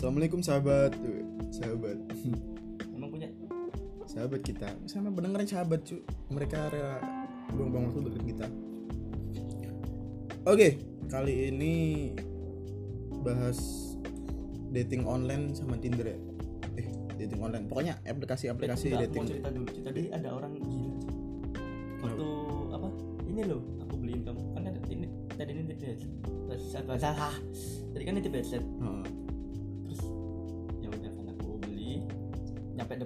Assalamualaikum 0.00 0.40
sahabat 0.40 0.96
Tuh, 0.96 1.28
Sahabat 1.52 2.00
Emang 2.96 3.12
punya 3.12 3.28
Sahabat 4.08 4.40
kita 4.40 4.72
Sama 4.88 5.12
beneran 5.12 5.44
sahabat 5.44 5.84
cu 5.84 6.00
Mereka 6.32 6.72
rela 6.72 7.04
Buang-buang 7.52 7.92
waktu 7.92 8.08
dengan 8.08 8.24
kita 8.24 8.46
Oke 10.48 10.80
Kali 11.04 11.52
ini 11.52 11.74
Bahas 13.20 13.60
Dating 14.72 15.04
online 15.04 15.52
sama 15.52 15.76
Tinder 15.76 16.16
ya 16.16 16.18
Eh 16.80 16.88
dating 17.20 17.44
online 17.44 17.68
Pokoknya 17.68 18.00
aplikasi-aplikasi 18.08 18.96
Enggak, 18.96 19.04
dating 19.04 19.20
mau 19.20 19.32
cerita 19.36 19.48
dulu 19.52 19.66
Cerita 19.68 19.88
Tadi 19.92 20.02
ada 20.16 20.28
orang 20.32 20.52
gila 20.56 20.92
Waktu 22.00 22.28
apa 22.72 22.88
Ini 23.28 23.42
loh 23.52 23.60
Aku 23.84 23.94
beliin 24.00 24.24
kamu 24.24 24.40
Kan 24.56 24.62
ada 24.64 24.80
ini 24.88 25.12
Tadi 25.36 25.50
ini 25.52 25.62
tip 25.68 25.84
headset 25.84 26.08
Terus 26.24 26.62
salah 26.72 27.36
Tadi 27.92 28.02
kan 28.08 28.16
ini 28.16 28.24
headset 28.32 28.64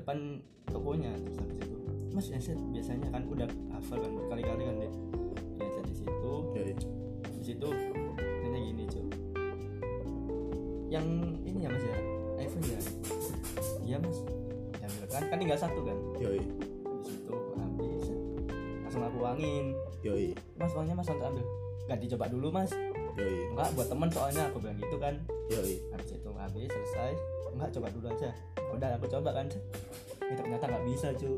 depan 0.04 0.36
tokonya 0.68 1.16
Terus 1.16 1.36
habis 1.40 1.56
itu 1.64 1.76
Mas 2.12 2.26
headset 2.28 2.60
biasanya 2.70 3.08
kan 3.08 3.24
udah 3.24 3.48
hafal 3.72 3.98
kan 4.04 4.12
berkali-kali 4.12 4.62
kan 4.68 4.76
dia 4.76 4.90
Headset 5.56 5.84
di 5.88 5.96
situ 5.96 6.32
Ya, 6.52 6.62
ya. 6.68 6.76
Habis 7.24 7.48
itu 7.48 7.68
Nanya 8.44 8.58
gini 8.60 8.84
cuy 8.84 9.06
Yang 10.92 11.06
ini 11.48 11.58
ya 11.64 11.68
mas 11.72 11.84
ya? 11.88 11.96
iPhone 12.36 12.66
ya? 12.68 12.80
Iya 13.84 13.96
mas. 14.04 14.18
Diambil 14.76 15.04
kan 15.08 15.22
Kan 15.32 15.36
tinggal 15.40 15.58
satu 15.58 15.80
kan? 15.80 15.96
Yoi 16.20 16.40
habis 16.84 17.08
itu 17.16 17.34
habis 17.56 18.04
langsung 18.84 19.02
aku 19.02 19.16
uangin. 19.24 19.66
Yoi 20.04 20.36
mas 20.60 20.70
uangnya 20.76 20.94
mas 20.94 21.08
langsung 21.08 21.26
ambil. 21.34 21.44
Gak 21.88 21.98
dicoba 22.04 22.24
dulu 22.30 22.48
mas 22.52 22.70
Yoi. 23.18 23.54
Enggak 23.54 23.68
buat 23.78 23.88
temen 23.90 24.08
soalnya 24.10 24.42
aku 24.50 24.58
bilang 24.62 24.78
gitu 24.78 24.96
kan. 24.98 25.14
Yoi. 25.52 25.74
Habis 25.94 26.10
itu 26.16 26.30
habis 26.34 26.68
selesai. 26.70 27.12
Enggak 27.54 27.68
coba 27.78 27.86
dulu 27.94 28.06
aja. 28.10 28.30
Udah 28.74 28.88
aku 28.98 29.06
coba 29.10 29.30
kan. 29.30 29.46
Eh, 30.24 30.36
ternyata 30.36 30.64
nggak 30.66 30.84
bisa 30.88 31.08
cu 31.14 31.30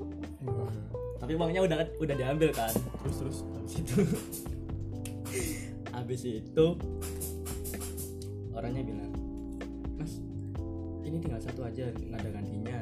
tapi 1.17 1.33
uangnya 1.33 1.65
udah 1.65 1.79
udah 1.99 2.15
diambil 2.15 2.51
kan. 2.53 2.73
Terus 3.03 3.17
terus. 3.19 3.39
Habis 3.57 3.75
itu 3.83 3.99
habis 5.97 6.23
itu 6.29 6.67
orangnya 8.53 8.83
bilang 8.85 9.13
mas 9.97 10.21
ini 11.05 11.17
tinggal 11.21 11.41
satu 11.41 11.65
aja 11.65 11.89
nggak 11.93 12.21
ada 12.21 12.31
gantinya. 12.31 12.79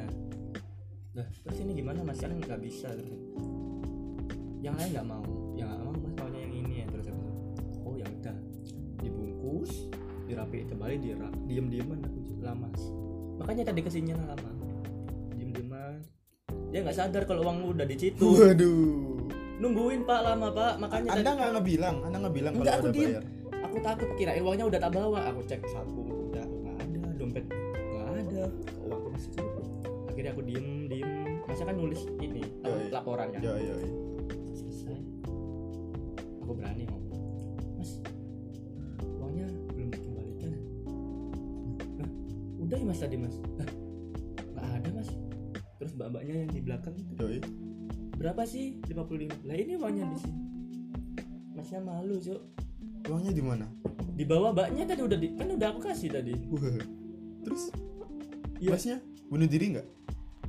Nah 1.15 1.27
terus 1.41 1.57
ini 1.63 1.71
gimana 1.79 2.03
mas? 2.03 2.19
Kan 2.19 2.35
nggak 2.35 2.61
bisa 2.61 2.91
gitu. 2.95 3.17
yang 4.61 4.73
lain 4.81 4.97
nggak 4.97 5.09
mau 5.09 5.34
dirapiin 10.45 10.67
kembali 10.69 10.95
di 11.01 11.09
diem 11.49 11.65
dieman 11.73 11.99
aku 12.05 12.19
lama 12.45 12.69
makanya 13.41 13.63
tadi 13.65 13.81
ke 13.81 13.89
sininya 13.89 14.21
lama. 14.29 14.49
Diem 15.33 15.49
dieman 15.49 15.97
dia 16.69 16.85
nggak 16.85 16.93
sadar 16.93 17.23
kalau 17.25 17.41
uang 17.41 17.73
udah 17.73 17.83
di 17.83 17.97
situ. 17.97 18.21
Waduh. 18.21 19.17
Nungguin 19.57 20.05
pak 20.05 20.21
lama 20.21 20.53
pak. 20.53 20.77
Makanya 20.77 21.09
Anda 21.17 21.23
tadi- 21.25 21.35
nggak 21.35 21.49
ngebilang? 21.57 21.95
Anda 22.05 22.17
ngebilang 22.21 22.53
kalau 22.53 22.61
Enggak, 22.61 22.77
aku 22.77 22.85
ada 22.85 22.93
diem. 22.93 23.09
bayar? 23.09 23.23
Aku 23.65 23.77
takut 23.81 24.09
kirain 24.15 24.43
uangnya 24.45 24.65
udah 24.69 24.79
tak 24.79 24.91
bawa. 24.93 25.19
Aku 25.33 25.39
cek 25.41 25.61
saku 25.65 26.01
udah 26.29 26.45
nggak 26.45 26.75
ada. 26.77 27.09
Dompet 27.17 27.45
nggak 27.49 28.05
ada. 28.13 28.43
Uangku 28.85 29.07
masih 29.09 29.29
cukup 29.33 29.65
akhirnya 30.05 30.31
aku 30.31 30.41
diem 30.45 30.67
diem. 30.85 31.09
Masa 31.45 31.63
kan 31.65 31.75
nulis 31.75 32.01
ini 32.21 32.43
Ya, 32.61 32.71
laporan 32.93 33.27
kan 33.33 33.39
Ya 33.41 33.53
ya 33.57 33.73
ya. 33.73 33.89
selesai. 34.53 34.99
Aku 36.39 36.51
berani 36.53 36.83
ngomong 36.85 37.04
udah 42.75 42.83
ya 42.83 42.91
mas 42.91 42.99
tadi 42.99 43.15
mas 43.15 43.35
Hah? 43.39 43.69
nggak 44.51 44.67
ada 44.67 44.89
mas 44.91 45.09
terus 45.79 45.91
mbak-mbaknya 45.95 46.33
yang 46.43 46.51
di 46.51 46.59
belakang 46.59 46.95
itu 46.99 47.13
Yoi 47.15 47.39
berapa 48.19 48.41
sih 48.43 48.83
55 48.83 49.47
lah 49.47 49.55
ini 49.55 49.73
uangnya 49.79 50.03
di 50.11 50.17
sini 50.19 50.39
masnya 51.55 51.79
malu 51.79 52.19
cok 52.19 52.41
Uangnya 53.05 53.31
di 53.31 53.43
mana? 53.45 53.65
di 54.17 54.25
bawah 54.27 54.51
mbaknya 54.51 54.83
tadi 54.83 55.01
udah 55.07 55.15
di, 55.15 55.27
kan 55.39 55.47
udah 55.55 55.67
aku 55.71 55.79
kasih 55.87 56.09
tadi 56.11 56.35
Wah. 56.51 56.83
Terus 57.47 57.63
Iya. 58.55 58.71
Masnya 58.71 58.97
bunuh 59.27 59.47
diri 59.47 59.65
nggak? 59.75 59.87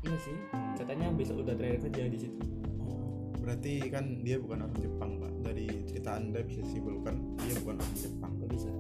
Enggak 0.03 0.20
sih 0.26 0.37
katanya 0.78 1.06
besok 1.14 1.47
udah 1.47 1.54
terakhir 1.58 1.91
kerja 1.91 2.03
di 2.06 2.19
situ 2.22 2.38
Oh, 2.82 3.34
berarti 3.38 3.87
kan 3.87 4.22
dia 4.22 4.38
bukan 4.38 4.62
orang 4.66 4.78
Jepang 4.78 5.10
pak. 5.19 5.32
Dari 5.43 5.66
cerita 5.91 6.14
anda 6.14 6.38
bisa 6.43 6.62
simpulkan 6.70 7.34
dia 7.43 7.54
bukan 7.62 7.78
orang 7.82 7.94
Jepang. 7.98 8.31
kok 8.38 8.48
bisa 8.50 8.70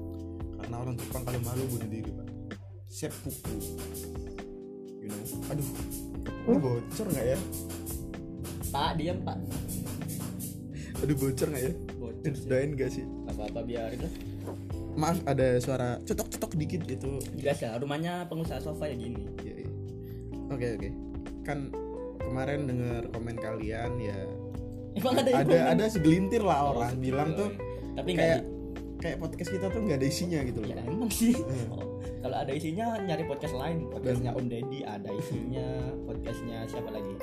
Karena 0.62 0.76
orang 0.78 0.94
Jepang 0.98 1.22
kalau 1.26 1.40
malu 1.42 1.62
bunuh 1.70 1.90
diri 1.90 2.10
pak. 2.10 2.26
Seppuku. 2.96 3.52
You 4.96 5.12
know. 5.12 5.52
Aduh. 5.52 5.68
Ini 6.46 6.56
bocor 6.56 7.06
nggak 7.06 7.26
ya? 7.26 7.38
pak 8.66 8.98
diam 8.98 9.18
pak 9.20 9.36
Aduh 11.00 11.14
bocor 11.14 11.48
nggak 11.48 11.62
ya? 11.62 11.72
bocor 11.96 12.32
sih 12.32 12.44
Doain 12.46 12.70
gak 12.72 12.90
sih? 12.90 13.04
Nggak 13.04 13.34
apa-apa 13.36 13.60
biarin 13.62 14.00
lah 14.00 14.12
Maaf 14.96 15.18
ada 15.24 15.58
suara 15.58 16.00
cetok-cetok 16.02 16.56
dikit 16.56 16.80
gitu. 16.84 17.20
biasa 17.36 17.76
rumahnya 17.76 18.24
pengusaha 18.26 18.58
sofa 18.58 18.86
ya 18.86 18.96
gini 18.96 19.28
Iya, 19.38 19.54
iya. 19.60 19.70
Oke 20.48 20.66
oke. 20.72 20.88
Kan 21.42 21.68
kemarin 22.18 22.64
dengar 22.64 23.02
komen 23.10 23.36
kalian 23.36 23.92
ya 23.98 24.18
emang 24.94 25.14
ada 25.16 25.30
ada 25.36 25.58
ada 25.72 25.84
segelintir 25.86 26.40
lah 26.40 26.58
Oh, 26.64 26.68
orang 26.74 26.90
sebenernya. 26.90 27.04
bilang 27.06 27.28
tuh 27.34 27.48
tapi 27.92 28.10
kayak 28.12 28.38
di- 28.40 28.48
kayak 28.98 29.16
podcast 29.20 29.50
kita 29.52 29.66
tuh 29.68 29.80
nggak 29.80 29.98
ada 30.00 30.06
isinya 30.06 30.40
gitu 30.42 30.58
loh. 30.58 30.68
ya 30.68 30.80
emang 30.82 31.10
sih. 31.10 31.36
Oh, 31.70 31.95
kalau 32.26 32.42
ada 32.42 32.58
isinya 32.58 32.98
nyari 32.98 33.22
podcast 33.22 33.54
lain. 33.54 33.86
Podcastnya 33.86 34.34
Om 34.34 34.50
Deddy 34.50 34.82
ada 34.82 35.14
isinya. 35.14 35.94
Podcastnya 36.10 36.66
siapa 36.66 36.90
lagi? 36.90 37.14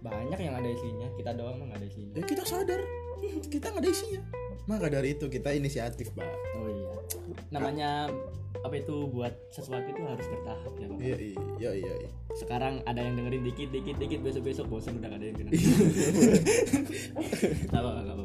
Banyak 0.00 0.40
yang 0.40 0.56
ada 0.56 0.72
isinya. 0.72 1.04
Kita 1.20 1.36
doang 1.36 1.60
mah 1.60 1.68
nggak 1.68 1.84
ada 1.84 1.88
isinya. 1.92 2.12
Ya 2.16 2.24
kita 2.24 2.42
sadar. 2.48 2.80
Kita 3.52 3.68
nggak 3.68 3.84
ada 3.84 3.90
isinya. 3.92 4.20
Maka 4.64 4.86
dari 4.88 5.12
itu 5.12 5.26
kita 5.26 5.50
inisiatif, 5.50 6.12
Pak. 6.12 6.28
oh 6.56 6.66
iya 6.66 6.92
namanya 7.50 8.06
apa 8.60 8.74
itu 8.76 9.06
buat 9.06 9.32
sesuatu 9.48 9.82
itu 9.84 10.02
harus 10.02 10.26
bertahap 10.28 10.72
ya 10.76 10.86
pak 10.86 10.98
Iya 11.00 11.16
iya 11.16 11.38
iya 11.56 11.70
iya. 11.72 11.94
iya. 11.98 12.10
sekarang 12.34 12.82
ada 12.84 13.00
yang 13.00 13.14
dengerin 13.16 13.42
dikit 13.42 13.68
dikit 13.70 13.96
dikit 13.96 14.20
besok 14.20 14.42
besok 14.44 14.66
bosan 14.68 14.98
udah 14.98 15.08
gak 15.08 15.18
ada 15.18 15.26
yang 15.26 15.36
dengerin 15.40 15.60
Gak 17.66 17.80
apa 17.80 17.90
nggak 17.96 18.14
apa 18.14 18.22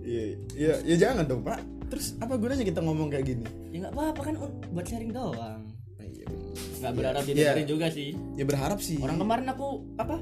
Iya 0.00 0.22
iya 0.56 0.74
ya 0.82 0.94
jangan 0.96 1.24
dong, 1.24 1.42
Pak. 1.42 1.60
Terus 1.88 2.16
apa 2.16 2.34
gunanya 2.34 2.62
kita 2.62 2.80
ngomong 2.80 3.08
kayak 3.08 3.26
gini? 3.26 3.44
ya 3.68 3.76
nggak 3.80 3.92
apa 3.92 4.02
apa 4.08 4.20
kan 4.22 4.34
buat 4.70 4.86
sharing 4.86 5.12
doang 5.12 5.60
Nah, 5.94 6.06
iya. 6.06 6.26
nggak 6.26 6.80
Iya, 6.84 6.96
berharap 6.96 7.22
iya. 7.22 7.28
didengerin 7.28 7.68
juga 7.68 7.86
sih 7.88 8.08
Ya 8.34 8.44
berharap 8.44 8.78
sih. 8.80 8.96
orang 8.98 9.18
kemarin 9.18 9.46
aku 9.48 9.66
apa 9.96 10.16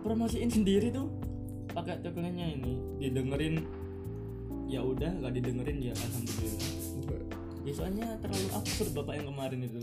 promosiin 0.00 0.48
sendiri 0.48 0.88
tuh 0.90 1.08
pakai 1.70 1.98
tagline-nya 1.98 2.46
ini 2.54 2.72
didengerin 3.00 3.64
ya 4.68 4.80
udah 4.80 5.10
nggak 5.20 5.32
didengerin 5.40 5.78
ya 5.80 5.94
alhamdulillah 5.94 6.62
ya 7.64 7.72
soalnya 7.72 8.08
terlalu 8.20 8.48
absurd 8.52 8.90
bapak 8.92 9.14
yang 9.20 9.28
kemarin 9.32 9.60
itu 9.64 9.82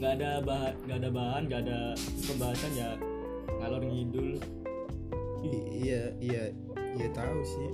nggak 0.00 0.12
ada 0.20 0.30
bahan 0.44 0.74
nggak 0.84 0.98
ada 1.00 1.10
bahan 1.10 1.42
nggak 1.48 1.60
ada 1.64 1.78
pembahasan 2.28 2.72
ya 2.76 2.88
ngalor 3.60 3.82
ngidul 3.84 4.36
iya 5.84 6.02
iya 6.20 6.42
iya 6.96 7.08
tahu 7.12 7.38
sih. 7.44 7.68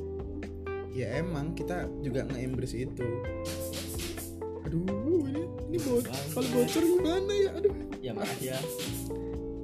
Ya 0.91 1.23
emang 1.23 1.55
kita 1.55 1.87
juga 2.03 2.27
nge-embrace 2.27 2.83
itu. 2.83 3.07
Aduh, 4.67 5.23
ini 5.31 5.47
ini 5.71 5.79
bocor. 5.79 6.11
Kalau 6.35 6.49
bocor 6.51 6.83
gimana 6.83 7.31
ya? 7.31 7.51
Aduh. 7.55 7.75
ya 8.01 8.17
maaf 8.17 8.41
ya 8.41 8.57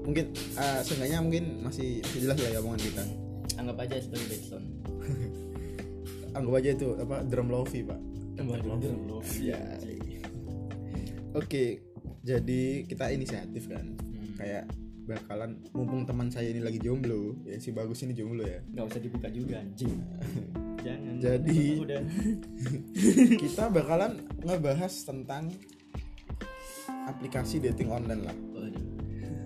Mungkin 0.05 0.29
eh 0.61 0.81
seenggaknya 0.85 1.19
mungkin 1.25 1.45
masih 1.65 2.05
masih 2.05 2.21
jelas 2.21 2.37
lah 2.37 2.51
ya 2.53 2.59
omongan 2.61 2.83
kita. 2.85 3.05
anggap 3.57 3.89
aja 3.89 3.97
sebagai 4.05 4.29
backsound 4.29 4.67
Anggap 6.37 6.55
aja 6.61 6.71
itu 6.77 6.89
apa 6.95 7.17
drum 7.25 7.49
lofi, 7.49 7.81
Pak. 7.81 8.01
Waduh, 8.37 9.25
Iya. 9.41 9.57
Oke, 11.33 11.81
jadi 12.21 12.85
kita 12.85 13.09
inisiatif 13.09 13.65
kan. 13.67 13.97
Hmm. 13.97 14.37
Kayak 14.37 14.65
bakalan 15.07 15.63
mumpung 15.71 16.03
teman 16.03 16.29
saya 16.29 16.51
ini 16.51 16.61
lagi 16.61 16.77
jomblo, 16.77 17.39
ya 17.47 17.57
si 17.57 17.71
bagus 17.71 18.03
ini 18.03 18.11
jomblo 18.11 18.43
ya. 18.43 18.59
nggak 18.67 18.85
usah 18.91 18.99
dibuka 18.99 19.31
juga 19.31 19.63
anjing 19.63 20.03
jangan 20.85 21.15
Jadi- 21.23 21.79
udah 21.79 22.03
kita 23.47 23.65
bakalan 23.71 24.19
ngebahas 24.43 24.91
tentang 25.07 25.55
aplikasi 27.07 27.63
dating 27.63 27.87
online 27.87 28.23
lah, 28.27 28.35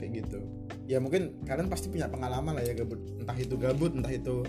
kayak 0.00 0.24
gitu. 0.24 0.40
Ya 0.88 0.96
mungkin 0.96 1.44
kalian 1.44 1.68
pasti 1.68 1.92
punya 1.92 2.08
pengalaman 2.08 2.56
lah 2.56 2.64
ya 2.64 2.72
gabut, 2.72 2.98
entah 3.20 3.36
itu 3.36 3.54
gabut, 3.60 3.92
entah 3.92 4.10
itu 4.10 4.40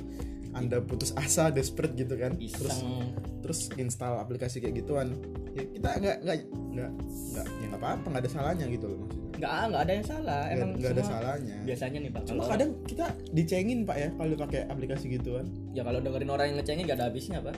anda 0.52 0.84
putus 0.84 1.16
asa, 1.16 1.48
desperate 1.50 1.96
gitu 1.96 2.16
kan. 2.20 2.36
Terus 2.36 2.82
iseng 2.82 3.16
terus 3.42 3.60
install 3.76 4.20
aplikasi 4.20 4.60
kayak 4.60 4.84
gituan. 4.84 5.16
Ya 5.56 5.64
kita 5.68 5.90
nggak 6.00 6.18
nggak 6.24 6.38
nggak 6.72 6.90
nggak 7.32 7.46
ya 7.48 7.66
nggak 7.72 7.82
apa-apa, 7.82 8.06
nggak 8.08 8.24
ada 8.24 8.32
salahnya 8.32 8.66
gitu 8.72 8.86
loh 8.88 8.98
maksudnya. 9.04 9.20
nggak 9.42 9.52
nggak 9.74 9.82
ada 9.82 9.94
yang 9.98 10.06
salah 10.06 10.42
emang 10.54 10.70
nggak 10.78 10.92
ada 10.94 11.04
salahnya. 11.04 11.56
biasanya 11.66 11.98
nih 11.98 12.12
pak 12.14 12.22
Cuma 12.30 12.44
kadang 12.46 12.70
kita 12.86 13.06
dicengin 13.34 13.80
pak 13.84 13.98
ya 13.98 14.10
kalau 14.14 14.36
pakai 14.38 14.62
aplikasi 14.70 15.06
gituan. 15.10 15.46
ya 15.74 15.82
kalau 15.82 15.98
dengerin 15.98 16.30
orang 16.30 16.46
yang 16.54 16.58
ngecengin 16.62 16.84
nggak 16.86 16.98
ada 17.02 17.08
habisnya 17.10 17.40
pak 17.42 17.58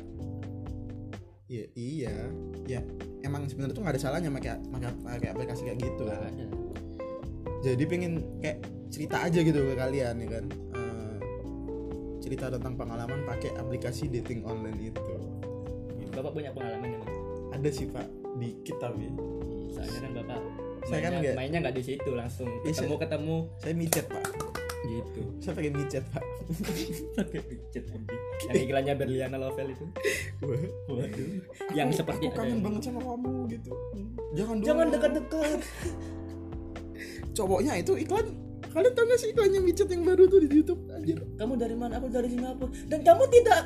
Iya, 1.54 1.66
iya, 1.78 2.14
ya 2.66 2.80
emang 3.22 3.46
sebenarnya 3.46 3.78
tuh 3.78 3.84
nggak 3.86 3.94
ada 3.94 4.02
salahnya 4.02 4.34
pakai 4.34 4.58
pakai 4.74 4.90
pakai 5.06 5.28
aplikasi 5.38 5.62
kayak 5.70 5.80
gitu 5.86 6.04
kan. 6.10 6.34
Jadi 7.62 7.84
pengen 7.86 8.14
kayak 8.42 8.58
cerita 8.90 9.22
aja 9.22 9.40
gitu 9.44 9.60
ke 9.62 9.74
kalian 9.78 10.16
ya 10.18 10.28
kan. 10.40 10.46
Cerita 12.24 12.48
tentang 12.48 12.74
pengalaman 12.74 13.28
pakai 13.28 13.52
aplikasi 13.54 14.08
dating 14.08 14.42
online 14.44 14.80
itu. 14.86 15.04
bapak 16.10 16.32
punya 16.32 16.50
pengalaman 16.50 16.88
ya? 16.90 17.02
Ada 17.52 17.70
sih 17.70 17.86
pak, 17.88 18.08
dikit 18.38 18.80
tapi. 18.80 19.12
soalnya 19.68 20.00
kan 20.00 20.12
bapak 20.16 20.40
Saya 20.84 21.00
kan 21.00 21.12
mainnya, 21.12 21.20
nggak- 21.20 21.36
mainnya 21.36 21.60
nggak 21.60 21.76
di 21.76 21.84
situ 21.84 22.12
langsung 22.14 22.46
Iya, 22.62 22.70
ketemu 22.70 22.96
ketemu 22.98 23.36
Saya 23.58 23.74
micet 23.74 24.06
pak, 24.06 24.24
gitu 24.84 25.22
saya 25.40 25.54
pakai 25.54 25.72
micet 25.72 26.04
pak. 26.08 26.24
pakai 27.18 27.40
anjing. 27.82 28.20
yang 28.44 28.56
iklannya 28.62 28.94
Berliana 28.94 29.38
Novel 29.38 29.68
itu 29.70 29.86
waduh 30.86 31.28
yang 31.74 31.88
aku- 31.88 31.98
seperti 31.98 32.26
aku 32.28 32.36
kangen 32.36 32.60
banget 32.62 32.82
sama 32.84 33.00
kamu 33.02 33.32
gitu. 33.50 33.72
Jangan 34.34 34.58
jangan 34.62 34.88
dekat-dekat 34.90 35.60
Cowoknya 37.34 37.74
itu 37.76 37.94
iklan. 37.98 38.28
Kalian 38.74 38.92
tau 38.92 39.06
gak 39.06 39.20
sih 39.20 39.30
iklannya 39.30 39.62
micet 39.62 39.86
yang 39.88 40.02
baru 40.02 40.26
tuh 40.26 40.40
di 40.40 40.50
YouTube? 40.52 40.82
Anjir. 40.90 41.22
kamu 41.36 41.54
dari 41.56 41.76
mana 41.76 41.94
aku 41.96 42.10
dari 42.10 42.26
Singapura 42.28 42.74
dan 42.88 43.00
kamu 43.00 43.24
tidak 43.30 43.60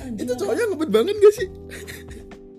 Anjing. 0.00 0.16
Itu 0.18 0.32
cowoknya 0.34 0.64
ngebet 0.66 0.90
banget 0.90 1.14
gak 1.14 1.34
sih? 1.34 1.48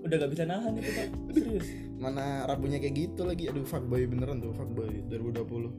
udah 0.06 0.15
gak 0.15 0.31
bisa 0.31 0.45
nahan 0.45 0.77
itu 0.77 0.92
pak 0.92 1.07
serius 1.33 1.65
Mana 1.95 2.45
rabunya 2.45 2.77
kayak 2.77 2.94
gitu 2.95 3.25
lagi. 3.25 3.50
Aduh, 3.50 3.65
fuckboy 3.65 4.06
beneran 4.06 4.38
tuh, 4.38 4.53
fuckboy 4.53 4.86
2020. 5.09 5.74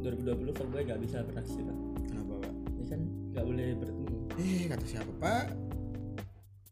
2020 0.00 0.02
fuckboy 0.52 0.82
gak 0.82 0.98
bisa 0.98 1.22
beraksi 1.22 1.58
pak 1.58 1.76
Kenapa, 2.04 2.34
Pak? 2.40 2.52
ini 2.72 2.84
kan 2.84 3.00
gak 3.32 3.44
boleh 3.44 3.66
bertemu 3.76 4.06
Eh, 4.34 4.66
kata 4.66 4.84
siapa, 4.84 5.12
Pak? 5.16 5.44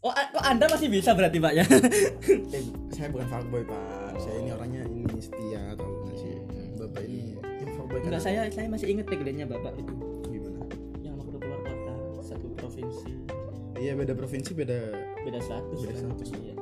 oh 0.00 0.10
kok 0.12 0.44
anda 0.44 0.66
masih 0.66 0.86
bisa 0.86 1.10
berarti 1.12 1.38
pak 1.38 1.52
ya 1.52 1.64
Eh, 2.48 2.62
saya 2.90 3.10
bukan 3.10 3.26
fuckboy, 3.26 3.62
Pak. 3.62 4.10
Saya 4.16 4.36
ini 4.38 4.50
orangnya 4.50 4.82
ini 4.84 5.18
setia 5.18 5.74
atau 5.74 5.85
enggak 7.98 8.20
saya 8.20 8.40
saya 8.48 8.66
masih 8.66 8.86
inget 8.88 9.06
tagline-nya 9.06 9.46
bapak 9.46 9.72
itu 9.74 9.94
gimana? 10.26 10.60
yang 11.00 11.14
waktu 11.16 11.36
keluar 11.36 11.60
kota 11.62 11.94
satu 12.22 12.46
provinsi 12.52 13.10
Iya, 13.76 13.92
beda 13.92 14.12
provinsi, 14.12 14.50
beda 14.52 14.78
beda 15.20 15.38
status 15.38 15.78
Beda 15.78 15.92
kan? 15.92 16.00
status. 16.08 16.28
Iya. 16.34 16.54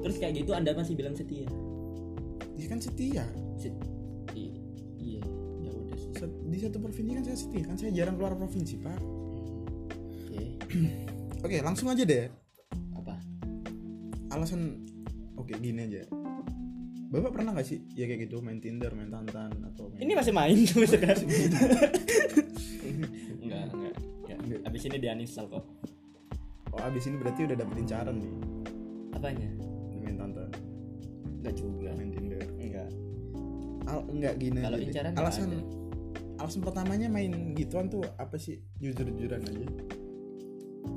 terus 0.00 0.16
kayak 0.16 0.34
gitu 0.36 0.50
anda 0.52 0.72
masih 0.72 0.94
bilang 0.94 1.12
setia 1.12 1.44
Dia 2.52 2.66
kan 2.66 2.78
setia. 2.78 3.22
Se- 3.54 3.70
i- 4.32 4.56
iya 4.96 5.22
ya 5.58 5.70
udah 5.70 5.94
sih 5.94 6.10
Set- 6.12 6.38
Di 6.44 6.58
satu 6.58 6.78
provinsi 6.78 7.10
kan 7.12 7.22
saya 7.22 7.38
setia. 7.38 7.62
Kan 7.62 7.76
saya 7.76 7.90
jarang 7.92 8.14
keluar 8.14 8.34
provinsi, 8.34 8.74
Pak. 8.78 8.98
oke 10.24 10.42
Oke, 11.40 11.56
langsung 11.60 11.86
aja 11.86 12.02
deh. 12.02 12.26
apa 12.92 13.14
Alasan 14.28 14.82
Oke, 15.36 15.54
gini 15.56 15.80
aja. 15.82 16.02
Bapak 17.08 17.30
pernah 17.32 17.56
gak 17.56 17.64
sih? 17.64 17.80
Ya 17.96 18.04
kayak 18.04 18.28
gitu 18.28 18.44
main 18.44 18.60
Tinder, 18.60 18.92
main 18.92 19.08
Tantan 19.08 19.48
atau 19.64 19.88
main 19.88 20.04
ini 20.04 20.12
masih 20.12 20.32
main 20.32 20.56
sampai 20.68 20.88
sekarang 20.88 21.24
enggak 23.40 23.64
enggak. 23.72 23.94
Enggak. 24.28 24.60
abis 24.64 24.82
ini 24.84 24.96
di 24.96 25.08
uninstall 25.08 25.48
kok. 25.48 25.64
Oh, 26.68 26.80
abis 26.84 27.08
ini 27.08 27.16
berarti 27.16 27.48
udah 27.48 27.56
dapet 27.56 27.76
incaran 27.80 28.16
nih. 28.20 28.32
Apanya? 29.16 29.48
Main 29.98 30.16
Tantan, 30.16 30.48
enggak 31.40 31.54
juga. 31.56 31.90
Main 31.96 32.10
Tinder. 32.12 32.42
enggak. 32.60 32.88
Al 33.88 33.98
enggak 34.12 34.34
gini 34.36 34.60
Kalau 34.60 34.76
incaran 34.78 35.12
alasan 35.16 35.48
ada. 35.48 35.60
alasan 36.38 36.60
pertamanya 36.60 37.08
main 37.08 37.32
gituan 37.56 37.88
tuh 37.88 38.04
apa 38.20 38.36
sih? 38.36 38.60
Jujur-jujuran 38.78 39.48
aja 39.48 39.66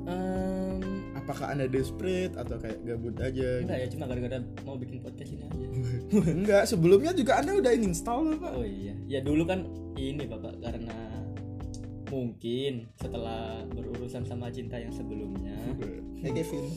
Em, 0.08 0.80
apakah 1.16 1.54
anda 1.54 1.70
desperate 1.70 2.34
atau 2.34 2.58
kayak 2.58 2.82
gabut 2.82 3.14
aja 3.22 3.62
enggak 3.62 3.78
ya 3.78 3.86
cuma 3.94 4.04
gara-gara 4.10 4.38
mau 4.66 4.74
bikin 4.74 4.98
podcast 4.98 5.30
ini 5.32 5.44
aja. 5.46 5.66
Enggak 6.38 6.64
sebelumnya 6.66 7.12
juga 7.14 7.38
anda 7.38 7.54
udah 7.56 7.72
install 7.72 8.42
pak. 8.42 8.52
Oh 8.58 8.66
iya. 8.66 8.94
Ya 9.06 9.20
dulu 9.22 9.46
kan 9.46 9.64
ini 9.94 10.26
bapak 10.26 10.58
karena 10.58 10.98
mungkin 12.12 12.92
setelah 13.00 13.64
berurusan 13.72 14.26
sama 14.28 14.52
cinta 14.52 14.76
yang 14.76 14.92
sebelumnya. 14.92 15.56
Hey 16.22 16.30
Kevin. 16.30 16.70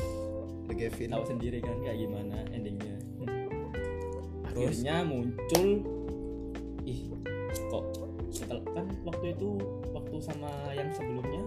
Kevin. 0.74 1.14
Tahu 1.14 1.26
sendiri 1.30 1.62
kan 1.62 1.78
kayak 1.86 2.02
gimana 2.02 2.42
endingnya. 2.50 2.98
Terus? 3.22 4.82
akhirnya 4.82 5.06
muncul 5.06 5.68
ih 6.88 7.12
kok 7.70 7.86
setelah 8.32 8.64
kan 8.74 8.88
waktu 9.06 9.36
itu 9.38 9.60
waktu 9.92 10.16
sama 10.18 10.50
yang 10.74 10.90
sebelumnya 10.96 11.45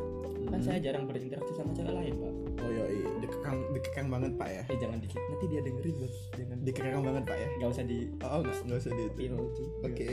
kan 0.59 0.67
Hmm. 0.67 0.75
saya 0.75 0.79
jarang 0.83 1.07
berinteraksi 1.07 1.53
sama 1.55 1.71
cewek 1.71 1.95
lain 1.95 2.15
pak. 2.19 2.35
Oh 2.59 2.71
iya 2.75 2.85
iya. 2.91 3.09
Dikekang 3.23 3.59
dikekang 3.71 4.07
banget 4.11 4.33
pak 4.35 4.49
ya. 4.51 4.63
Eh 4.67 4.79
jangan 4.83 4.99
dikit 4.99 5.23
nanti 5.31 5.47
dia 5.47 5.61
dengerin 5.63 5.95
bos. 6.03 6.17
Jangan. 6.35 6.57
Dikekang 6.67 7.03
banget 7.07 7.23
pak 7.31 7.37
ya? 7.39 7.49
Nggak 7.63 7.71
usah 7.71 7.85
di 7.87 7.99
oh 8.11 8.27
oh, 8.27 8.41
nggak 8.43 8.57
nggak 8.67 8.79
usah 8.83 8.91
di 8.91 9.03
itu 9.07 9.15
pil 9.15 9.35
oke. 9.39 10.11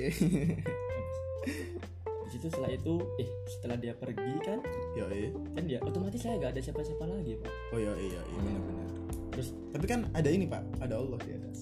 Di 2.26 2.30
situ 2.30 2.46
setelah 2.50 2.72
itu 2.74 2.94
eh 3.18 3.30
setelah 3.50 3.78
dia 3.82 3.94
pergi 3.98 4.34
kan 4.42 4.60
yo 4.94 5.06
iya. 5.10 5.30
kan 5.34 5.64
dia 5.66 5.80
otomatis 5.82 6.22
saya 6.22 6.38
nggak 6.38 6.58
ada 6.58 6.62
siapa-siapa 6.62 7.04
lagi 7.10 7.34
pak. 7.42 7.54
Oh 7.74 7.80
iya 7.82 7.94
iya 7.98 8.22
iya 8.22 8.40
benar-benar 8.46 8.90
terus 9.34 9.52
tapi 9.74 9.86
kan 9.90 10.00
ada 10.14 10.30
ini 10.30 10.46
pak. 10.46 10.62
Ada 10.78 10.96
Allah 11.02 11.20
di 11.26 11.32
atas. 11.34 11.60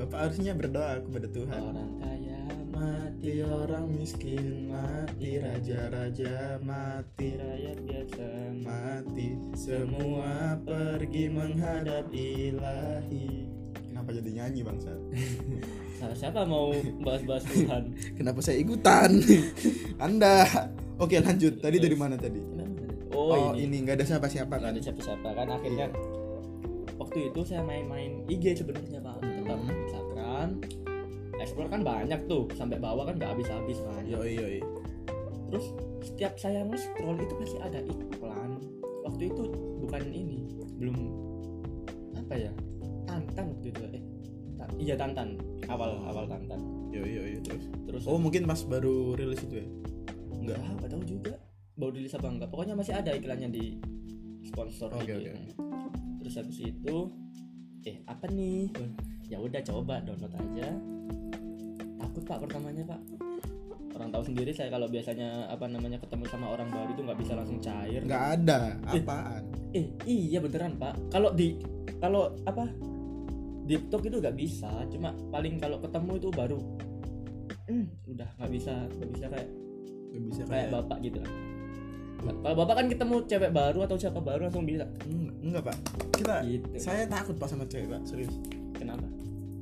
Bapak 0.00 0.18
harusnya 0.32 0.56
berdoa 0.56 0.96
kepada 1.04 1.28
Tuhan. 1.28 1.60
Orang 1.60 2.00
kaya 2.00 2.19
mati 2.80 3.44
orang 3.44 3.92
miskin 3.92 4.72
mati 4.72 5.36
raja-raja 5.36 6.56
mati 6.64 7.36
rakyat 7.36 7.78
biasa 7.84 8.28
mati. 8.64 9.36
Semua 9.52 10.56
pergi 10.64 11.28
menghadap 11.28 12.08
ilahi. 12.08 13.44
Kenapa 13.84 14.16
jadi 14.16 14.30
nyanyi 14.32 14.60
bangsa 14.64 14.90
Nah, 16.00 16.16
siapa 16.16 16.48
mau 16.48 16.72
bahas-bahas 17.04 17.44
Tuhan? 17.44 17.92
Kenapa 18.18 18.40
saya 18.40 18.56
ikutan? 18.56 19.20
Anda. 20.08 20.48
Oke 20.96 21.20
lanjut. 21.20 21.60
Tadi 21.60 21.76
dari 21.76 21.92
mana 21.92 22.16
tadi? 22.16 22.40
Oh, 23.12 23.52
oh, 23.52 23.52
ini. 23.52 23.84
nggak 23.84 24.00
ada 24.00 24.06
siapa-siapa 24.08 24.56
kan? 24.56 24.72
ada 24.72 24.80
siapa-siapa 24.80 25.28
kan? 25.36 25.52
Akhirnya 25.52 25.92
waktu 26.96 27.28
itu 27.28 27.40
saya 27.44 27.60
main-main 27.60 28.24
IG 28.32 28.64
sebenarnya 28.64 29.04
pak. 29.04 29.20
Tetap 29.20 29.58
Hmm. 29.60 29.68
Instagram 29.68 30.48
explore 31.40 31.68
kan 31.68 31.80
banyak 31.80 32.20
tuh 32.28 32.44
sampai 32.54 32.76
bawah 32.76 33.08
kan 33.08 33.16
nggak 33.16 33.32
habis-habis 33.32 33.80
kan 33.80 34.04
yo 34.04 34.20
yo 34.22 34.46
terus 35.50 35.66
setiap 36.00 36.38
saya 36.38 36.62
nge-scroll 36.64 37.18
itu 37.20 37.34
pasti 37.36 37.58
ada 37.60 37.80
iklan. 37.82 38.56
Waktu 39.04 39.22
itu 39.28 39.42
bukan 39.82 40.02
ini 40.08 40.46
belum 40.78 40.96
apa 42.16 42.34
ya 42.38 42.52
tantan 43.04 43.52
waktu 43.52 43.66
itu 43.68 43.80
eh 43.90 44.02
ta- 44.56 44.72
iya 44.78 44.94
tantan. 44.94 45.36
Awal 45.66 45.98
awal 46.06 46.24
tantan. 46.30 46.60
Yo 46.94 47.02
yo 47.02 47.26
yo 47.26 47.40
terus? 47.42 47.64
Terus? 47.84 48.02
Oh 48.06 48.16
mungkin 48.16 48.46
pas 48.46 48.62
baru 48.62 49.18
rilis 49.18 49.42
itu 49.42 49.60
ya? 49.60 49.66
Enggak 50.38 50.56
nggak 50.78 50.88
tahu 50.88 51.02
juga. 51.04 51.34
Baru 51.74 51.92
rilis 51.98 52.14
apa 52.14 52.28
enggak 52.30 52.48
pokoknya 52.48 52.74
masih 52.78 52.94
ada 52.94 53.10
iklannya 53.10 53.48
di 53.50 53.64
sponsor 54.46 54.88
Oke, 54.94 55.10
IG. 55.10 55.34
oke. 55.34 55.34
terus 56.22 56.34
habis 56.38 56.58
itu 56.62 56.96
eh 57.84 57.96
apa 58.06 58.24
nih? 58.30 58.70
Ya 59.26 59.42
udah 59.42 59.60
coba 59.66 59.98
download 60.00 60.32
aja 60.32 60.68
takut 62.10 62.26
pak 62.26 62.38
pertamanya 62.42 62.82
pak. 62.90 63.00
Orang 63.94 64.10
tahu 64.10 64.22
sendiri 64.26 64.50
saya 64.50 64.66
kalau 64.66 64.90
biasanya 64.90 65.46
apa 65.46 65.70
namanya 65.70 66.02
ketemu 66.02 66.26
sama 66.26 66.50
orang 66.50 66.66
baru 66.74 66.90
itu 66.90 67.02
nggak 67.06 67.18
bisa 67.22 67.32
langsung 67.38 67.62
cair. 67.62 68.02
Nggak 68.02 68.24
ada 68.42 68.60
apaan? 68.90 69.42
Eh 69.70 69.86
iya 70.10 70.42
beneran 70.42 70.74
pak. 70.74 70.98
Kalau 71.14 71.30
di 71.30 71.54
kalau 72.02 72.34
apa 72.42 72.66
di 73.62 73.78
TikTok 73.78 74.10
itu 74.10 74.16
nggak 74.18 74.34
bisa. 74.34 74.70
Cuma 74.90 75.14
paling 75.30 75.62
kalau 75.62 75.78
ketemu 75.78 76.12
itu 76.18 76.28
baru 76.34 76.58
hmm, 77.70 77.86
udah 78.10 78.28
nggak 78.42 78.50
bisa 78.50 78.74
nggak 78.98 79.10
bisa 79.14 79.24
kayak 79.30 79.48
nggak 80.10 80.22
bisa 80.26 80.42
kayak 80.42 80.50
kayak 80.50 80.68
bapak 80.74 80.98
gitu 81.06 81.18
lah. 81.22 81.32
Kalau 82.20 82.56
bapak 82.58 82.74
kan 82.74 82.86
ketemu 82.90 83.16
cewek 83.30 83.50
baru 83.54 83.78
atau 83.86 83.96
siapa 83.96 84.18
baru 84.18 84.50
langsung 84.50 84.66
bisa 84.66 84.82
Hmm, 85.06 85.30
enggak 85.46 85.62
pak. 85.70 85.76
Kita 86.18 86.42
gitu. 86.42 86.66
saya 86.82 87.06
takut 87.06 87.38
pak 87.38 87.46
sama 87.46 87.62
cewek 87.70 87.86
pak 87.86 88.02
serius. 88.02 88.34
Kenapa? 88.74 89.06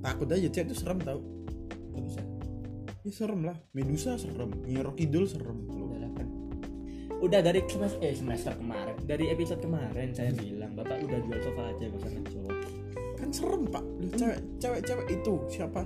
Takut 0.01 0.27
aja 0.33 0.49
cewek 0.49 0.73
itu 0.73 0.77
serem 0.79 0.97
tau. 1.05 1.21
Nggak 1.93 2.05
bisa 2.09 2.23
ya 3.07 3.13
serem 3.15 3.41
lah. 3.47 3.57
Medusa 3.75 4.19
serem. 4.19 4.51
Nyerok 4.67 4.99
Kidul 4.99 5.25
serem. 5.29 5.59
Loh. 5.71 5.95
udah 5.95 6.11
kan. 6.17 6.29
Udah 7.19 7.41
dari 7.43 7.61
semester 7.67 8.01
eh 8.03 8.15
semester 8.15 8.53
kemarin. 8.59 8.97
Dari 9.07 9.25
episode 9.31 9.61
kemarin 9.63 10.15
saya 10.15 10.31
bilang 10.35 10.75
bapak 10.75 11.03
udah 11.03 11.19
jual 11.23 11.41
sofa 11.43 11.63
aja 11.71 11.85
gak 11.91 11.99
usah 11.99 12.11
ngejok. 12.15 12.57
Kan 13.19 13.29
serem 13.35 13.63
pak. 13.67 13.85
Loh, 13.85 14.11
cewek 14.15 14.41
cewek 14.59 14.81
cewek 14.87 15.07
itu 15.11 15.35
siapa? 15.51 15.83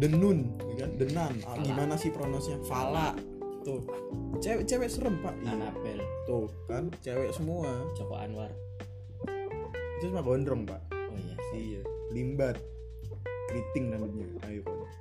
Denun 0.00 0.38
ya 0.72 0.86
kan? 0.86 0.90
Denan 0.96 1.32
ah, 1.44 1.56
gimana 1.60 1.94
sih 1.96 2.10
pronosnya 2.12 2.56
Fala. 2.64 3.12
Tuh. 3.60 3.84
Cewek 4.40 4.64
cewek 4.64 4.88
serem 4.88 5.20
pak. 5.20 5.36
Iya. 5.44 5.56
Anabel 5.56 6.00
tuh 6.24 6.48
kan? 6.68 6.88
Cewek 7.04 7.30
semua. 7.36 7.68
Joko 7.96 8.16
Anwar. 8.16 8.52
Itu 10.00 10.12
cuma 10.12 10.24
gondrong 10.24 10.64
pak. 10.64 10.80
Oh 10.92 11.16
iya. 11.16 11.36
Iya. 11.52 11.82
Limbat. 12.12 12.56
Keriting 13.50 13.92
rambutnya. 13.92 14.28
Ayo 14.46 14.62
pak 14.62 14.99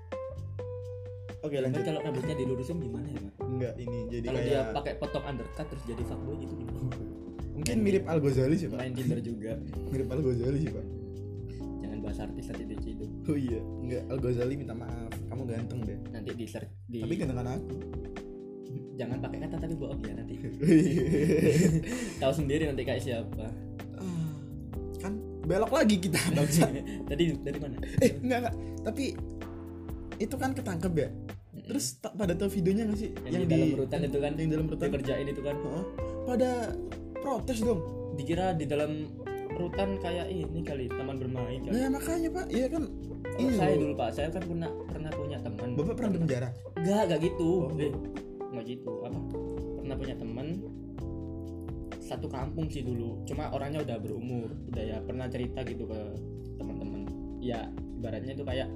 oke 1.39 1.51
Kan 1.51 1.62
lanjut. 1.65 1.84
kalau 1.84 2.00
rambutnya 2.01 2.36
dilurusin 2.36 2.77
gimana 2.79 3.08
ya 3.08 3.19
Pak? 3.19 3.34
enggak 3.41 3.74
ini 3.75 4.00
jadi 4.08 4.25
kalau 4.25 4.39
dia 4.39 4.51
kayak 4.51 4.65
pakai 4.75 4.93
potong 4.98 5.25
undercut 5.25 5.65
terus 5.67 5.84
jadi 5.84 6.03
fuckboy 6.03 6.36
gitu 6.38 6.53
gimana? 6.55 6.79
Mungkin 7.60 7.77
mirip 7.84 8.03
Al 8.08 8.19
Ghazali 8.19 8.55
sih 8.55 8.72
pak. 8.72 8.79
Main 8.79 8.96
Tinder 8.96 9.19
juga. 9.19 9.60
Mirip 9.91 10.08
Al 10.08 10.22
Ghazali 10.24 10.58
sih 10.63 10.72
pak. 10.72 10.86
Jangan 11.84 11.98
bahas 12.00 12.19
artis 12.24 12.46
nanti 12.48 12.63
diciduk 12.65 13.10
oh 13.27 13.36
iya 13.36 13.60
enggak 13.84 14.03
Al 14.08 14.17
Ghazali 14.17 14.53
minta 14.55 14.72
maaf. 14.72 15.12
Kamu 15.27 15.43
ganteng 15.43 15.79
deh. 15.84 15.98
Nanti 16.10 16.29
di 16.34 16.46
search 16.48 16.72
di 16.88 17.03
tapi 17.03 17.13
gantengan 17.19 17.48
aku. 17.60 17.75
Jangan 18.96 19.17
pakai 19.19 19.38
kata 19.43 19.55
tapi 19.58 19.74
bohong 19.75 20.01
ya 20.03 20.13
nanti. 20.15 20.36
Oh 20.60 20.72
iya. 20.72 21.03
tahu 22.24 22.31
sendiri 22.34 22.63
nanti 22.67 22.84
kayak 22.84 23.01
siapa. 23.03 23.48
Ah, 23.96 24.31
kan 25.00 25.13
belok 25.43 25.72
lagi 25.72 25.96
kita 26.00 26.19
bangsa. 26.31 26.67
Tadi 27.08 27.24
dari 27.43 27.60
mana? 27.60 27.75
Eh 28.00 28.12
enggak 28.19 28.38
enggak. 28.43 28.55
Tapi 28.88 29.03
itu 30.20 30.36
kan 30.36 30.52
ketangkep 30.52 30.94
ya? 30.96 31.10
Terus 31.70 31.86
tak 32.02 32.14
pada 32.20 32.36
tahu 32.36 32.50
videonya 32.52 32.84
gak 32.92 33.00
sih? 33.00 33.10
Yang, 33.30 33.44
di 33.46 33.50
dalam 33.50 33.70
rutan 33.78 34.00
itu 34.04 34.18
kan? 34.20 34.32
yang 34.36 34.50
dalam 34.52 34.66
rutan? 34.68 34.88
Dikerjain 34.92 35.28
itu 35.28 35.42
kan? 35.42 35.56
Heeh. 35.58 35.86
pada 36.28 36.52
protes 37.24 37.60
dong. 37.64 37.82
Dikira 38.20 38.54
di 38.54 38.66
dalam 38.68 39.08
rutan 39.56 40.00
kayak 40.00 40.28
ini 40.32 40.60
kali 40.64 40.86
taman 40.92 41.18
bermain 41.20 41.60
kali. 41.64 41.74
Nah 41.74 41.90
makanya 41.92 42.30
pak. 42.32 42.46
Iya 42.52 42.68
kan? 42.72 42.84
Kalau 42.90 43.40
ini 43.40 43.52
saya 43.56 43.76
dulu 43.76 43.94
pak 43.96 44.10
saya 44.16 44.28
kan 44.32 44.44
pernah 44.44 44.70
pernah 44.88 45.12
punya 45.16 45.38
teman. 45.42 45.68
Bapak 45.76 45.94
pernah 45.96 46.12
di 46.12 46.20
penjara? 46.28 46.50
Enggak, 46.80 47.02
enggak 47.08 47.20
gitu. 47.28 47.50
Oh. 47.68 47.82
Eh, 47.82 47.94
enggak 48.52 48.66
gitu. 48.66 48.92
Apa? 49.04 49.20
Pernah 49.80 49.96
punya 49.96 50.16
temen 50.16 50.48
satu 52.10 52.26
kampung 52.26 52.66
sih 52.74 52.82
dulu. 52.82 53.22
Cuma 53.30 53.54
orangnya 53.54 53.86
udah 53.86 53.98
berumur, 54.02 54.50
udah 54.74 54.84
ya 54.84 54.98
pernah 55.06 55.30
cerita 55.30 55.62
gitu 55.62 55.86
ke 55.86 56.00
teman-teman. 56.58 57.06
Ya, 57.38 57.70
ibaratnya 58.02 58.34
itu 58.34 58.42
kayak 58.42 58.68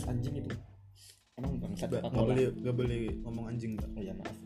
panas 0.00 0.16
anjing 0.16 0.34
itu. 0.40 0.50
Emang 1.36 1.50
nggak 1.60 1.88
Pak 2.00 2.10
nggak 2.12 2.26
boleh 2.26 2.46
nggak 2.56 2.76
boleh 2.76 2.98
ngomong 3.24 3.44
anjing 3.52 3.72
pak 3.76 3.88
Oh 3.96 4.02
ya 4.02 4.12
maaf. 4.16 4.36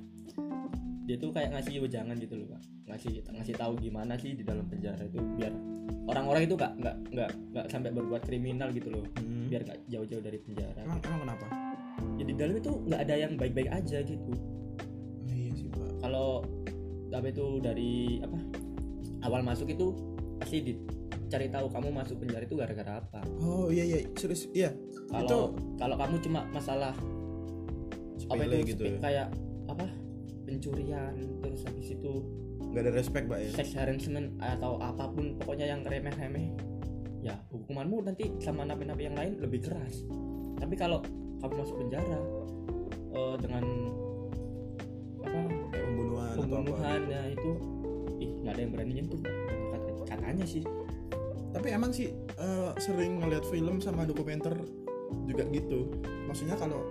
Dia 1.05 1.17
tuh 1.21 1.31
kayak 1.37 1.53
ngasih 1.53 1.85
wejangan 1.85 2.17
gitu 2.17 2.35
loh, 2.41 2.49
Pak. 2.49 2.63
Ngasih 2.89 3.29
ngasih 3.29 3.55
tahu 3.61 3.77
gimana 3.77 4.17
sih 4.17 4.33
di 4.33 4.41
dalam 4.41 4.65
penjara 4.65 5.05
itu 5.05 5.21
biar 5.37 5.53
orang-orang 6.09 6.49
itu 6.49 6.57
nggak 6.57 6.73
nggak 6.81 6.97
nggak 7.13 7.31
nggak 7.53 7.67
sampai 7.69 7.91
berbuat 7.93 8.23
kriminal 8.25 8.73
gitu 8.73 8.89
loh. 8.89 9.05
Hmm. 9.21 9.53
Biar 9.53 9.63
nggak 9.69 9.79
jauh-jauh 9.87 10.25
dari 10.25 10.39
penjara. 10.41 10.81
emang 10.81 10.99
emang 11.05 11.21
kenapa 11.29 11.47
ya 12.19 12.25
di 12.27 12.35
dalam 12.35 12.55
itu 12.59 12.73
nggak 12.87 13.01
ada 13.07 13.15
yang 13.15 13.33
baik-baik 13.35 13.71
aja 13.71 13.99
gitu 14.03 14.33
oh, 15.27 15.35
iya 15.35 15.51
sih 15.55 15.67
pak 15.71 15.91
kalau 16.03 16.43
apa 17.15 17.31
itu 17.31 17.47
dari 17.63 18.19
apa 18.27 18.39
awal 19.23 19.41
masuk 19.47 19.71
itu 19.71 19.95
pasti 20.43 20.75
dicari 21.25 21.49
tahu 21.49 21.67
kamu 21.73 21.89
masuk 21.91 22.17
penjara 22.21 22.45
itu 22.45 22.55
gara-gara 22.55 22.93
apa. 23.01 23.21
Oh 23.41 23.73
iya 23.73 23.85
iya. 23.85 23.99
Serius 24.15 24.47
iya. 24.53 24.71
Kalau 25.09 25.57
kalau 25.81 25.97
kamu 25.97 26.17
cuma 26.21 26.41
masalah 26.53 26.93
apa 26.95 28.41
sepele 28.41 28.57
itu 28.63 28.77
gitu 28.77 28.83
ya? 28.87 28.99
kayak 29.01 29.27
apa? 29.67 29.87
Pencurian 30.45 31.15
terus 31.41 31.65
habis 31.65 31.89
itu 31.97 32.13
nggak 32.71 32.83
ada 32.85 32.93
respect 32.93 33.25
pak 33.31 33.39
ya? 33.39 33.51
sex 33.55 33.69
harassment 33.79 34.35
atau 34.43 34.77
apa 34.83 35.09
pun 35.09 35.35
pokoknya 35.41 35.73
yang 35.73 35.81
remeh-remeh. 35.83 36.53
Ya 37.25 37.41
hukumanmu 37.49 38.05
nanti 38.05 38.29
sama 38.45 38.69
napi-napi 38.69 39.09
yang 39.09 39.17
lain 39.17 39.41
lebih 39.41 39.65
keras. 39.65 40.05
Tapi 40.61 40.77
kalau 40.77 41.01
kamu 41.41 41.55
masuk 41.57 41.77
penjara 41.81 42.21
eh, 43.17 43.37
dengan 43.41 43.65
apa? 45.25 45.41
Kayak 45.73 45.85
pembunuhan, 45.89 46.29
atau 46.29 46.37
apa? 46.37 46.53
Pembunuhan 46.53 47.01
ya 47.09 47.23
itu 47.33 47.51
ih 48.21 48.31
nggak 48.45 48.53
ada 48.53 48.61
yang 48.61 48.73
berani 48.77 48.93
nyentuh. 49.01 49.21
Kata- 49.73 49.97
katanya 50.05 50.45
sih 50.45 50.63
tapi 51.55 51.71
emang 51.71 51.91
sih 51.91 52.11
eh, 52.35 52.71
sering 52.77 53.23
ngeliat 53.23 53.47
film 53.47 53.79
sama 53.79 54.03
dokumenter 54.03 54.53
juga 55.25 55.47
gitu. 55.49 55.95
Maksudnya 56.27 56.59
kalau 56.59 56.83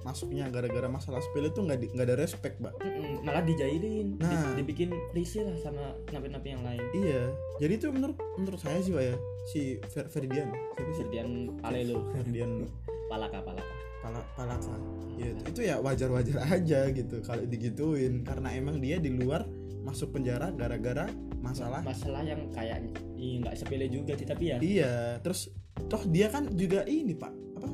masuknya 0.00 0.48
gara-gara 0.48 0.88
masalah 0.88 1.20
sepele 1.20 1.50
tuh 1.50 1.62
nggak 1.62 1.92
nggak 1.92 2.06
ada 2.06 2.16
respect 2.16 2.56
mbak. 2.56 2.72
Mm-mm, 2.80 3.20
malah 3.20 3.44
dijailin 3.44 4.16
di- 4.16 4.24
Nah. 4.24 4.56
dibikin 4.56 4.88
risih 5.12 5.44
lah 5.44 5.58
sama 5.58 5.92
napi-napi 6.08 6.48
yang 6.48 6.64
lain. 6.64 6.80
Iya. 6.96 7.28
Jadi 7.58 7.72
itu 7.76 7.86
menurut 7.90 8.16
menurut 8.34 8.56
saya 8.56 8.80
sih 8.80 8.90
pak 8.90 9.04
ya 9.04 9.14
si 9.44 9.60
Fer 9.84 10.08
Ferdian. 10.08 10.48
Siapa 10.48 10.80
sih? 10.88 11.04
Ferdian 11.04 11.28
Palelo 11.60 12.08
Ferdian. 12.10 12.50
Palaka 13.10 13.40
palaka. 13.40 13.74
Pala, 13.98 14.22
Palaka. 14.32 14.74
Ya, 15.18 15.34
itu 15.34 15.60
ya 15.60 15.82
wajar-wajar 15.82 16.38
aja 16.46 16.86
gitu 16.88 17.18
kalau 17.20 17.42
digituin. 17.42 18.22
Karena 18.22 18.54
emang 18.54 18.78
dia 18.78 18.96
di 18.96 19.10
luar 19.10 19.42
masuk 19.82 20.12
penjara 20.14 20.52
gara-gara 20.52 21.08
masalah 21.38 21.80
masalah 21.80 22.20
yang 22.26 22.50
kayak 22.50 22.82
nggak 23.16 23.54
sepele 23.54 23.86
juga 23.88 24.12
sih 24.18 24.26
tapi 24.26 24.52
ya. 24.52 24.58
Iya 24.58 24.94
terus 25.22 25.48
toh 25.88 26.02
dia 26.10 26.28
kan 26.28 26.50
juga 26.54 26.82
ini 26.84 27.14
pak. 27.14 27.32
Apa? 27.58 27.68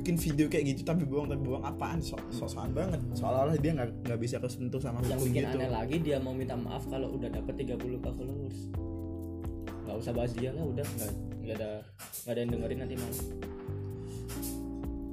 Bikin 0.00 0.16
video 0.16 0.46
kayak 0.48 0.64
gitu 0.72 0.82
tapi 0.86 1.04
bohong 1.04 1.28
tapi 1.28 1.42
bohong 1.44 1.66
apaan? 1.66 1.98
Sok 2.00 2.32
sokan 2.32 2.72
banget. 2.72 3.02
Seolah-olah 3.12 3.58
dia 3.58 3.74
nggak 3.76 4.06
nggak 4.06 4.18
bisa 4.22 4.36
kesentuh 4.38 4.80
sama 4.80 5.02
yang 5.04 5.20
bikin 5.20 5.44
gitu. 5.44 5.56
aneh 5.58 5.70
lagi 5.70 5.96
dia 6.00 6.16
mau 6.22 6.32
minta 6.32 6.56
maaf 6.56 6.86
kalau 6.88 7.12
udah 7.14 7.28
dapet 7.28 7.66
30 7.66 8.00
k 8.00 8.06
followers. 8.08 8.58
Nggak 9.84 9.96
usah 10.00 10.12
bahas 10.14 10.32
dia 10.32 10.50
lah 10.54 10.64
udah. 10.64 10.86
Nggak 10.86 11.12
nggak 11.40 11.56
ada 11.56 11.70
nggak 12.24 12.32
ada 12.32 12.40
yang 12.40 12.50
dengerin 12.52 12.78
nanti 12.84 12.94
malah 13.00 13.18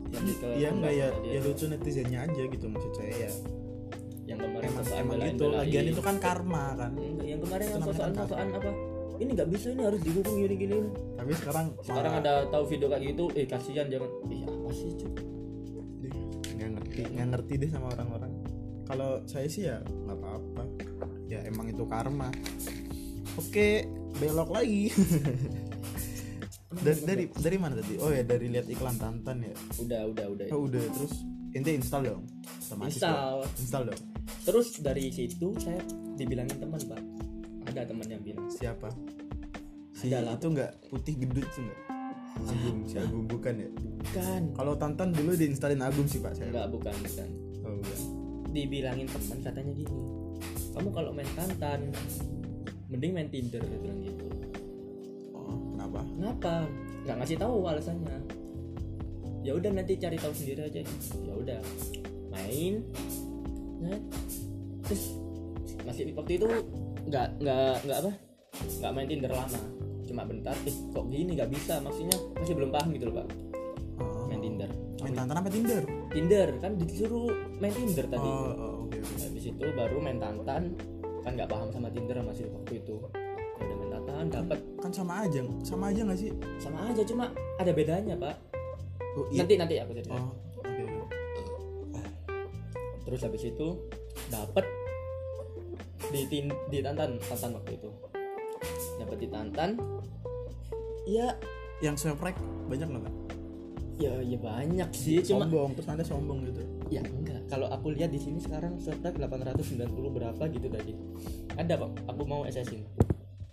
yang 0.08 0.24
di 0.24 0.34
ke- 0.38 0.56
iya 0.58 0.70
nggak 0.72 0.94
ya 0.94 1.08
ya 1.26 1.40
lucu 1.44 1.66
netizennya 1.68 2.20
aja 2.30 2.42
gitu 2.48 2.66
maksud 2.70 2.94
saya 2.96 3.14
ya 3.28 3.32
yang 4.28 4.38
kemarin 4.38 4.68
emang 4.68 4.86
emang 4.86 5.08
belain- 5.16 5.34
gitu 5.34 5.46
lagian 5.50 5.86
itu 5.88 6.02
kan 6.04 6.16
karma 6.20 6.64
kan? 6.76 6.92
Yang 7.24 7.40
kemarin 7.48 7.66
yang 7.66 7.80
sosokan 7.82 8.12
kan 8.12 8.26
sosokan 8.28 8.48
apa? 8.54 8.72
Ini 9.18 9.30
nggak 9.34 9.50
bisa 9.50 9.68
ini 9.74 9.82
harus 9.82 10.02
dihukum 10.04 10.34
gini 10.38 10.56
gini 10.56 10.78
tapi 11.18 11.32
sekarang 11.34 11.66
sekarang 11.82 12.12
malah 12.14 12.22
ada 12.22 12.34
tahu 12.54 12.64
video 12.70 12.88
kayak 12.88 13.04
gitu 13.08 13.24
eh 13.34 13.46
kasihan 13.48 13.88
jangan. 13.88 14.10
Ih 14.30 14.42
apa 14.46 14.70
sih 14.70 14.92
cuy 14.94 15.12
nggak 16.58 16.70
ngerti 16.74 17.02
nggak 17.14 17.28
ngerti 17.32 17.54
deh 17.58 17.70
sama 17.70 17.88
orang-orang. 17.94 18.32
Kalau 18.84 19.10
saya 19.26 19.48
sih 19.48 19.64
ya 19.66 19.80
nggak 19.82 20.18
apa-apa. 20.18 20.64
Ya 21.28 21.40
emang 21.44 21.68
itu 21.68 21.84
karma. 21.86 22.30
Oke 23.36 23.88
belok 24.18 24.50
lagi. 24.52 24.90
Dari 26.78 27.00
dari 27.02 27.24
dari 27.32 27.58
mana 27.58 27.80
tadi? 27.82 27.98
Oh 27.98 28.14
ya 28.14 28.22
dari 28.22 28.54
lihat 28.54 28.70
iklan 28.70 29.02
tantan 29.02 29.42
ya? 29.42 29.56
Udah 29.82 30.02
udah 30.14 30.26
udah. 30.30 30.46
Oh 30.54 30.70
udah 30.70 30.84
terus 30.94 31.14
ente 31.56 31.72
install 31.72 32.04
dong 32.12 32.24
Otomatis 32.68 33.00
Install. 33.00 33.16
dong. 33.16 33.52
install 33.64 33.84
dong. 33.94 34.02
Terus 34.44 34.68
dari 34.84 35.08
situ 35.08 35.48
saya 35.56 35.80
dibilangin 36.20 36.60
teman 36.60 36.80
pak. 36.84 37.00
Ada 37.72 37.88
teman 37.88 38.08
yang 38.12 38.20
bilang. 38.20 38.48
Siapa? 38.52 38.92
Si 39.96 40.12
Ada 40.12 40.24
lah. 40.24 40.34
itu 40.36 40.48
nggak 40.52 40.72
putih 40.92 41.16
gedut 41.16 41.48
tuh 41.56 41.64
nggak 41.64 41.80
Agung 42.38 42.80
si 42.86 42.96
Agung 43.00 43.26
bukan 43.26 43.56
ya? 43.56 43.70
Kan 44.12 44.52
kalau 44.52 44.76
tantan 44.76 45.16
dulu 45.16 45.32
diinstalin 45.34 45.80
Agung 45.80 46.12
sih 46.12 46.20
pak 46.20 46.36
saya. 46.36 46.52
Enggak 46.52 46.68
bukan 46.76 46.94
bukan. 46.96 47.30
Oh 47.64 47.74
bukan. 47.80 48.00
Dibilangin 48.52 49.08
teman 49.08 49.38
katanya 49.40 49.72
gini 49.72 49.96
kamu 50.78 50.90
kalau 50.94 51.10
main 51.10 51.32
tantan 51.34 51.90
mending 52.86 53.12
main 53.16 53.30
tinder 53.34 53.64
bilang 53.64 54.00
gitu. 54.06 54.26
Oh 55.34 55.56
kenapa? 55.74 56.00
Kenapa? 56.04 56.54
Nggak 57.08 57.16
ngasih 57.24 57.38
tahu 57.40 57.56
alasannya 57.66 58.18
ya 59.48 59.56
udah 59.56 59.72
nanti 59.72 59.96
cari 59.96 60.20
tahu 60.20 60.34
sendiri 60.36 60.68
aja. 60.68 60.84
Ya 61.24 61.34
udah. 61.40 61.60
Main. 62.36 62.84
Nah, 63.80 63.96
terus 64.84 65.16
masih 65.88 66.12
waktu 66.12 66.36
itu 66.36 66.48
nggak 67.08 67.28
nggak 67.40 67.76
nggak 67.88 67.98
apa? 68.04 68.12
Nggak 68.84 68.92
main 68.92 69.08
tinder 69.08 69.32
lama. 69.32 69.62
Cuma 70.04 70.28
bentar 70.28 70.56
eh 70.68 70.76
kok 70.92 71.06
gini? 71.08 71.32
Nggak 71.40 71.50
bisa. 71.56 71.80
Maksudnya 71.80 72.18
masih 72.36 72.54
belum 72.60 72.76
paham 72.76 72.92
gitu 72.92 73.08
loh 73.08 73.24
pak. 73.24 73.28
Oh. 74.04 74.28
main 74.28 74.44
tinder. 74.44 74.70
Main 75.00 75.14
tantan 75.16 75.38
apa 75.40 75.50
tinder? 75.50 75.84
Tinder. 76.12 76.48
Kan 76.60 76.72
disuruh 76.76 77.32
main 77.64 77.72
tinder 77.72 78.06
tadi. 78.12 78.28
Oh, 78.28 78.52
oh 78.52 78.74
oke 78.84 79.00
habis 79.00 79.44
itu 79.48 79.64
baru 79.64 79.98
main 80.04 80.20
tantan. 80.20 80.76
Kan 81.24 81.32
nggak 81.40 81.48
paham 81.48 81.72
sama 81.72 81.88
tinder 81.88 82.20
masih 82.20 82.52
waktu 82.52 82.84
itu. 82.84 83.00
Udah 83.64 83.76
main 83.80 83.92
tantan 83.96 84.26
dapat 84.28 84.60
kan 84.84 84.92
sama 84.92 85.24
aja 85.24 85.40
sama 85.64 85.96
aja 85.96 86.04
nggak 86.04 86.20
sih? 86.20 86.32
Sama 86.60 86.92
aja 86.92 87.02
cuma 87.08 87.32
ada 87.58 87.72
bedanya 87.72 88.20
pak 88.20 88.47
oh, 89.18 89.26
iya. 89.34 89.44
nanti 89.44 89.54
nanti 89.58 89.76
aku 89.82 89.92
cerita. 89.98 90.14
Oh 90.14 90.32
oke. 90.62 90.84
terus 93.08 93.24
habis 93.24 93.44
itu 93.48 93.68
dapat 94.28 94.68
di 96.12 96.22
tin, 96.28 96.52
di 96.70 96.80
tantan 96.84 97.18
tantan 97.26 97.52
waktu 97.58 97.80
itu. 97.80 97.90
Dapat 99.00 99.18
di 99.18 99.28
tantan. 99.32 99.70
Ya 101.08 101.34
yang 101.80 101.96
swipe 101.96 102.20
banyak 102.68 102.88
nggak 102.90 103.16
ya 103.98 104.14
ya 104.22 104.38
banyak 104.38 104.90
sih 104.94 105.26
cuma 105.26 105.50
sombong 105.50 105.74
terus 105.74 105.88
anda 105.90 106.06
sombong 106.06 106.40
gitu. 106.46 106.62
Ya 106.94 107.02
enggak. 107.02 107.42
Kalau 107.50 107.66
aku 107.74 107.98
lihat 107.98 108.14
di 108.14 108.22
sini 108.22 108.38
sekarang 108.38 108.78
subscribe 108.78 109.18
890 109.18 109.90
berapa 109.90 110.44
gitu 110.54 110.68
tadi. 110.70 110.94
Ada 111.58 111.82
pak 111.82 112.06
aku 112.06 112.22
mau 112.30 112.46
assassin. 112.46 112.86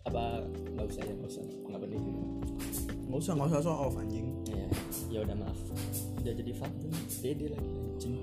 Apa 0.04 0.44
nggak 0.76 0.84
usah 0.84 1.02
ya 1.08 1.12
nggak 1.16 1.30
usah. 1.32 1.44
Nggak 1.64 1.80
penting 1.88 2.02
nggak 3.14 3.30
usah 3.30 3.34
nggak 3.38 3.50
usah 3.54 3.60
show 3.62 3.76
off 3.78 3.94
anjing. 3.94 4.26
Ya 4.50 4.66
ya 5.06 5.18
udah 5.22 5.38
maaf. 5.38 5.58
Udah 6.18 6.34
jadi 6.34 6.50
fakta 6.50 6.86
pede 7.22 7.46
lagi 7.54 7.70
anjing. 7.94 8.14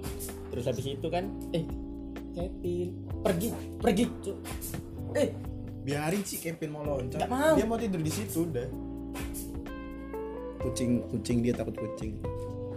Terus 0.51 0.63
habis 0.67 0.83
itu 0.83 1.07
kan 1.07 1.31
eh 1.55 1.63
Kevin 2.35 2.91
pergi 3.23 3.47
pergi 3.79 4.03
Cuk. 4.19 4.37
eh 5.15 5.31
biarin 5.87 6.19
sih 6.27 6.43
Kevin 6.43 6.75
mau 6.75 6.83
loncat. 6.83 7.23
Nggak 7.23 7.31
mau. 7.31 7.55
dia 7.55 7.63
mau 7.63 7.79
tidur 7.79 8.03
di 8.03 8.11
situ 8.11 8.43
udah. 8.43 8.67
Kucing 10.59 11.07
kucing 11.07 11.39
dia 11.39 11.55
takut 11.55 11.79
kucing. 11.79 12.19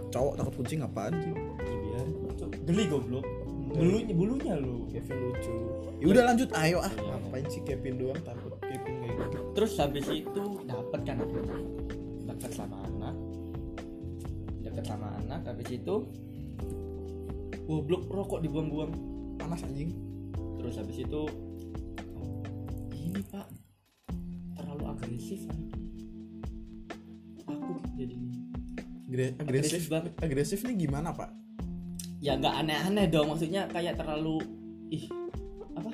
Cowok 0.07 0.39
takut 0.39 0.63
kucing 0.63 0.87
apaan 0.87 1.19
sih 1.19 1.35
ya 1.35 1.75
biar 1.83 2.07
geli 2.63 2.83
goblok. 2.87 3.27
Bulunya 3.75 4.15
bulunya 4.15 4.53
lu. 4.55 4.87
Kevin 4.87 5.19
lucu. 5.19 5.55
Ya 5.99 6.05
udah 6.15 6.23
lanjut. 6.31 6.47
Ayo 6.55 6.79
ah. 6.79 6.87
Iya. 6.87 7.11
ngapain 7.27 7.45
sih 7.51 7.59
Kevin 7.67 7.99
doang 7.99 8.23
takut? 8.23 8.55
Kevin 8.63 9.03
kayak 9.03 9.15
gitu. 9.19 9.37
Terus 9.51 9.71
habis 9.83 10.07
itu 10.07 10.43
dapat 10.63 10.99
kan 11.03 11.19
anak 15.35 15.51
habis 15.51 15.67
itu 15.75 15.95
goblok 17.67 18.07
rokok 18.07 18.39
dibuang-buang. 18.39 18.91
Panas 19.35 19.67
anjing. 19.67 19.91
Terus 20.55 20.79
habis 20.79 20.95
itu 20.95 21.21
ini 22.95 23.19
pak. 23.27 23.45
Terlalu 24.55 24.83
agresif 24.87 25.43
kan 25.43 25.59
aku 27.45 27.77
jadi 27.99 28.15
Agre- 29.05 29.35
agresif 29.37 29.75
Agresif 29.75 29.83
banget. 29.91 30.11
agresif 30.23 30.59
nih 30.63 30.75
gimana 30.87 31.11
pak? 31.11 31.29
Ya 32.23 32.39
nggak 32.39 32.55
aneh-aneh 32.63 33.05
dong. 33.11 33.29
Maksudnya 33.29 33.67
kayak 33.69 33.99
terlalu 33.99 34.39
ih 34.89 35.05
apa? 35.75 35.91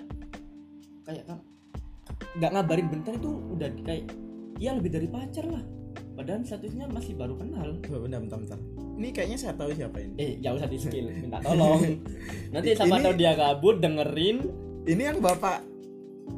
Kayak 1.10 1.26
kan 1.26 1.40
nggak 2.38 2.52
ngabarin 2.54 2.88
bentar 2.88 3.14
itu 3.18 3.32
udah 3.52 3.70
kayak 3.84 4.06
ya 4.56 4.78
lebih 4.78 4.94
dari 4.94 5.10
pacar 5.10 5.44
lah 5.50 5.64
padahal 6.14 6.42
statusnya 6.42 6.86
masih 6.88 7.14
baru 7.14 7.36
kenal. 7.36 7.74
Tuh, 7.84 8.00
bentar 8.00 8.20
bentar 8.20 8.38
bentar. 8.38 8.60
Ini 8.96 9.08
kayaknya 9.10 9.38
saya 9.38 9.54
tahu 9.54 9.72
siapa 9.72 9.98
ini. 9.98 10.14
Eh 10.16 10.32
jauh 10.40 10.56
usah 10.56 10.68
di 10.68 10.78
skill 10.78 11.08
minta 11.18 11.40
tolong. 11.40 11.82
Nanti 12.50 12.70
sama 12.74 12.96
Ini- 12.96 13.04
tahu 13.04 13.14
dia 13.16 13.34
kabur 13.34 13.74
dengerin. 13.78 14.38
Ini 14.82 15.02
yang 15.04 15.18
bapak 15.20 15.62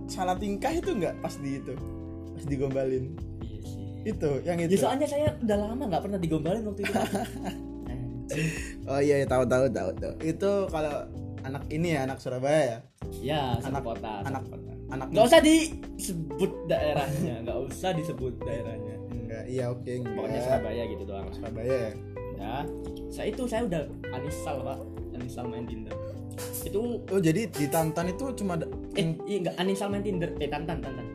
salah 0.06 0.36
tingkah 0.36 0.70
itu 0.70 0.92
nggak 0.92 1.20
pas 1.20 1.36
di 1.38 1.58
itu? 1.58 1.74
Pas 2.32 2.44
digombalin. 2.44 3.16
Iya 3.40 3.60
sih. 3.62 3.86
Itu 4.06 4.30
yang 4.42 4.58
ya 4.58 4.66
itu. 4.66 4.80
soalnya 4.80 5.08
saya 5.08 5.32
udah 5.38 5.58
lama 5.60 5.84
nggak 5.86 6.02
pernah 6.02 6.20
digombalin 6.20 6.64
waktu 6.64 6.82
itu. 6.82 6.94
Oh 8.84 8.98
iya 8.98 9.22
iya, 9.22 9.28
tahu 9.28 9.46
tahu 9.46 9.70
tahu 9.70 9.90
tahu. 9.94 10.14
Itu 10.20 10.66
kalau 10.68 11.06
anak 11.44 11.64
ini 11.70 11.94
ya 11.94 12.08
anak 12.08 12.18
Surabaya 12.18 12.62
ya? 12.64 12.78
Ya 13.22 13.42
satu 13.60 13.70
Anak- 13.70 13.84
kota 13.86 14.12
anak- 14.24 14.48
kota. 14.48 14.72
anak 14.90 15.08
nggak 15.10 15.26
usah 15.26 15.42
disebut 15.42 16.52
daerahnya 16.66 17.36
nggak 17.42 17.60
usah 17.64 17.92
disebut 17.92 18.34
daerahnya 18.40 18.96
iya 19.48 19.66
oke 19.70 19.88
enggak. 19.88 20.16
Pokoknya 20.16 20.42
Surabaya 20.42 20.84
gitu 20.90 21.04
doang. 21.08 21.28
Surabaya. 21.32 21.72
Ya 21.74 21.90
ya 22.34 22.54
saya 23.14 23.28
itu 23.30 23.44
saya 23.46 23.62
udah 23.70 23.84
uninstall 24.14 24.58
pak. 24.66 24.80
Uninstall 25.14 25.48
main 25.48 25.66
Tinder. 25.66 25.96
Itu 26.66 26.82
oh 27.06 27.22
jadi 27.22 27.42
di 27.48 27.66
Tantan 27.70 28.10
itu 28.10 28.26
cuma 28.38 28.58
ada 28.58 28.66
eh 28.98 29.14
iya 29.30 29.38
enggak. 29.44 29.56
Uninstall 29.60 29.92
main 29.94 30.04
Tinder. 30.04 30.30
Eh 30.40 30.50
tantan 30.50 30.78
tantan. 30.82 31.06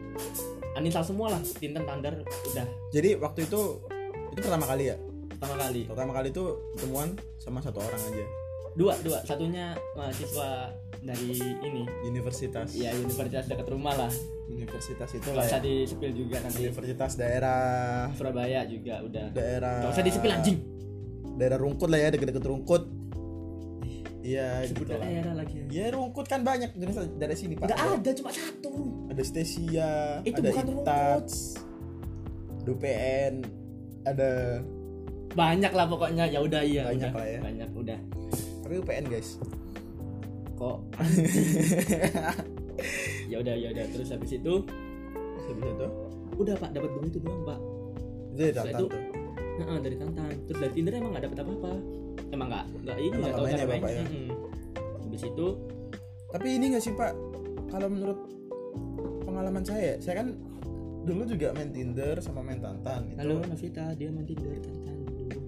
Uninstall 0.78 1.06
semua 1.06 1.26
lah 1.34 1.40
Tinder 1.42 1.82
Tinder 1.82 2.14
udah. 2.24 2.66
Jadi 2.94 3.18
waktu 3.18 3.40
itu 3.44 3.60
itu 4.32 4.40
pertama 4.40 4.64
kali 4.68 4.94
ya? 4.94 4.96
Pertama 5.34 5.54
kali. 5.58 5.80
Pertama 5.86 6.12
kali 6.14 6.28
itu 6.30 6.44
ketemuan 6.78 7.08
sama 7.38 7.58
satu 7.62 7.82
orang 7.82 8.02
aja 8.14 8.26
dua 8.78 8.94
dua. 9.02 9.18
Satunya 9.26 9.74
mahasiswa 9.98 10.70
dari 11.02 11.34
ini. 11.66 11.82
Universitas. 12.06 12.70
Ya 12.78 12.94
universitas 12.94 13.50
dekat 13.50 13.66
rumah 13.74 13.98
lah. 13.98 14.12
Universitas 14.46 15.10
itu 15.18 15.28
lah 15.34 15.44
usah 15.44 15.58
ya. 15.58 15.66
disepil 15.66 16.10
juga 16.14 16.36
nanti. 16.46 16.62
Universitas 16.62 17.18
daerah. 17.18 18.14
Surabaya 18.14 18.62
juga 18.70 19.02
udah. 19.02 19.34
Daerah 19.34 19.82
nggak 19.82 19.92
usah 19.98 20.04
disepil 20.06 20.30
anjing. 20.30 20.58
Daerah 21.34 21.58
rungkut 21.58 21.90
lah 21.90 21.98
ya 21.98 22.08
deket-deket 22.14 22.44
rungkut. 22.46 22.84
Iya 24.22 24.60
sebut 24.68 24.86
gitu 24.86 24.92
lah. 24.94 25.06
daerah 25.10 25.34
lagi 25.34 25.56
ya. 25.74 25.90
Rungkut 25.90 26.26
kan 26.30 26.46
banyak 26.46 26.70
dari 26.78 26.92
dari 27.18 27.34
sini 27.34 27.58
pak. 27.58 27.66
Nggak 27.66 27.80
ada 27.82 28.10
cuma 28.14 28.30
satu. 28.30 28.72
Ada 29.10 29.22
Stesia 29.26 30.22
Itu 30.22 30.38
ada 30.38 30.50
bukan 30.54 30.66
Itats 30.86 31.34
DPN 32.62 33.34
ada 34.06 34.62
banyak 35.34 35.72
lah 35.74 35.86
pokoknya. 35.90 36.24
Ya 36.30 36.38
udah 36.38 36.62
iya 36.62 36.86
Banyak 36.86 37.10
udah. 37.10 37.20
lah 37.20 37.26
ya. 37.26 37.40
banyak 37.42 37.70
udah 37.74 37.98
tapi 38.68 38.84
UPN 38.84 39.08
guys. 39.08 39.40
Kok? 40.60 40.76
Ya 43.28 43.42
udah 43.42 43.54
ya 43.58 43.74
udah. 43.74 43.84
Terus 43.90 44.08
habis 44.14 44.30
itu? 44.38 44.54
Habis 45.50 45.64
itu? 45.66 45.86
Udah 46.38 46.54
pak. 46.56 46.70
Dapat 46.72 46.90
begitu 47.00 47.18
doang 47.18 47.42
pak. 47.42 47.58
Itu 48.30 48.38
dari 48.38 48.52
Tantan 48.54 48.78
itu- 48.78 48.88
tuh. 48.88 49.02
Nah, 49.58 49.78
dari 49.82 49.96
Tantan. 49.98 50.32
Terus 50.46 50.58
dari 50.62 50.72
Tinder 50.78 50.92
emang 50.94 51.10
nggak 51.12 51.24
dapet 51.26 51.38
apa-apa. 51.42 51.72
Emang 52.30 52.46
nggak 52.48 52.64
nggak 52.86 52.96
ini 53.02 53.16
nggak 53.18 53.34
tahu 53.34 53.44
nggak 53.44 53.58
cara 53.58 53.68
mainnya, 53.68 53.90
ya? 53.90 54.04
Mm-mm. 54.04 54.28
habis 55.00 55.22
itu 55.24 55.46
tapi 56.28 56.46
ini 56.60 56.64
gak 56.76 56.82
sih 56.84 56.92
pak? 56.92 57.12
Kalau 57.72 57.88
menurut 57.88 58.20
pengalaman 59.24 59.64
saya 59.64 59.96
saya 59.98 60.20
kan 60.20 60.28
dulu 61.08 61.24
juga 61.24 61.56
main 61.56 61.72
Tinder 61.72 62.20
sama 62.20 62.44
main 62.44 62.60
Tantan 62.62 63.10
itu. 63.10 63.18
Halo 63.18 63.42
Novita. 63.42 63.84
Dia 63.96 64.08
main 64.12 64.24
Tinder 64.28 64.54
Tantan. 64.62 64.96
Dulu 65.08 65.38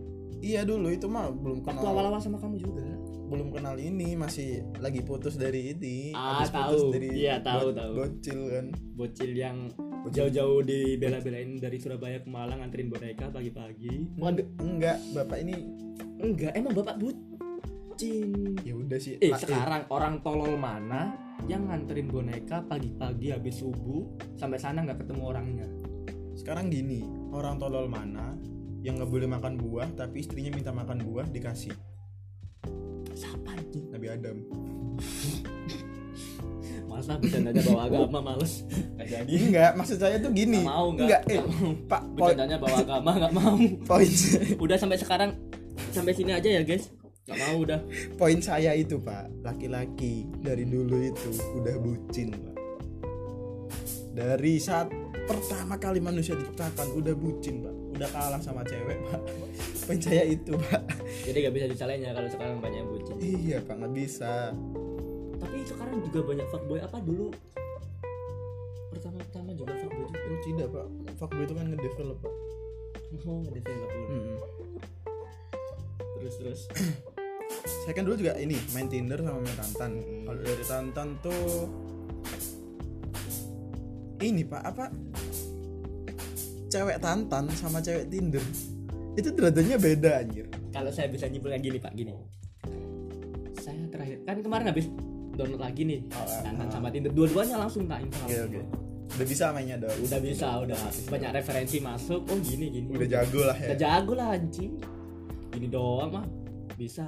iya 0.43 0.67
dulu. 0.67 0.89
Itu 0.91 1.07
mah 1.07 1.31
belum 1.31 1.63
waktu 1.63 1.79
kenal. 1.79 1.93
awal-awal 1.95 2.21
sama 2.21 2.43
kamu 2.43 2.59
juga 2.59 3.00
belum 3.31 3.49
kenal 3.51 3.79
ini 3.79 4.13
masih 4.13 4.51
lagi 4.77 5.01
putus 5.01 5.35
dari 5.35 5.71
ini. 5.71 6.11
Ah, 6.11 6.37
habis 6.37 6.51
tahu. 6.51 6.59
putus 6.67 6.83
dari 6.91 7.09
Iya, 7.17 7.39
tahu, 7.39 7.71
bo- 7.71 7.77
tahu. 7.77 7.93
bocil 7.97 8.41
kan. 8.51 8.67
Bocil 8.93 9.33
yang 9.33 9.57
jauh-jauh 10.05 10.61
dibela-belain 10.61 11.57
dari 11.57 11.79
Surabaya 11.79 12.19
ke 12.19 12.27
Malang 12.27 12.59
nganterin 12.59 12.89
boneka 12.89 13.31
pagi-pagi. 13.31 14.11
Waduh, 14.17 14.47
enggak. 14.59 14.99
Bapak 15.13 15.39
ini 15.39 15.55
enggak 16.19 16.53
emang 16.53 16.75
bapak 16.75 16.99
bucin. 16.99 18.59
Ya 18.61 18.75
udah 18.75 18.99
sih 18.99 19.15
Eh 19.17 19.31
Ah, 19.31 19.39
sekarang 19.39 19.87
orang 19.89 20.21
tolol 20.21 20.57
mana 20.57 21.15
yang 21.45 21.65
nganterin 21.65 22.07
boneka 22.07 22.61
pagi-pagi 22.63 23.31
habis 23.31 23.57
subuh 23.57 24.05
sampai 24.35 24.59
sana 24.59 24.83
nggak 24.83 25.01
ketemu 25.01 25.23
orangnya? 25.25 25.69
sekarang 26.33 26.73
gini 26.73 27.05
orang 27.31 27.61
tolol 27.61 27.85
mana 27.85 28.33
yang 28.81 28.97
nggak 28.97 29.13
boleh 29.13 29.29
makan 29.29 29.55
buah 29.55 29.93
tapi 29.93 30.25
istrinya 30.25 30.49
minta 30.51 30.73
makan 30.73 31.05
buah 31.05 31.29
dikasih 31.29 31.69
Siapa 33.21 33.51
anjing? 33.53 33.85
Nabi 33.93 34.07
Adam 34.09 34.37
Masa 36.85 37.15
bercandanya 37.17 37.63
bawa 37.63 37.83
agama 37.87 38.19
males? 38.21 38.67
Gak 38.99 39.07
jadi. 39.07 39.31
enggak 39.31 39.71
maksud 39.77 39.97
saya 39.97 40.17
tuh 40.19 40.33
gini 40.33 40.61
Nggak 40.61 40.73
mau 40.73 40.87
nggak? 40.91 41.07
enggak 41.07 41.23
eh 41.23 41.37
Nggak 41.37 41.47
mau. 41.47 41.71
pak 41.87 42.03
poin 42.03 42.33
Bercandanya 42.33 42.57
bawa 42.59 42.77
agama 42.79 43.11
nggak 43.15 43.33
mau. 43.33 43.57
poin 43.87 44.11
Udah 44.59 44.77
sampai 44.77 44.99
sekarang 44.99 45.31
sampai 45.91 46.13
sini 46.13 46.31
aja 46.31 46.49
ya 46.51 46.63
guys. 46.63 46.91
Nggak 47.25 47.39
mau 47.39 47.57
udah. 47.61 47.81
poin 48.17 48.39
saya 48.41 48.73
itu 48.75 48.97
pak 48.99 49.31
laki-laki 49.41 50.13
dari 50.41 50.65
dulu 50.65 50.99
itu 50.99 51.31
udah 51.55 51.77
bucin 51.79 52.29
pak 52.33 52.57
dari 54.11 54.59
saat 54.59 54.91
pertama 55.25 55.79
kali 55.79 56.03
manusia 56.03 56.35
diciptakan 56.35 56.91
udah 56.93 57.15
bucin 57.15 57.63
pak 57.63 57.75
udah 58.01 58.11
kalah 58.17 58.41
sama 58.41 58.65
cewek 58.65 58.97
pak 59.05 59.21
poin 59.85 60.01
saya 60.01 60.25
itu 60.25 60.57
pak 60.57 60.81
Jadi 61.29 61.37
nggak 61.37 61.55
bisa 61.55 61.67
disalahin 61.69 62.01
ya 62.01 62.17
kalau 62.17 62.29
sekarang 62.33 62.57
banyak 62.65 62.81
yang 62.81 62.89
bucin. 62.89 63.17
iya 63.21 63.59
pak 63.61 63.77
nggak 63.77 63.93
bisa 63.93 64.57
Tapi 65.37 65.57
sekarang 65.69 66.01
juga 66.05 66.21
banyak 66.25 66.47
fuckboy 66.49 66.81
apa 66.81 66.97
dulu? 67.01 67.29
Pertama-tama 68.89 69.53
juga 69.53 69.73
fuckboy 69.77 70.05
juga. 70.09 70.21
oh 70.21 70.41
tidak 70.41 70.67
pak 70.69 70.87
fuckboy 71.17 71.45
itu 71.45 71.55
kan 71.55 71.65
ngedevelop 71.69 72.19
pak 72.19 72.35
Oh, 73.21 73.43
ngedevelop 73.43 73.91
dulu. 73.91 74.07
Mm-mm. 74.07 74.37
Terus 76.21 76.35
terus. 76.41 76.61
saya 77.85 77.93
kan 77.93 78.07
dulu 78.07 78.17
juga 78.17 78.39
ini 78.39 78.57
main 78.73 78.89
Tinder 78.89 79.21
sama 79.21 79.43
main 79.43 79.57
Tantan 79.59 79.93
kalau 80.25 80.41
dari 80.41 80.65
Tantan 80.65 81.09
tuh 81.21 81.67
ini 84.21 84.45
pak 84.45 84.63
apa 84.63 84.87
cewek 86.71 86.97
Tantan 87.03 87.45
sama 87.59 87.83
cewek 87.83 88.07
Tinder. 88.09 88.45
Itu 89.19 89.35
derajatnya 89.35 89.77
beda 89.77 90.11
anjir. 90.23 90.47
Kalau 90.71 90.91
saya 90.95 91.11
bisa 91.11 91.27
nyimpulkan 91.27 91.61
gini 91.61 91.79
pak 91.83 91.93
gini. 91.99 92.15
Saya 93.59 93.77
terakhir 93.91 94.23
kan 94.23 94.39
kemarin 94.41 94.67
habis 94.71 94.87
download 95.35 95.61
lagi 95.61 95.83
nih 95.85 96.01
Oh, 96.15 96.23
ah, 96.23 96.41
Tantan 96.47 96.69
ah. 96.71 96.73
sama 96.73 96.89
Tinder. 96.95 97.11
Dua-duanya 97.11 97.57
langsung 97.59 97.91
tak 97.91 98.07
install. 98.07 98.29
Oke 98.31 98.39
oke. 98.47 98.61
Udah 99.11 99.27
bisa 99.27 99.45
mainnya 99.51 99.77
dong 99.77 99.99
udah 100.07 100.21
bisa 100.23 100.47
udah. 100.63 100.79
Banyak 101.11 101.31
referensi 101.35 101.77
masuk. 101.83 102.23
Oh 102.31 102.39
gini 102.39 102.71
gini. 102.71 102.89
Udah 102.95 103.09
jago 103.11 103.41
lah 103.43 103.57
udah 103.59 103.75
ya 103.75 103.77
jago 103.77 104.13
lah 104.15 104.29
anjing. 104.39 104.73
Gini 105.51 105.67
doang 105.67 106.11
mah 106.15 106.27
bisa. 106.79 107.05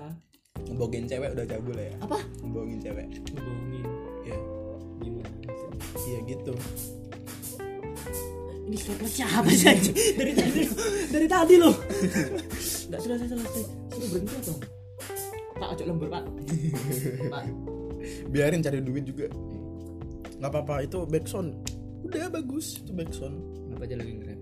Ngebohongin 0.67 1.07
cewek 1.07 1.31
udah 1.33 1.47
jago 1.47 1.71
lah 1.71 1.85
ya. 1.87 1.95
Apa? 2.03 2.19
Ngebohongin 2.43 2.79
cewek. 2.83 3.07
Ngebohongin. 3.31 3.87
Ya 4.27 4.37
gimana 5.03 5.31
iya 6.07 6.19
gitu 6.27 6.55
ini 8.73 8.81
statement 8.81 9.13
siapa 9.13 9.49
sih 9.53 9.69
anjing? 9.69 9.97
Dari 10.17 10.33
tadi 10.33 10.63
dari 11.13 11.27
tadi 11.29 11.55
loh. 11.61 11.77
Nggak 12.89 13.01
selesai 13.05 13.27
selesai 13.29 13.63
sudah 13.93 14.09
berhenti 14.09 14.37
dong. 14.49 14.61
Pak 15.61 15.69
acok 15.77 15.87
lembur 15.93 16.09
pak. 16.09 16.25
Pak. 17.29 17.45
Biarin 18.33 18.65
cari 18.65 18.81
duit 18.81 19.05
juga. 19.05 19.29
Nggak 20.41 20.51
apa-apa 20.51 20.89
itu 20.89 21.05
backsound 21.05 21.53
udah 22.09 22.33
bagus. 22.33 22.81
Itu 22.81 22.97
backsound 22.97 23.37
apa 23.77 23.85
aja 23.85 24.01
lagi 24.01 24.13
nge-rap 24.17 24.41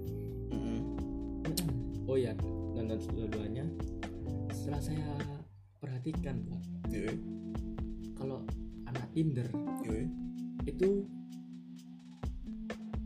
oh 2.11 2.19
ya 2.19 2.35
nonton 2.75 2.99
dua-duanya. 3.15 3.63
Setelah 4.51 4.83
saya 4.83 5.07
perhatikan 5.79 6.43
pak. 6.43 6.63
Iya. 6.91 7.15
Kalau 8.19 8.43
anak 8.91 9.07
Tinder 9.15 9.47
iya. 9.87 10.11
itu 10.67 11.07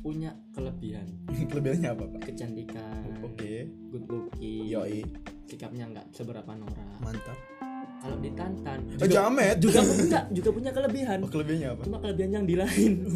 punya 0.05 0.37
kelebihan. 0.53 1.09
Kelebihannya 1.51 1.89
apa 1.97 2.05
pak? 2.05 2.21
Kecantikan. 2.29 3.25
Oke. 3.25 3.73
Good 3.89 4.05
looking. 4.05 4.69
Yoi. 4.69 5.01
Sikapnya 5.49 5.89
nggak 5.89 6.13
seberapa 6.13 6.53
norak. 6.53 7.01
Mantap. 7.01 7.39
Kalau 8.05 8.21
di 8.21 8.29
Tantan 8.37 8.85
Oh, 9.01 9.09
jamet. 9.09 9.57
juga 9.65 9.81
punya 9.81 10.21
juga 10.37 10.49
punya 10.53 10.71
kelebihan. 10.77 11.19
Oh, 11.25 11.31
kelebihannya 11.33 11.69
apa? 11.73 11.83
cuma 11.89 11.99
kelebihan 12.05 12.31
yang 12.37 12.45
di 12.45 12.55
lain. 12.55 12.93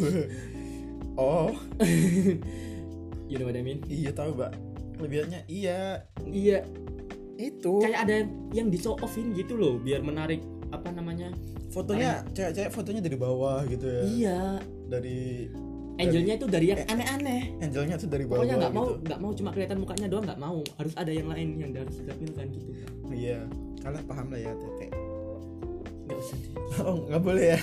Oh, 1.18 1.50
you 3.26 3.42
know 3.42 3.50
what 3.50 3.58
I 3.58 3.62
mean? 3.66 3.82
Iya 3.90 4.14
tahu, 4.14 4.38
Pak. 4.38 4.54
Kelebihannya 4.94 5.50
iya. 5.50 6.06
Iya. 6.22 6.62
Itu. 7.34 7.82
kayak 7.82 8.06
ada 8.06 8.16
yang 8.54 8.70
di 8.70 8.78
show 8.78 8.94
offin 8.98 9.34
gitu 9.34 9.58
loh 9.58 9.82
biar 9.82 9.98
menarik 9.98 10.38
apa 10.70 10.94
namanya 10.94 11.34
fotonya 11.70 12.22
cewek-cewek 12.30 12.70
fotonya 12.70 13.02
dari 13.02 13.18
bawah 13.18 13.66
gitu 13.66 13.82
ya. 13.90 14.02
iya. 14.06 14.40
Dari 14.86 15.50
angelnya 15.98 16.34
itu 16.38 16.46
dari 16.46 16.66
yang 16.70 16.80
aneh-aneh 16.86 17.42
angelnya 17.58 17.94
tuh 17.98 18.08
dari 18.08 18.24
bawah 18.24 18.42
pokoknya 18.46 18.56
nggak 18.62 18.74
mau 18.74 18.86
gitu. 18.86 19.02
nggak 19.04 19.18
mau 19.20 19.30
cuma 19.34 19.50
kelihatan 19.50 19.78
mukanya 19.82 20.06
doang 20.06 20.24
nggak 20.24 20.40
mau 20.40 20.58
harus 20.78 20.94
ada 20.94 21.10
yang 21.10 21.26
lain 21.26 21.48
yang 21.58 21.70
harus 21.74 21.96
ditampilkan 22.02 22.46
gitu 22.54 22.70
Iya, 23.08 23.40
kalian 23.80 24.04
paham 24.04 24.28
lah 24.28 24.36
ya, 24.36 24.52
Tete. 24.52 24.86
nggak 26.06 26.18
usah 26.20 26.36
deh 26.38 26.52
Oh, 26.84 26.96
nggak 27.08 27.22
boleh 27.24 27.56
ya. 27.56 27.60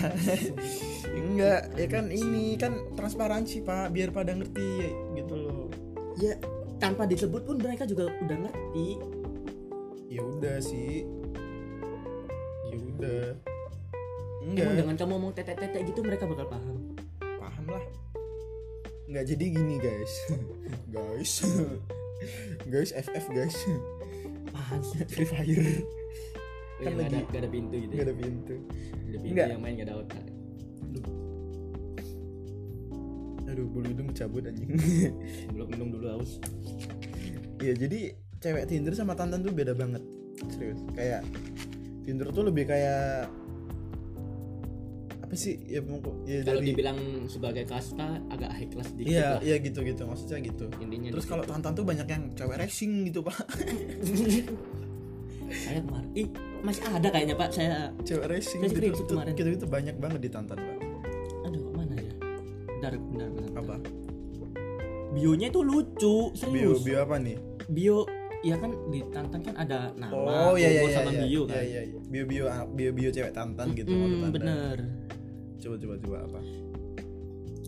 Enggak, 1.13 1.61
ya 1.77 1.87
kan 1.87 2.05
ini 2.09 2.57
kan 2.57 2.73
transparansi, 2.97 3.61
Pak, 3.61 3.93
biar 3.93 4.09
pada 4.09 4.33
ngerti 4.33 4.89
gitu 5.13 5.35
loh. 5.37 5.69
ya 6.17 6.33
tanpa 6.81 7.05
disebut 7.05 7.45
pun 7.45 7.61
mereka 7.61 7.85
juga 7.85 8.09
udah 8.09 8.37
ngerti 8.41 8.87
Ya 10.09 10.21
udah 10.25 10.57
sih. 10.63 11.03
Ya 12.71 12.77
udah. 12.77 13.25
Emang 14.41 14.49
Enggak, 14.49 14.71
dengan 14.77 14.95
kamu 14.95 15.11
ngomong 15.17 15.31
tetek-tetek 15.35 15.81
gitu 15.89 15.99
mereka 16.01 16.23
bakal 16.23 16.47
paham. 16.49 16.77
Enggak 19.15 19.31
jadi 19.31 19.45
gini, 19.47 19.75
guys. 19.79 20.13
guys. 20.91 21.31
guys, 22.67 22.91
FF 22.91 23.25
guys. 23.31 23.55
paham 24.51 24.83
Free 25.15 25.23
Fire. 25.23 25.55
kan 26.75 26.83
Kan 26.83 26.93
lagi 26.99 27.15
lagi- 27.15 27.27
gak 27.31 27.39
ada 27.39 27.47
pintu 27.47 27.75
gitu 27.77 27.91
Enggak 27.91 27.95
ya 27.95 28.03
ada 28.03 28.15
pintu. 28.17 28.55
ada 28.59 29.15
pintu 29.15 29.31
Nggak. 29.31 29.47
yang 29.47 29.61
main 29.63 29.73
gak 29.73 29.87
ada 29.87 29.95
otak 29.95 30.23
Aduh, 33.45 33.65
bulu 33.71 33.87
hidung 33.87 34.11
cabut 34.11 34.43
anjing. 34.43 34.67
belum 35.47 35.67
minum 35.71 35.87
dulu 35.89 36.07
aus 36.11 36.43
Iya 37.57 37.73
jadi 37.77 37.99
cewek 38.37 38.67
Tinder 38.67 38.91
sama 38.91 39.15
Tantan 39.15 39.39
tuh 39.39 39.55
beda 39.55 39.71
banget 39.71 40.03
serius 40.49 40.83
kayak 40.91 41.23
Tinder 42.03 42.27
tuh 42.29 42.43
lebih 42.43 42.67
kayak 42.67 43.31
apa 45.25 45.33
sih 45.33 45.57
ya 45.65 45.81
ya 46.29 46.45
kalau 46.45 46.61
dari 46.61 46.69
dibilang 46.69 46.97
sebagai 47.25 47.65
kasta 47.65 48.21
agak 48.29 48.53
high 48.53 48.69
class 48.69 48.93
dikit 48.93 49.09
iya 49.09 49.27
lah. 49.35 49.41
iya 49.41 49.55
gitu 49.57 49.81
gitu. 49.81 50.05
Maksudnya 50.05 50.37
gitu. 50.45 50.65
Intinya 50.77 51.09
terus 51.09 51.25
di 51.25 51.31
kalau 51.33 51.43
Tantan 51.49 51.73
tuh 51.73 51.81
banyak 51.81 52.05
yang 52.05 52.23
cewek 52.37 52.57
racing 52.61 53.09
gitu 53.09 53.25
pak. 53.25 53.33
Saya 55.65 55.81
kemarin. 55.81 56.09
Ih 56.13 56.29
masih 56.61 56.83
ada 56.85 57.07
kayaknya 57.09 57.33
pak. 57.33 57.49
Saya 57.49 57.89
cewek 58.05 58.25
racing 58.29 58.59
Saya 58.61 58.69
gitu 58.69 58.77
screenshot 58.77 59.01
itu, 59.01 59.13
kemarin. 59.17 59.33
gitu 59.33 59.49
itu 59.49 59.65
banyak 59.65 59.95
banget 59.97 60.19
di 60.21 60.29
Tantan 60.29 60.57
pak. 60.61 60.77
Aduh 61.49 61.63
mana 61.73 61.95
ya? 61.97 62.13
Bentar 62.69 62.91
bentar 63.01 63.27
bentar. 63.33 63.51
Apa? 63.65 63.75
Bionya 65.15 65.47
itu 65.49 65.61
lucu 65.65 66.15
bio 66.29 66.37
serius. 66.37 66.85
bio 66.85 66.97
apa 67.01 67.15
nih? 67.17 67.37
Bio 67.65 68.05
ya 68.45 68.55
kan 68.61 68.71
di 68.93 69.01
Tantan 69.09 69.41
kan 69.41 69.55
ada 69.57 69.89
nama 69.97 70.53
oh 70.53 70.53
iya 70.53 70.69
iya 70.69 70.81
iya 70.85 70.93
sama 70.93 71.09
iya. 71.09 71.21
Bio 71.25 71.41
iya 71.41 71.41
kan. 71.49 71.63
Iya 71.65 71.81
iya. 71.81 71.99
bio 72.05 72.23
bio 72.29 72.45
bio 72.77 72.89
bio 72.93 73.09
cewek 73.09 73.33
Tantan 73.33 73.73
gitu 73.73 73.89
Mm, 73.89 74.29
bener 74.29 74.77
coba 75.65 75.75
coba 75.81 75.95
coba 75.97 76.17
apa? 76.29 76.39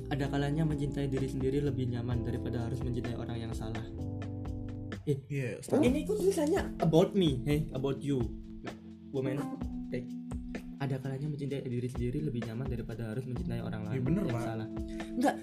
Ada 0.07 0.25
kalanya 0.29 0.63
mencintai 0.63 1.09
diri 1.09 1.27
sendiri 1.27 1.59
lebih 1.59 1.89
nyaman 1.89 2.23
daripada 2.23 2.63
harus 2.63 2.79
mencintai 2.79 3.17
orang 3.17 3.37
yang 3.41 3.51
salah. 3.51 3.83
Eh 5.03 5.17
iya 5.27 5.57
ini 5.79 6.03
kok 6.03 6.15
tulisannya 6.15 6.77
about 6.79 7.11
me 7.11 7.41
hey 7.43 7.65
about 7.73 7.97
you. 7.99 8.21
Woman 9.09 9.39
eh, 9.89 10.03
ada 10.77 11.01
kalanya 11.01 11.27
mencintai 11.27 11.65
diri 11.65 11.89
sendiri 11.89 12.21
lebih 12.21 12.45
nyaman 12.45 12.69
daripada 12.69 13.09
harus 13.09 13.25
mencintai 13.25 13.59
orang 13.59 13.87
lain 13.87 13.97
Iya, 13.97 14.03
bener, 14.03 14.23
yang 14.23 14.35
Pak. 14.35 14.43
salah. 14.45 14.67
Enggak 15.17 15.35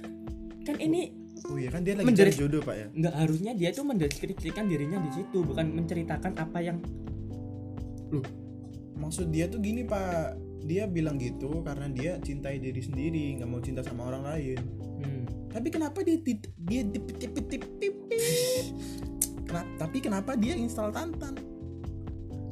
kan 0.64 0.76
ini 0.80 1.00
oh 1.44 1.56
iya 1.60 1.68
kan 1.68 1.80
dia 1.84 1.92
lagi 1.92 2.06
Menjadi- 2.08 2.32
cari 2.32 2.40
jodoh 2.40 2.62
pak 2.64 2.76
ya? 2.76 2.86
Enggak 2.88 3.14
harusnya 3.20 3.52
dia 3.52 3.68
tuh 3.68 3.84
mendeskripsikan 3.84 4.64
dirinya 4.64 4.96
di 5.02 5.10
situ 5.12 5.44
bukan 5.44 5.66
menceritakan 5.76 6.32
apa 6.40 6.58
yang 6.60 6.78
maksud 8.94 9.28
dia 9.28 9.44
tuh 9.44 9.60
gini 9.60 9.84
pak 9.84 10.38
dia 10.64 10.88
bilang 10.88 11.20
gitu 11.20 11.60
karena 11.60 11.86
dia 11.92 12.16
cintai 12.18 12.56
diri 12.56 12.80
sendiri 12.80 13.36
nggak 13.38 13.48
mau 13.48 13.60
cinta 13.60 13.84
sama 13.84 14.08
orang 14.08 14.24
lain. 14.24 14.58
Hmm, 15.04 15.22
tapi 15.52 15.68
kenapa 15.68 16.00
dia 16.00 16.16
di- 16.16 16.40
dia 16.64 16.82
dip 16.82 17.04
tip 17.20 17.32
Kenapa, 19.44 19.68
tapi 19.78 19.98
kenapa 20.00 20.30
dia 20.34 20.56
install 20.56 20.90
tantan? 20.90 21.36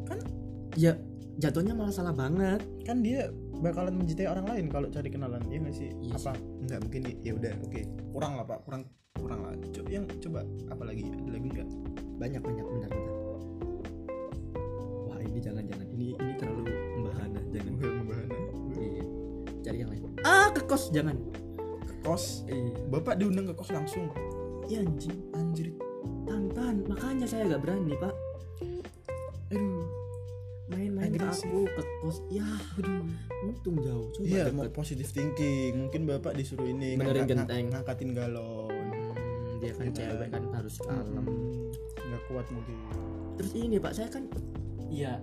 Kan 0.06 0.18
ya 0.76 0.94
jatuhnya 1.40 1.72
malah 1.74 1.90
salah 1.90 2.14
banget. 2.14 2.60
kan 2.86 3.00
dia 3.00 3.32
bakalan 3.62 3.94
mencintai 3.94 4.26
orang 4.26 4.46
lain 4.46 4.66
kalau 4.68 4.86
cari 4.90 5.08
kenalan 5.08 5.42
ya 5.50 5.58
nggak 5.58 5.74
sih? 5.74 5.90
Iya 5.98 6.14
apa? 6.20 6.32
Nggak 6.36 6.78
mungkin 6.84 7.02
ya 7.24 7.32
udah 7.34 7.52
oke. 7.64 7.80
Kurang 8.12 8.32
lah 8.36 8.44
pak. 8.44 8.58
Kurang 8.68 8.82
kurang 9.16 9.40
lah. 9.46 9.54
Coba 9.72 9.88
yang 9.88 10.04
coba 10.20 10.40
apa 10.68 10.82
lagi? 10.84 11.02
Ada 11.08 11.30
lagi 11.32 11.48
nggak? 11.48 11.68
Banyak 12.20 12.42
banyak 12.44 12.66
bentar 12.70 12.90
bentar. 12.92 13.14
Wah 15.08 15.18
ini 15.22 15.38
jangan 15.40 15.64
jangan 15.66 15.86
ini 15.90 16.06
ini 16.14 16.31
ah 20.22 20.48
ke 20.50 20.62
kos 20.62 20.90
jangan. 20.90 21.16
Kos? 22.00 22.42
Iya 22.44 22.74
bapak 22.88 23.16
diundang 23.16 23.46
ke 23.46 23.54
kos 23.54 23.70
langsung. 23.70 24.10
Ya 24.66 24.80
anjing. 24.80 25.14
Anjir. 25.32 25.74
Tantan. 26.24 26.86
Makanya 26.86 27.26
saya 27.26 27.46
gak 27.46 27.60
berani 27.60 27.94
pak. 27.94 28.14
Aduh. 29.48 29.84
Main-main 30.68 31.12
ke 31.12 31.22
aku 31.22 31.66
ke 31.66 31.82
kos. 32.00 32.16
Ya 32.28 32.46
aduh. 32.74 33.04
Untung 33.42 33.76
jauh. 33.78 34.06
Coba 34.12 34.24
Iya, 34.24 34.44
mau 34.50 34.66
positive 34.68 35.08
thinking. 35.08 35.86
Mungkin 35.86 36.06
bapak 36.06 36.34
disuruh 36.34 36.64
ini 36.64 36.94
Benerin 36.94 37.26
ngangkat- 37.26 37.30
genteng. 37.44 37.64
ngangkatin 37.68 38.10
galon. 38.12 38.70
Hmm, 38.72 39.58
dia 39.58 39.72
kan 39.74 39.84
Iya. 39.84 39.94
cewek 39.94 40.28
kan? 40.28 40.42
kan 40.42 40.54
harus 40.54 40.74
kalem. 40.78 41.24
Hmm, 41.24 41.70
Nggak 42.02 42.22
kuat 42.26 42.46
mungkin. 42.48 42.76
terus 43.32 43.52
ini 43.54 43.76
pak 43.76 43.92
saya 43.92 44.08
kan 44.08 44.24
iya. 44.86 45.18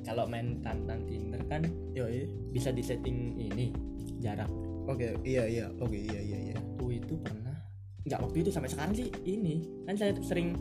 Kalau 0.00 0.22
main 0.24 0.58
tantan 0.60 1.02
tinder 1.04 1.42
kan 1.44 1.66
Yo, 1.90 2.06
iya. 2.06 2.24
bisa 2.48 2.70
disetting 2.70 3.34
ini 3.36 3.74
jarak 4.18 4.48
Oke, 4.86 5.18
iya 5.22 5.42
iya. 5.44 5.66
Oke, 5.76 5.98
iya 5.98 6.20
iya 6.20 6.38
iya. 6.46 6.56
waktu 6.56 7.02
itu 7.02 7.18
pernah 7.18 7.58
nggak 8.02 8.20
waktu 8.22 8.36
itu 8.38 8.50
sampai 8.50 8.70
sekarang 8.70 8.94
sih 8.94 9.10
ini 9.24 9.66
kan 9.82 9.94
saya 9.94 10.14
sering 10.20 10.54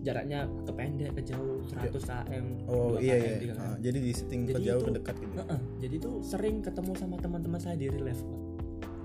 jaraknya 0.00 0.50
ke 0.64 0.72
pendek 0.72 1.14
ke 1.14 1.22
jauh 1.24 1.62
100 1.62 1.94
km 2.26 2.46
Oh, 2.66 2.96
2 2.96 3.04
iya 3.04 3.16
iya. 3.16 3.36
3 3.38 3.46
km. 3.46 3.60
Ah, 3.60 3.76
jadi 3.78 3.98
di 4.00 4.10
setting 4.10 4.42
ke 4.44 4.52
Jadi 4.52 4.64
jauh 4.64 4.80
itu- 4.80 4.88
ke 4.88 4.92
dekat 4.96 5.14
gitu. 5.20 5.34
Heeh, 5.36 5.60
jadi 5.78 5.96
tuh 6.00 6.14
sering 6.20 6.56
ketemu 6.58 6.92
sama 6.96 7.16
teman-teman 7.16 7.60
saya 7.60 7.76
di 7.76 7.86
Pak. 7.86 8.18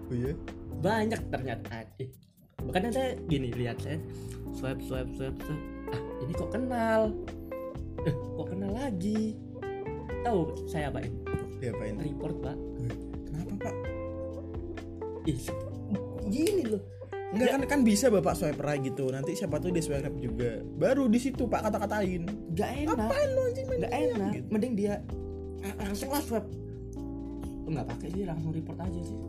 Oh 0.06 0.16
iya. 0.16 0.34
banyak 0.76 1.22
ternyata 1.30 1.86
eh, 1.98 2.10
bahkan 2.60 2.90
saya 2.90 3.14
gini 3.24 3.50
lihat 3.52 3.78
saya 3.78 3.98
swipe 4.52 4.82
swipe 4.82 5.10
swipe 5.14 5.38
swipe 5.40 5.64
ah 5.88 6.02
ini 6.20 6.32
kok 6.32 6.50
kenal 6.50 7.02
eh 8.02 8.14
kok 8.14 8.48
kenal 8.48 8.72
lagi 8.72 9.34
tahu 10.22 10.50
saya 10.66 10.90
apain 10.90 11.10
Diapain? 11.58 11.96
report 11.98 12.36
Pak? 12.40 12.58
Ih 15.26 15.42
gini 16.26 16.64
loh 16.66 16.82
Enggak 17.36 17.52
kan 17.52 17.62
kan 17.68 17.80
bisa 17.84 18.08
Bapak 18.08 18.32
swipe 18.32 18.64
right 18.64 18.80
gitu. 18.80 19.12
Nanti 19.12 19.36
siapa 19.36 19.60
tuh 19.60 19.68
dia 19.68 19.84
swipe 19.84 20.08
left 20.08 20.24
juga. 20.24 20.56
Baru 20.80 21.12
di 21.12 21.20
situ 21.20 21.44
Pak 21.44 21.68
kata-katain. 21.68 22.24
nggak 22.56 22.70
enak 22.86 22.96
Ngapain 22.96 23.28
lu 23.28 23.42
anjing 23.44 23.66
main 23.68 23.78
nggak 23.82 23.92
ginian? 23.92 24.08
enak 24.16 24.32
Gitu. 24.32 24.48
mending 24.48 24.74
dia 24.80 24.94
ah, 25.60 25.74
langsung 25.84 26.10
lah 26.10 26.24
swipe 26.24 26.48
nggak 27.66 27.86
pakai 27.92 28.08
sih 28.08 28.24
langsung 28.24 28.52
report 28.56 28.80
aja 28.80 29.02
sih 29.04 29.20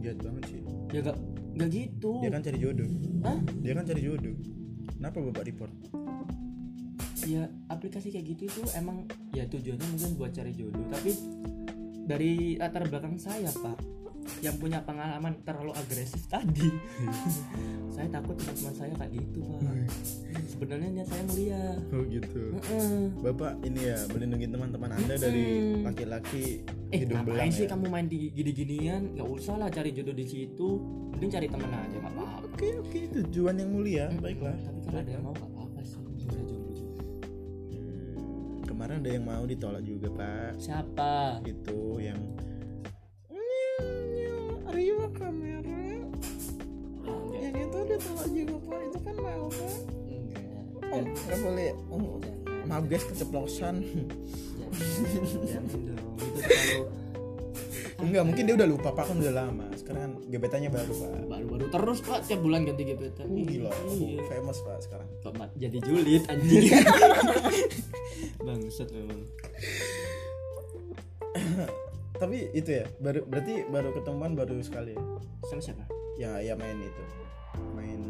Jahat 0.00 0.18
banget 0.18 0.42
sih. 0.48 0.60
ya 0.90 0.98
nggak 1.04 1.16
nggak 1.54 1.68
gitu 1.70 2.10
Dia 2.18 2.30
kan 2.32 2.40
cari 2.42 2.58
jodoh. 2.58 2.90
Hah? 3.22 3.38
Dia 3.60 3.72
kan 3.78 3.84
cari 3.86 4.00
jodoh. 4.02 4.34
Kenapa 4.90 5.16
Bapak 5.22 5.44
report? 5.46 5.72
ya 7.20 7.42
aplikasi 7.68 8.08
kayak 8.08 8.26
gitu 8.32 8.48
tuh 8.50 8.66
emang 8.74 9.04
ya 9.30 9.44
tujuannya 9.44 9.86
mungkin 9.86 10.10
buat 10.16 10.32
cari 10.32 10.50
jodoh 10.50 10.80
tapi 10.88 11.12
dari 12.08 12.56
latar 12.56 12.88
belakang 12.88 13.20
saya 13.20 13.52
pak 13.52 13.76
yang 14.38 14.54
punya 14.54 14.78
pengalaman 14.80 15.34
terlalu 15.40 15.72
agresif 15.72 16.22
tadi 16.24 16.70
saya 17.90 18.08
takut 18.08 18.34
teman-teman 18.34 18.72
saya 18.72 18.92
kayak 18.96 19.12
gitu 19.14 19.38
pak 19.42 19.60
sebenarnya 20.46 20.88
niat 20.92 21.06
saya 21.06 21.22
mulia 21.24 21.62
Oh 21.90 22.02
gitu. 22.04 22.42
Heeh. 22.54 23.02
Bapak 23.20 23.52
ini 23.62 23.80
ya 23.84 23.98
melindungi 24.06 24.46
teman-teman 24.46 24.90
Anda 24.92 25.14
dari 25.16 25.44
Mm-mm. 25.58 25.82
laki-laki 25.84 26.44
eh 26.88 26.98
hidung 27.00 27.22
belang 27.22 27.36
ngapain 27.40 27.52
sih 27.52 27.64
ya. 27.64 27.70
kamu 27.70 27.86
main 27.86 28.06
di 28.06 28.30
gini-ginian 28.30 29.02
nggak 29.12 29.28
usah 29.28 29.54
lah 29.56 29.68
cari 29.68 29.90
jodoh 29.90 30.12
di 30.12 30.24
situ 30.24 30.68
mending 31.10 31.30
cari 31.30 31.46
temen 31.46 31.68
aja 31.68 31.96
nggak 31.96 32.12
apa-apa 32.12 32.46
Oke 32.46 32.66
oke 32.78 33.00
tujuan 33.16 33.54
yang 33.56 33.70
mulia 33.70 34.04
Mm-mm. 34.06 34.20
baiklah. 34.20 34.56
tapi 34.56 34.78
kalau 34.82 34.98
ada 34.98 35.10
yang 35.10 35.22
mau 35.22 35.32
nggak 35.32 35.50
apa-apa 35.50 35.80
sih 35.80 36.00
bisa 36.14 36.28
juga 36.38 36.58
Hmm, 37.70 38.14
kemarin 38.64 38.94
ada 38.98 39.10
yang 39.10 39.24
mau 39.24 39.42
ditolak 39.44 39.82
juga 39.82 40.08
pak. 40.10 40.50
siapa 40.56 41.40
Itu 41.42 41.78
yang 41.98 42.20
Rio 44.80 45.12
kamera 45.12 45.76
yang 47.36 47.52
itu 47.52 47.78
ditolak 47.84 48.28
juga 48.32 48.56
pak. 48.64 48.80
Itu 48.88 48.98
kan 49.04 49.16
mau 49.20 49.48
Enggak. 50.08 50.88
oh 50.88 51.00
nggak 51.04 51.38
boleh. 51.44 51.70
Oh. 51.92 52.16
Maaf 52.64 52.84
guys 52.88 53.04
keceplosan. 53.04 53.84
Dong 54.56 54.72
itu 56.16 56.40
terlalu 56.40 56.84
enggak 58.00 58.24
mungkin 58.24 58.42
dia 58.48 58.54
udah 58.56 58.68
lupa 58.72 58.88
pak. 58.96 59.04
Kan 59.12 59.20
udah 59.20 59.34
lama. 59.36 59.68
Sekarang 59.76 60.00
kan 60.00 60.12
gebetannya 60.32 60.72
baru 60.72 60.92
pak. 60.96 61.28
Baru-baru 61.28 61.64
terus 61.68 61.98
pak. 62.00 62.24
Tiap 62.24 62.40
bulan 62.40 62.64
ganti 62.64 62.88
gebetan 62.88 63.28
uh, 63.28 63.36
gila. 63.36 63.68
Iya. 63.92 64.24
famous 64.32 64.64
pak 64.64 64.80
sekarang. 64.80 65.08
Kok 65.20 65.32
mat- 65.36 65.56
jadi 65.60 65.76
julid 65.84 66.24
anjing. 66.24 66.72
Bangsat 68.48 68.88
memang 68.96 69.28
tapi 72.20 72.52
itu 72.52 72.70
ya 72.70 72.84
baru 72.98 73.24
berarti 73.24 73.64
baru 73.66 73.88
ketemuan 73.92 74.36
baru 74.36 74.60
sekali 74.60 74.92
ya? 74.92 75.00
Sama 75.48 75.58
siapa? 75.58 75.84
Ya 76.14 76.36
ya 76.38 76.52
main 76.52 76.76
itu. 76.76 77.02
Main 77.72 78.00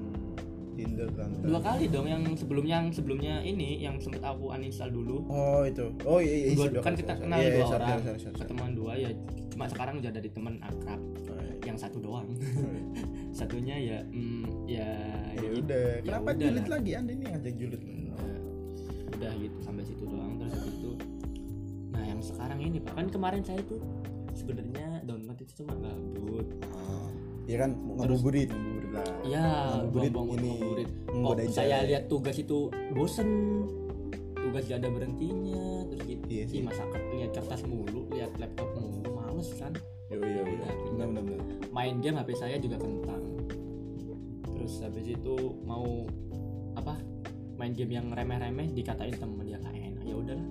Tinder 0.74 1.06
kan 1.12 1.30
dua 1.40 1.60
kali 1.60 1.86
dong 1.86 2.04
yang 2.04 2.24
sebelumnya 2.34 2.80
yang 2.80 2.88
sebelumnya 2.90 3.34
ini 3.40 3.78
yang 3.78 3.96
sempet 3.96 4.18
aku 4.20 4.50
uninstall 4.50 4.90
dulu. 4.90 5.22
Oh 5.28 5.62
itu. 5.62 5.92
Oh 6.02 6.18
iya 6.18 6.34
iya 6.42 6.46
Dua- 6.52 6.66
iya, 6.66 6.80
kan 6.80 6.90
sorry, 6.90 6.98
kita 6.98 7.12
sorry. 7.12 7.22
kenal 7.22 7.38
Iya, 7.38 7.44
iya, 7.44 7.54
dua 7.54 7.64
sorry, 7.64 7.76
orang. 7.76 7.88
sorry, 7.88 8.02
sorry, 8.02 8.20
sorry. 8.26 8.38
ketemuan 8.42 8.70
dua 8.74 8.92
ya 8.96 9.10
cuma 9.50 9.64
sekarang 9.66 9.94
udah 10.00 10.10
dari 10.10 10.28
teman 10.28 10.54
akrab. 10.60 11.00
Oh, 11.00 11.36
iya. 11.36 11.54
yang 11.62 11.76
satu 11.76 11.98
doang. 12.00 12.28
Satunya 13.38 13.76
ya 13.76 13.98
mm, 14.04 14.44
ya 14.66 14.88
ya 15.30 15.40
gitu. 15.44 15.62
udah. 15.62 15.86
Ya 15.96 16.02
kenapa 16.02 16.28
udah 16.30 16.40
julid 16.42 16.66
lagi? 16.66 16.90
Anda 16.92 17.10
ini 17.12 17.24
ngajak 17.28 17.54
julid. 17.54 17.80
Nah, 17.80 18.38
udah 19.12 19.32
gitu 19.38 19.58
sampai 19.60 19.84
situ 19.84 20.02
doang. 20.02 20.32
Terus 20.36 20.54
itu 20.56 20.69
nah 22.00 22.08
yang 22.08 22.24
sekarang 22.24 22.58
ini 22.58 22.80
pak 22.80 22.96
kan 22.96 23.06
kemarin 23.06 23.44
saya 23.44 23.60
tuh 23.62 23.76
sebenarnya 24.32 25.04
download 25.04 25.36
itu 25.36 25.52
cuma 25.60 25.76
gabut 25.76 26.48
Ah, 26.72 27.08
ya 27.44 27.60
kan 27.60 27.76
ngabuburit. 27.76 28.48
Ngabuburit 28.48 28.90
lah 28.90 29.04
ya 29.20 29.44
Ngabuburit. 29.84 30.08
ini 30.08 30.16
ngabuburit 30.16 30.88
kok 30.88 31.12
menggodain 31.12 31.50
saya 31.52 31.76
cewek. 31.76 31.88
lihat 31.92 32.02
tugas 32.08 32.36
itu 32.38 32.58
bosen. 32.90 33.28
Tugas 34.32 34.64
gak 34.64 34.80
ada 34.80 34.88
berhentinya. 34.88 35.62
Terus 35.92 36.02
gitu. 36.08 36.24
Iya 36.26 36.44
sih. 36.48 36.56
Ih, 36.58 36.62
masa 36.64 36.82
lihat 36.88 37.30
kertas 37.36 37.60
mulu 37.68 38.08
lihat 38.10 38.32
laptop 38.40 38.70
mulu. 38.72 39.12
Males 39.12 39.50
kan? 39.60 39.72
Benar 40.08 40.48
benar 41.06 41.22
benar. 41.22 41.44
Main 41.68 42.00
game 42.00 42.16
HP 42.16 42.30
saya 42.34 42.56
juga 42.56 42.80
kentang. 42.80 43.22
Terus 44.56 44.72
habis 44.80 45.04
itu 45.04 45.34
mau 45.62 46.08
apa 46.74 46.96
main 47.60 47.76
game 47.76 47.92
yang 47.92 48.08
remeh-remeh 48.08 48.72
dikatain 48.72 49.12
temen. 49.12 49.44
Dia 49.44 49.60
gak 49.60 49.76
enak. 49.76 50.02
Ya 50.08 50.14
udahlah 50.16 50.48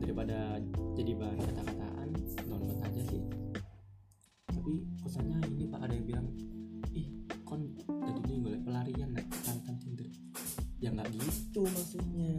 daripada 0.00 0.56
jadi 0.96 1.12
bahan 1.14 1.38
kata-kataan 1.38 2.08
download 2.48 2.80
aja 2.82 3.02
sih. 3.12 3.22
Tapi 4.48 4.72
pesannya 5.04 5.38
ini 5.52 5.64
pak 5.68 5.80
ada 5.84 5.94
yang 5.94 6.06
bilang 6.08 6.26
ih 6.96 7.06
kon 7.44 7.70
jadi 7.86 8.20
ini 8.26 8.38
boleh 8.40 8.60
pelarian 8.64 9.12
nak 9.12 9.28
tantan 9.44 9.76
tinder. 9.78 10.08
Ya 10.80 10.88
nggak 10.90 11.12
gitu 11.12 11.68
maksudnya. 11.68 12.34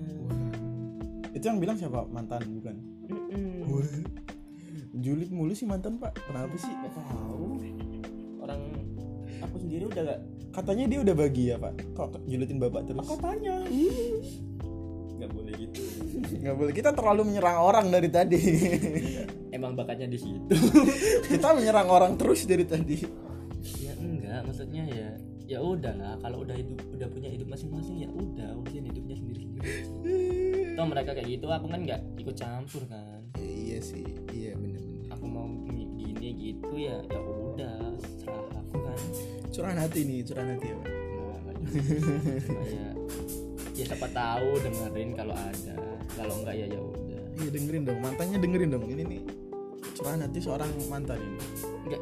Itu 1.32 1.45
yang 1.47 1.62
bilang 1.62 1.78
siapa? 1.78 2.10
Mantan 2.10 2.41
bukan? 2.58 2.76
Julid 4.91 5.32
mulu 5.32 5.54
sih 5.56 5.69
mantan 5.69 6.02
pak. 6.02 6.17
Kenapa 6.28 6.54
sih? 6.58 6.74
Nggak 6.74 6.93
tahu. 6.97 7.62
Orang 8.41 8.62
aku 9.41 9.56
sendiri 9.62 9.86
udah 9.89 10.04
gak 10.06 10.21
katanya 10.52 10.86
dia 10.91 11.00
udah 11.02 11.15
bahagia 11.15 11.56
pak. 11.58 11.74
Kok 11.95 12.26
julidin 12.28 12.60
bapak 12.60 12.89
terus? 12.89 13.08
Katanya 13.08 13.63
nggak 15.21 15.31
boleh 15.38 15.53
gitu. 15.53 15.81
Nggak 16.41 16.55
boleh. 16.57 16.73
Kita 16.73 16.89
terlalu 16.97 17.21
menyerang 17.29 17.57
orang 17.62 17.86
dari 17.93 18.10
tadi. 18.10 18.41
Emang 19.55 19.77
bakatnya 19.77 20.10
di 20.10 20.17
situ. 20.17 20.49
Kita 21.31 21.53
menyerang 21.53 21.88
orang 21.93 22.17
terus 22.17 22.49
dari 22.49 22.65
tadi. 22.65 22.97
Ya 23.77 23.93
enggak. 24.01 24.49
Maksudnya 24.49 24.84
ya 24.89 25.10
ya 25.45 25.60
udahlah 25.62 26.17
kalau 26.23 26.47
udah 26.47 26.55
hidup 26.55 26.79
udah 26.95 27.07
punya 27.13 27.29
hidup 27.29 27.53
masing-masing 27.53 28.01
ya 28.01 28.10
udah. 28.10 28.49
Urusin 28.57 28.89
hidupnya 28.89 29.15
sendiri 29.21 29.45
sendiri 29.45 30.73
toh 30.81 30.86
mereka 30.88 31.12
kayak 31.13 31.29
gitu 31.38 31.45
aku 31.51 31.67
kan 31.69 31.79
nggak 31.86 32.01
ikut 32.17 32.36
campur 32.36 32.81
kan. 32.89 33.21
Ya, 33.38 33.45
iya 33.45 33.79
sih. 33.84 34.01
Iya 34.34 34.57
bener-bener. 34.57 35.13
Aku 35.13 35.25
mau 35.29 35.45
gini, 35.67 35.86
gini 35.99 36.29
gitu 36.34 36.73
ya 36.73 36.97
ya 37.05 37.21
udah. 37.21 37.93
Serah 38.17 38.49
aku 38.49 38.75
kan. 38.81 38.99
Curahan 39.53 39.77
hati 39.77 39.99
nih 40.01 40.25
curahan 40.25 40.49
hati 40.57 40.67
ya 40.73 40.77
juga. 41.62 41.81
Cuma 42.41 43.01
ya 43.82 43.89
ya 43.89 43.98
siapa 43.98 44.08
tahu 44.13 44.50
dengerin 44.62 45.10
kalau 45.17 45.34
ada. 45.34 45.76
Kalau 46.13 46.34
enggak 46.46 46.56
ya 46.56 46.65
ya 46.70 46.80
udah. 46.80 47.22
Iya 47.41 47.50
dengerin 47.50 47.84
dong. 47.89 48.00
Mantannya 48.00 48.38
dengerin 48.38 48.70
dong. 48.70 48.86
Ini 48.86 49.04
nih 49.10 49.22
curahan 49.98 50.22
hati 50.22 50.39
seorang 50.39 50.70
mantan 50.86 51.17
ini? 51.17 51.39
Enggak 51.89 52.02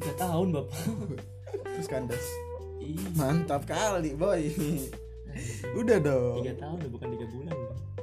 tiga 0.00 0.12
tahun 0.16 0.48
bapak. 0.56 0.76
Terus 1.76 1.88
kandas. 1.88 2.24
Ih, 2.80 2.96
mantap 3.12 3.68
kali 3.68 4.16
boy. 4.16 4.48
Udah 5.76 5.98
dong. 6.00 6.40
Tiga 6.40 6.56
tahun 6.56 6.76
udah 6.80 6.90
bukan 6.90 7.08
tiga 7.12 7.26
bulan 7.28 7.58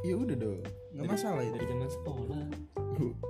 iya 0.06 0.16
udah 0.16 0.36
dong. 0.38 0.62
Nggak 0.94 1.06
masalah 1.18 1.42
itu. 1.42 1.58
dari 1.58 1.66
zaman 1.66 1.90
sekolah. 1.90 2.46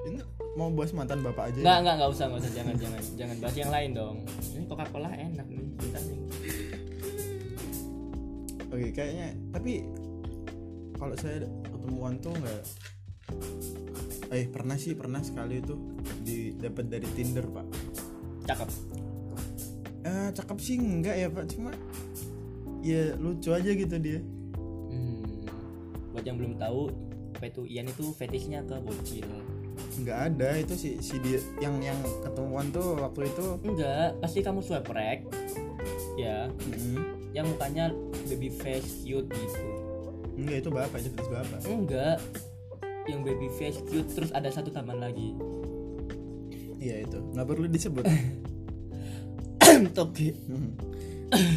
Ini 0.05 0.19
mau 0.59 0.69
bahas 0.75 0.91
mantan 0.91 1.23
bapak 1.23 1.49
aja 1.49 1.57
ya? 1.57 1.63
Enggak, 1.63 1.77
enggak, 1.79 1.95
enggak 1.95 2.09
usah, 2.11 2.25
enggak 2.27 2.41
usah. 2.43 2.51
Jangan, 2.51 2.75
jangan, 2.83 3.01
jangan 3.15 3.35
bahas 3.39 3.55
yang 3.55 3.71
lain 3.71 3.89
dong. 3.95 4.15
Ini 4.51 4.63
Coca-Cola 4.67 5.09
enak 5.15 5.47
nih, 5.47 5.65
bentar 5.79 6.03
nih. 6.03 6.14
Oke, 8.75 8.91
kayaknya 8.91 9.31
tapi 9.49 9.87
kalau 10.95 11.15
saya 11.15 11.43
ketemuan 11.63 12.19
tuh 12.19 12.35
nggak 12.35 12.61
eh 14.29 14.45
pernah 14.49 14.75
sih 14.75 14.91
pernah 14.93 15.21
sekali 15.21 15.63
itu 15.63 15.75
di 16.19 16.51
dapat 16.53 16.89
dari 16.89 17.07
Tinder 17.09 17.45
pak 17.45 17.65
Cakep. 18.45 18.69
eh 20.03 20.29
cakep 20.29 20.57
sih 20.59 20.75
enggak 20.75 21.15
ya 21.15 21.27
pak 21.29 21.45
cuma 21.49 21.71
ya 22.81 23.15
lucu 23.15 23.49
aja 23.49 23.71
gitu 23.71 23.95
dia 23.95 24.19
Hmm. 24.85 25.43
Buat 26.11 26.23
yang 26.23 26.37
belum 26.37 26.55
tahu, 26.55 26.87
apa 27.33 27.45
itu 27.47 27.61
Ian 27.65 27.87
itu 27.87 28.11
fetishnya 28.11 28.63
ke 28.63 28.75
bocil. 28.79 29.27
nggak 29.95 30.19
ada 30.31 30.55
itu 30.55 30.75
si 30.75 30.89
si 30.99 31.15
dia 31.19 31.39
yang 31.59 31.79
yang 31.79 31.95
ketemuan 32.21 32.67
tuh 32.69 32.95
waktu 32.95 33.27
itu 33.27 33.59
Enggak, 33.61 34.19
pasti 34.19 34.39
kamu 34.39 34.59
swipe 34.59 34.91
right. 34.91 35.23
Ya, 36.15 36.47
mm, 36.47 36.99
yang 37.31 37.47
mukanya 37.47 37.91
baby 38.45 38.61
face 38.61 39.01
cute 39.01 39.25
gitu. 39.25 39.65
enggak 40.35 40.57
itu 40.59 40.69
bapak 40.69 40.97
itu 41.01 41.09
terus 41.11 41.29
bapak 41.29 41.59
Enggak. 41.65 42.17
Yang 43.05 43.19
baby 43.23 43.47
face 43.51 43.79
cute 43.83 44.09
terus 44.11 44.29
ada 44.29 44.49
satu 44.49 44.69
taman 44.69 44.97
lagi. 44.97 45.33
iya 46.77 47.01
itu 47.01 47.17
nggak 47.33 47.41
perlu 47.43 47.65
disebut 47.65 48.05
Toge. 49.97 50.29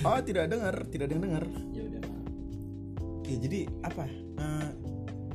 oh 0.01 0.21
tidak 0.23 0.49
dengar 0.49 0.73
tidak 0.89 1.13
dengar 1.13 1.45
Ya 1.71 1.83
udah. 1.85 2.03
ya 3.23 3.37
jadi 3.37 3.59
apa 3.83 4.05
eh, 4.09 4.69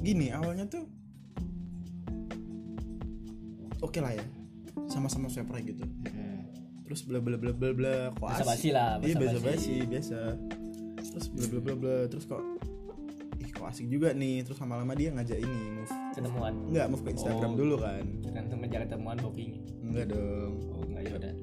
gini 0.01 0.33
awalnya 0.33 0.65
tuh 0.65 0.89
oke 3.79 3.99
lah 3.99 4.11
ya 4.11 4.25
sama-sama 4.87 5.29
swipe 5.29 5.53
right 5.53 5.61
gitu 5.63 5.85
Hmm. 6.09 6.41
terus 6.83 7.05
bla 7.05 7.17
bla 7.17 7.37
bla 7.37 7.53
bla 7.53 7.69
bla 7.71 7.95
kok 8.11 8.25
Basa 8.25 8.41
basi 8.43 8.69
lah, 8.69 8.97
iya 8.99 9.13
basa 9.13 9.37
basa 9.37 9.39
basi. 9.39 9.45
basi 9.45 9.75
biasa 9.85 10.17
terus 11.13 11.27
bla 11.29 11.45
bla 11.47 11.59
bla 11.61 11.73
bla 11.75 11.97
terus 12.05 12.25
kok 12.25 12.41
ih 13.35 13.49
kok 13.49 13.65
asik 13.65 13.87
juga 13.87 14.11
nih 14.11 14.41
terus 14.41 14.57
lama-lama 14.57 14.93
dia 14.93 15.09
ngajak 15.09 15.37
ini 15.37 15.57
move 15.73 15.93
Ketemuan. 16.11 16.53
enggak 16.67 16.85
move 16.87 17.01
ke 17.01 17.09
Instagram 17.11 17.51
Oh. 17.51 17.57
dulu 17.57 17.75
kan 17.77 18.03
temen 18.23 18.67
jangan 18.67 18.85
ketemuan 18.87 19.17
booking. 19.19 19.51
enggak 19.83 20.05
dong 20.09 20.51
Oh, 20.69 20.83
enggak 20.83 21.03
ya 21.03 21.13
udah. 21.15 21.33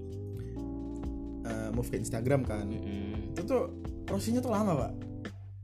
Eh, 1.42 1.68
move 1.72 1.88
ke 1.88 1.96
Instagram 1.96 2.40
kan 2.42 2.66
Mm-mm. 2.66 3.30
itu 3.30 3.40
tuh 3.42 3.72
prosesnya 4.04 4.38
tuh 4.38 4.50
lama 4.50 4.72
pak 4.76 4.92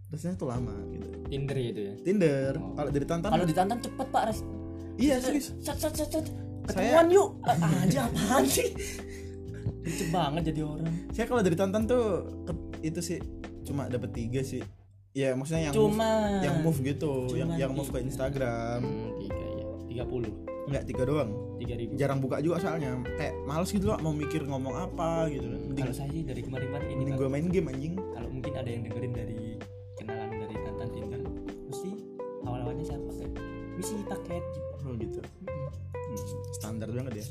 prosesnya 0.06 0.34
tuh 0.34 0.48
lama 0.48 0.72
gitu 0.88 1.06
Tinder 1.26 1.56
ya 1.56 1.66
itu 1.68 1.80
ya. 1.82 1.94
Tinder 2.00 2.52
Oh. 2.56 2.72
kalau 2.72 2.90
dari 2.90 3.04
tantan 3.04 3.28
Kalau 3.28 3.44
ditantan 3.44 3.78
cepet 3.80 4.06
pak 4.08 4.22
Res. 4.24 4.38
iya 4.96 5.18
serius 5.18 5.52
sat 5.58 5.76
sat 5.76 5.92
sat. 5.92 6.08
Saya- 6.08 6.98
Ketemuan 6.98 7.06
yuk. 7.08 7.28
Ah, 7.42 7.54
Aja 7.80 8.00
apaan 8.04 8.42
sih? 8.44 8.66
Lucu 9.84 10.04
banget 10.08 10.50
jadi 10.50 10.60
orang. 10.64 10.90
saya 11.10 11.24
kalau 11.24 11.38
dari 11.40 11.54
tantan 11.54 11.82
tuh 11.84 12.26
itu 12.80 12.98
sih 13.00 13.18
cuma 13.66 13.82
dapat 13.86 14.10
tiga 14.12 14.40
sih 14.40 14.62
ya 15.10 15.32
maksudnya 15.32 15.66
yang 15.66 15.74
move, 15.74 15.90
Cuma 15.90 16.10
yang 16.38 16.56
move 16.60 16.78
gitu 16.80 17.12
yang 17.32 17.48
Cuman 17.48 17.58
yang 17.58 17.72
move 17.72 17.88
ke. 17.88 17.98
Instagram 18.00 18.80
Hmm, 18.80 19.10
tiga 19.18 19.44
ya. 19.50 19.64
Tiga 19.86 20.04
puluh. 20.04 20.32
nggak 20.66 20.84
tiga 20.84 21.02
doang 21.04 21.30
Tiga 21.56 21.74
ribu. 21.74 21.94
jarang 21.94 22.18
buka 22.18 22.36
juga 22.38 22.58
soalnya 22.58 22.90
kayak 23.12 23.34
males 23.42 23.70
gitu 23.70 23.86
loh 23.86 23.98
mau 23.98 24.10
mikir 24.10 24.42
ngomong 24.42 24.74
apa 24.76 25.26
gitu 25.28 25.46
kan 25.46 25.60
Kalau 25.74 25.94
saya 25.94 26.10
sih 26.10 26.22
dari 26.22 26.40
kemarin-kemarin 26.40 26.86
ini 26.86 26.94
mending 26.96 27.12
Pak, 27.12 27.18
gue 27.18 27.28
main 27.28 27.46
game 27.48 27.68
anjing 27.68 27.94
kalau 28.12 28.28
mungkin 28.28 28.52
ada 28.52 28.66
yang 28.68 28.82
dengerin 28.82 29.12
dari 29.14 29.38
kenalan 29.94 30.30
dari 30.36 30.54
Tantan 30.58 30.88
Tinder, 30.90 31.20
mesti 31.64 31.90
awal-awalnya 32.42 32.84
saya 32.84 32.98
pakai 33.00 33.26
misi 33.72 33.94
paket 34.04 34.42
gitu. 34.44 34.70
oh 34.82 34.94
gitu 34.96 35.20
Mm-mm. 35.40 35.70
Hmm, 35.94 36.42
standar 36.52 36.88
banget 36.90 37.12
ya 37.14 37.26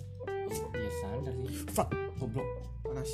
Ya 0.76 0.90
standar 0.94 1.34
sih. 1.36 1.50
fuck 1.68 1.90
Goblok. 2.16 2.48
panas 2.82 3.12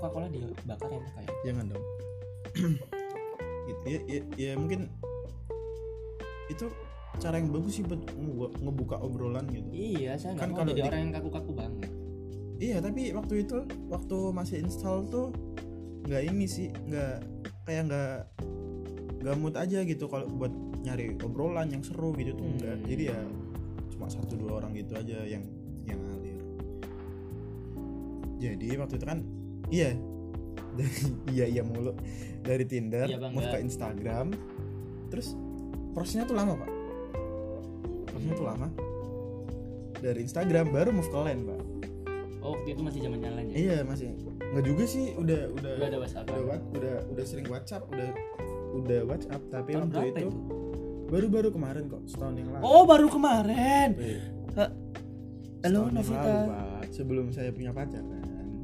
Ini 0.00 0.02
Coca-Cola 0.02 0.26
dibakar 0.26 0.88
enak 0.88 1.12
kayak. 1.12 1.34
jangan 1.42 1.64
dong 1.68 1.84
gitu 3.62 3.82
ya, 3.84 3.98
ya, 4.02 4.20
ya 4.34 4.50
mungkin 4.54 4.80
itu 6.48 6.66
cara 7.16 7.36
yang 7.36 7.50
bagus 7.50 7.72
sih 7.72 7.84
buat 7.84 8.00
ngebu- 8.08 8.56
ngebuka 8.58 8.96
obrolan 8.98 9.44
gitu 9.46 9.68
Iya, 9.70 10.16
saya 10.16 10.34
nggak 10.34 10.42
Kan 10.42 10.50
kalau 10.56 10.66
jadi 10.66 10.78
di- 10.78 10.88
orang 10.88 11.00
yang 11.00 11.12
kaku-kaku 11.14 11.52
banget. 11.52 11.90
Iya 12.58 12.76
tapi 12.78 13.02
waktu 13.10 13.34
itu 13.40 13.56
waktu 13.86 14.16
masih 14.30 14.56
install 14.60 15.04
tuh 15.06 15.28
nggak 16.02 16.22
ini 16.24 16.44
sih 16.44 16.68
nggak 16.68 17.14
kayak 17.62 17.82
nggak 17.86 18.14
gamut 19.20 19.54
aja 19.54 19.78
gitu 19.82 20.04
kalau 20.06 20.26
buat 20.26 20.52
nyari 20.78 21.12
obrolan 21.18 21.68
yang 21.68 21.80
seru 21.80 22.12
gitu 22.14 22.32
tuh 22.32 22.46
enggak 22.46 22.74
Hmm. 22.74 22.86
jadi 22.86 23.02
ya 23.06 23.20
cuma 23.90 24.06
satu 24.08 24.32
dua 24.34 24.58
orang 24.58 24.72
gitu 24.74 24.92
aja 24.94 25.24
yang 25.24 25.44
yang 25.82 26.00
ngalir 26.00 26.40
jadi 28.38 28.68
waktu 28.76 28.96
itu 28.96 29.06
kan 29.06 29.20
iya. 29.70 29.94
Dari 30.70 30.98
iya 31.34 31.46
iya 31.48 31.62
mulu. 31.62 31.94
Dari 32.40 32.64
Tinder 32.64 33.04
Iya, 33.04 33.18
move 33.26 33.42
ke 33.42 33.52
enggak. 33.52 33.62
Instagram. 33.62 34.26
Terus 35.08 35.34
prosesnya 35.90 36.24
tuh 36.24 36.34
lama 36.34 36.54
pak? 36.56 36.70
Prosesnya 38.06 38.34
tuh 38.34 38.46
lama. 38.46 38.68
Dari 39.96 40.20
Instagram 40.20 40.66
baru 40.68 40.90
move 40.90 41.06
ke 41.06 41.18
Line 41.18 41.42
pak. 41.44 41.60
Oh 42.40 42.56
waktu 42.56 42.72
itu 42.72 42.80
masih 42.80 43.00
zaman 43.02 43.18
jalan 43.18 43.42
ya? 43.46 43.54
Iya 43.54 43.76
masih. 43.82 44.16
Nggak 44.40 44.64
juga 44.64 44.84
sih 44.84 45.12
udah 45.14 45.40
udah 45.52 45.70
udah 45.76 45.86
ada 45.86 45.98
WhatsApp 45.98 46.24
udah 46.26 46.42
wa- 46.42 46.66
udah 46.72 46.94
udah 47.06 47.24
sering 47.24 47.46
WhatsApp 47.46 47.82
udah 47.86 48.08
udah 48.74 49.00
WhatsApp. 49.04 49.42
Tapi 49.50 49.70
Tahun 49.70 49.88
waktu 49.90 50.08
itu 50.16 50.28
baru-baru 51.06 51.48
kemarin 51.50 51.84
kok 51.86 52.02
setahun 52.06 52.34
yang 52.34 52.48
lalu. 52.50 52.62
Oh 52.62 52.82
baru 52.84 53.06
kemarin. 53.06 53.88
Iya. 53.92 54.18
halo 54.56 54.72
Setahun 55.60 55.84
yang 55.84 55.92
Novita. 55.92 56.16
lalu, 56.24 56.40
Pak. 56.48 56.82
sebelum 56.90 57.26
saya 57.30 57.50
punya 57.52 57.70
pacar 57.70 58.00
kan 58.00 58.19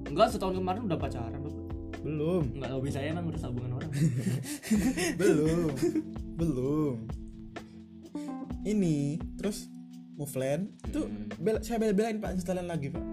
enggak 0.07 0.27
setahun 0.29 0.55
kemarin 0.55 0.83
udah 0.85 0.99
pacaran 0.99 1.37
Bapak. 1.37 1.65
belum. 1.99 2.43
Enggak 2.55 2.71
hobi 2.71 2.89
saya 2.89 3.07
emang 3.11 3.27
udah 3.27 3.41
hubungan 3.45 3.73
orang. 3.75 3.91
Belum. 5.21 5.69
Belum. 6.37 6.95
Ini 8.63 8.97
terus 9.37 9.67
itu 10.17 11.01
Hmm. 11.03 11.29
bela, 11.37 11.59
saya 11.61 11.77
bela-belain 11.77 12.17
pak 12.17 12.33
instalan 12.33 12.65
lagi 12.65 12.89
pak. 12.89 13.05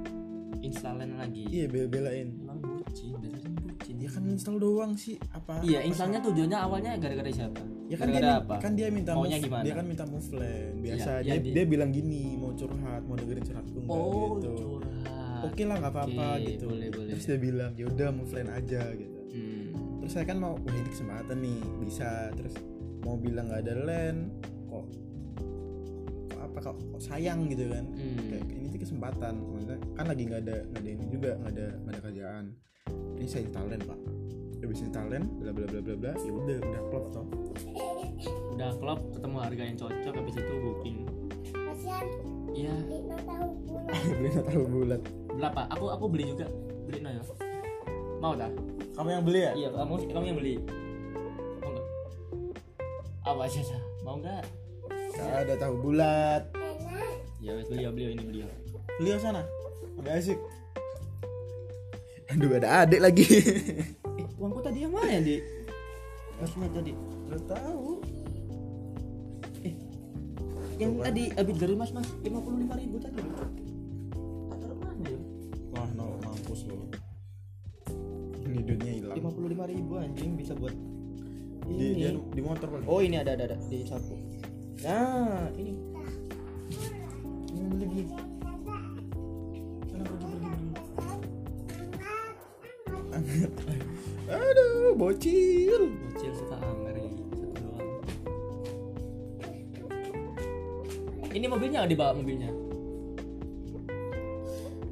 Instalin 0.61 1.19
lagi. 1.19 1.43
Iya 1.45 1.67
bela-belain. 1.67 2.31
Emang 2.39 2.61
bucin 2.61 3.11
dasarnya 3.19 3.59
bucin. 3.59 3.95
Ya 3.97 4.09
kan 4.09 4.23
install 4.25 4.57
doang 4.57 4.93
sih 4.93 5.19
apa 5.29 5.59
iya 5.61 5.83
installnya 5.83 6.21
tujuannya 6.21 6.55
awalnya 6.55 6.95
gara-gara 6.95 7.27
siapa? 7.27 7.59
Ya 7.83 7.99
kan 7.99 8.07
dia, 8.09 8.39
apa? 8.39 8.55
kan 8.57 8.71
dia 8.73 8.87
minta 8.87 9.11
Maunya 9.11 9.35
move, 9.35 9.45
gimana? 9.45 9.63
dia 9.63 9.73
kan 9.75 9.85
minta 9.85 10.05
move 10.07 10.29
land 10.31 10.75
biasa 10.79 11.09
Iya, 11.11 11.19
dia, 11.19 11.27
iya, 11.27 11.35
dia- 11.41 11.53
dia 11.53 11.65
bilang 11.67 11.91
gini 11.91 12.23
mau 12.33 12.53
curhat 12.53 13.03
mau 13.03 13.13
dengerin 13.13 13.43
curhatku 13.43 13.77
enggak 13.77 13.91
oh 13.91 14.29
gitu. 14.33 14.49
curhat 14.55 15.22
oke 15.43 15.63
lah 15.67 15.75
nggak 15.79 15.93
apa-apa 15.93 16.27
Oke, 16.39 16.45
gitu. 16.55 16.65
boleh, 16.71 16.89
boleh. 16.89 17.09
terus 17.13 17.25
dia 17.27 17.39
bilang 17.39 17.71
ya 17.75 17.85
udah 17.87 18.09
land 18.11 18.51
aja 18.51 18.81
gitu. 18.95 19.19
Hmm. 19.33 19.65
terus 19.99 20.11
saya 20.13 20.25
kan 20.27 20.37
mau 20.37 20.53
wah 20.55 20.73
ini 20.73 20.89
kesempatan 20.89 21.37
nih 21.41 21.59
bisa. 21.83 22.09
Terus 22.35 22.55
mau 23.03 23.15
bilang 23.19 23.45
nggak 23.51 23.61
ada 23.67 23.73
land 23.83 24.19
kok 24.69 24.85
kok 26.31 26.39
apa 26.39 26.57
kok, 26.63 26.75
kok 26.79 27.01
sayang 27.01 27.39
gitu 27.51 27.67
kan. 27.67 27.83
Hmm. 27.83 28.19
kayak 28.31 28.43
ini 28.51 28.67
tuh 28.71 28.81
kesempatan 28.83 29.33
Maksudnya, 29.43 29.77
kan 29.95 30.05
lagi 30.07 30.23
nggak 30.27 30.41
ada 30.47 30.57
nggak 30.71 30.81
ada 30.81 30.89
ini 30.89 31.05
juga 31.11 31.31
nggak 31.39 31.51
ada 31.55 31.65
nggak 31.83 31.93
ada 31.93 32.01
kerjaan. 32.07 32.45
Ini 33.19 33.27
saya 33.27 33.45
talent 33.51 33.83
pak. 33.87 33.99
Habis 34.63 34.79
talent 34.95 35.27
bla 35.43 35.51
bla 35.51 35.65
bla 35.67 35.79
bla 35.83 35.95
bla. 35.99 36.13
Ya 36.15 36.31
udah 36.31 36.57
udah 36.63 36.81
klop 36.87 37.05
toh 37.11 37.25
udah 38.53 38.69
klub 38.77 38.99
ketemu 39.17 39.37
harga 39.41 39.63
yang 39.65 39.77
cocok 39.81 40.13
habis 40.13 40.35
itu 40.37 40.53
booking 40.61 40.97
iya. 42.53 42.73
Beli 44.17 44.29
tahu 44.33 44.63
bulat 44.69 45.01
berapa? 45.33 45.61
Aku 45.73 45.85
aku 45.89 46.05
beli 46.09 46.33
juga. 46.33 46.47
Beli 46.87 46.99
no 47.01 47.09
ya 47.09 47.23
mau 48.23 48.39
tak 48.39 48.55
kamu 48.95 49.09
yang 49.09 49.23
beli 49.27 49.41
ya? 49.43 49.51
Iya 49.51 49.69
kamu 49.75 49.93
kamu 50.15 50.25
yang 50.31 50.37
beli. 50.39 50.53
Mau 51.59 51.69
nggak? 51.73 51.85
Apa 53.27 53.41
aja 53.49 53.61
sah 53.67 53.81
mau 54.05 54.15
nggak? 54.15 54.43
Nggak 55.11 55.35
ada 55.43 55.53
tahu 55.59 55.73
bulat. 55.83 56.43
Ya 57.43 57.51
wes 57.59 57.67
beliau 57.67 57.91
beliau 57.91 58.09
ini 58.15 58.23
beliau. 58.23 58.47
Beliau 59.01 59.17
sana. 59.19 59.43
Ada 59.99 60.09
asik. 60.15 60.39
Aduh 62.31 62.49
ada 62.55 62.87
adik 62.87 63.01
lagi. 63.03 63.27
Eh 64.13 64.29
uangku 64.37 64.61
tadi 64.61 64.85
yang 64.85 64.93
mana 64.93 65.19
di 65.19 65.41
maksudnya 66.37 66.69
tadi. 66.69 66.93
Nggak 67.27 67.43
tahu 67.49 67.97
yang 70.81 70.97
tadi 70.99 71.29
habis 71.37 71.55
dari 71.61 71.75
mas 71.77 71.91
mas 71.93 72.09
lima 72.25 72.39
puluh 72.41 72.57
lima 72.65 72.73
ribu 72.77 72.97
tadi. 72.97 73.21
Taruh 73.21 74.77
mana 74.81 75.03
ya 75.05 75.19
wah 75.73 75.87
no 75.93 76.17
mampus 76.25 76.65
lo 76.65 76.89
ini 78.43 78.59
dunia 78.65 78.91
hilang. 78.99 79.15
lima 79.17 79.29
puluh 79.33 79.49
lima 79.53 79.65
ribu 79.69 80.01
anjing 80.01 80.33
bisa 80.37 80.53
buat 80.57 80.73
di, 81.63 81.75
ini. 81.79 81.95
dia, 81.95 82.11
di 82.11 82.41
motor 82.43 82.67
paling. 82.67 82.87
Oh 82.91 82.99
ini 82.99 83.15
ada 83.21 83.37
ada 83.37 83.53
ada. 83.53 83.57
Di 83.69 83.85
saku 83.87 84.17
nah 84.83 85.47
ini. 85.55 85.73
Ini 87.53 87.65
beli 87.69 87.85
beli 87.85 88.03
sana 88.09 90.03
pergi 90.03 90.25
pergi 90.25 90.47
pergi 93.55 93.85
aduh 94.27 94.97
bocil. 94.97 95.81
Bocil 95.93 96.31
suka 96.33 96.57
amer 96.59 96.92
ini 101.43 101.51
mobilnya 101.51 101.83
nggak 101.83 101.91
dibawa 101.91 102.11
mobilnya? 102.15 102.49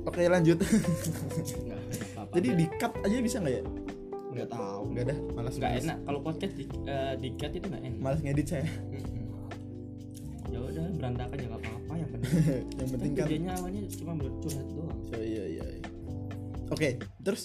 Oke 0.03 0.27
lanjut. 0.27 0.59
Nggak 0.59 1.79
apa-apa. 1.79 2.33
Jadi 2.35 2.47
di 2.59 2.65
cut 2.75 2.91
aja 3.07 3.17
bisa 3.23 3.39
nggak 3.39 3.55
ya? 3.55 3.63
Nggak 4.35 4.49
tahu. 4.51 4.83
nggak 4.91 5.05
dah 5.07 5.17
malas 5.31 5.55
nggak 5.55 5.73
enak. 5.79 5.97
Kalau 6.03 6.19
podcast 6.19 6.53
di, 6.59 6.65
eh, 6.91 7.13
di 7.23 7.29
cut 7.39 7.51
itu 7.55 7.65
nggak 7.71 7.83
enak. 7.87 7.99
Malas 8.03 8.19
ngedit 8.19 8.47
saya. 8.51 8.67
Ya 10.51 10.59
udah 10.59 10.85
berantakan 10.99 11.35
ya 11.39 11.47
nggak 11.47 11.61
apa-apa. 11.63 11.93
Yang 11.95 12.09
penting 12.11 12.31
yang 12.83 12.89
penting 12.91 13.11
kan 13.15 13.15
kan 13.15 13.27
tujuannya 13.31 13.51
awalnya 13.55 13.81
cuma 13.95 14.11
buat 14.19 14.33
curhat 14.43 14.67
doang. 14.75 14.99
Oh, 15.07 15.23
iya 15.23 15.45
iya 15.47 15.65
iya. 15.71 15.89
Oke, 16.67 16.89
terus 17.23 17.41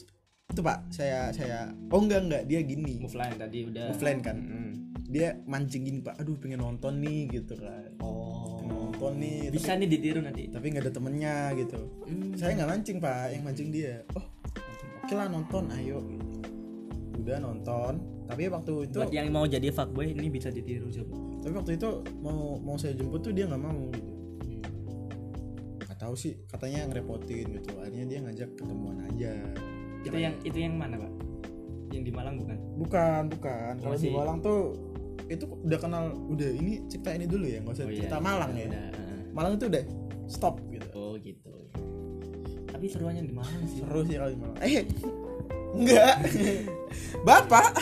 itu 0.50 0.60
Pak, 0.66 0.78
saya 0.90 1.30
saya 1.30 1.70
oh 1.94 2.00
enggak 2.02 2.26
enggak 2.26 2.42
dia 2.50 2.60
gini. 2.66 2.98
move 2.98 3.14
line 3.14 3.38
tadi 3.38 3.58
udah. 3.70 3.86
Offline 3.94 4.18
kan. 4.18 4.36
Mm. 4.42 4.72
Dia 5.06 5.38
mancing 5.46 5.86
gini 5.86 6.02
Pak, 6.02 6.18
aduh 6.18 6.34
pengen 6.42 6.58
nonton 6.58 6.98
nih 6.98 7.30
gitu 7.30 7.54
kan. 7.54 7.94
oh 8.02 8.15
nonton 8.96 9.12
nih. 9.20 9.38
bisa 9.52 9.76
nih 9.76 9.88
ditiru 9.92 10.20
nanti 10.24 10.48
Tapi, 10.48 10.56
tapi 10.56 10.66
nggak 10.72 10.84
ada 10.88 10.92
temennya 10.96 11.36
gitu. 11.60 11.80
Hmm. 12.08 12.32
Saya 12.32 12.50
nggak 12.56 12.68
mancing 12.72 12.98
Pak, 12.98 13.24
yang 13.36 13.42
mancing 13.44 13.68
dia. 13.68 13.94
Oh, 14.16 14.24
oke 15.04 15.12
lah 15.12 15.28
nonton, 15.28 15.68
ayo. 15.76 16.00
Udah 17.20 17.36
nonton. 17.44 17.92
Tapi 18.26 18.42
waktu 18.48 18.72
itu, 18.90 18.98
buat 18.98 19.12
yang 19.12 19.28
mau 19.30 19.44
jadi 19.44 19.68
fuckboy 19.70 20.16
ini 20.16 20.32
bisa 20.32 20.50
ditiru 20.50 20.90
coba 20.90 21.26
tapi 21.46 21.62
waktu 21.62 21.72
itu 21.78 22.02
mau 22.26 22.58
mau 22.58 22.74
saya 22.74 22.98
jemput 22.98 23.22
tuh 23.22 23.30
dia 23.30 23.46
nggak 23.46 23.62
mau 23.62 23.86
gitu. 23.94 24.10
Hmm. 24.10 24.66
Nggak 25.78 25.94
tahu 25.94 26.14
sih, 26.18 26.34
katanya 26.50 26.90
ngerepotin 26.90 27.54
gitu. 27.54 27.70
Akhirnya 27.78 28.06
dia 28.10 28.18
ngajak 28.26 28.50
ketemuan 28.58 28.98
aja. 29.06 29.30
itu 30.02 30.18
yang 30.18 30.34
itu 30.42 30.58
yang 30.58 30.74
mana 30.78 31.02
pak 31.02 31.10
yang 31.90 32.02
di 32.06 32.10
Malang 32.14 32.38
bukan 32.38 32.58
Bukan, 32.78 33.22
bukan. 33.30 33.72
Kalau 33.78 33.94
di 33.94 34.10
Malang 34.10 34.38
tuh 34.42 34.74
itu 35.26 35.44
udah 35.44 35.78
kenal 35.78 36.04
udah 36.26 36.48
ini 36.48 36.86
cerita 36.86 37.10
ini 37.10 37.26
dulu 37.26 37.44
ya, 37.44 37.58
nggak 37.58 37.74
usah 37.74 37.82
Oh, 37.82 37.90
iya, 37.90 37.98
cerita 37.98 38.16
iya, 38.16 38.22
Malang 38.22 38.50
udah, 38.50 38.58
ya. 38.58 38.68
udah, 38.68 38.84
heeh. 38.86 39.20
Malang 39.30 39.52
itu 39.54 39.64
udah 39.66 39.82
stop 40.26 40.54
gitu. 40.68 40.86
oh 40.94 41.14
gitu 41.16 41.52
tapi 42.66 42.84
seruannya 42.86 43.22
di 43.22 43.32
Malang 43.32 43.62
sih 43.64 43.80
Seru 43.80 44.00
sih 44.02 44.14
kalau 44.14 44.30
di 44.30 44.38
Malang. 44.38 44.56
Eh, 44.60 44.84
enggak. 45.72 46.14
Bapak, 47.28 47.72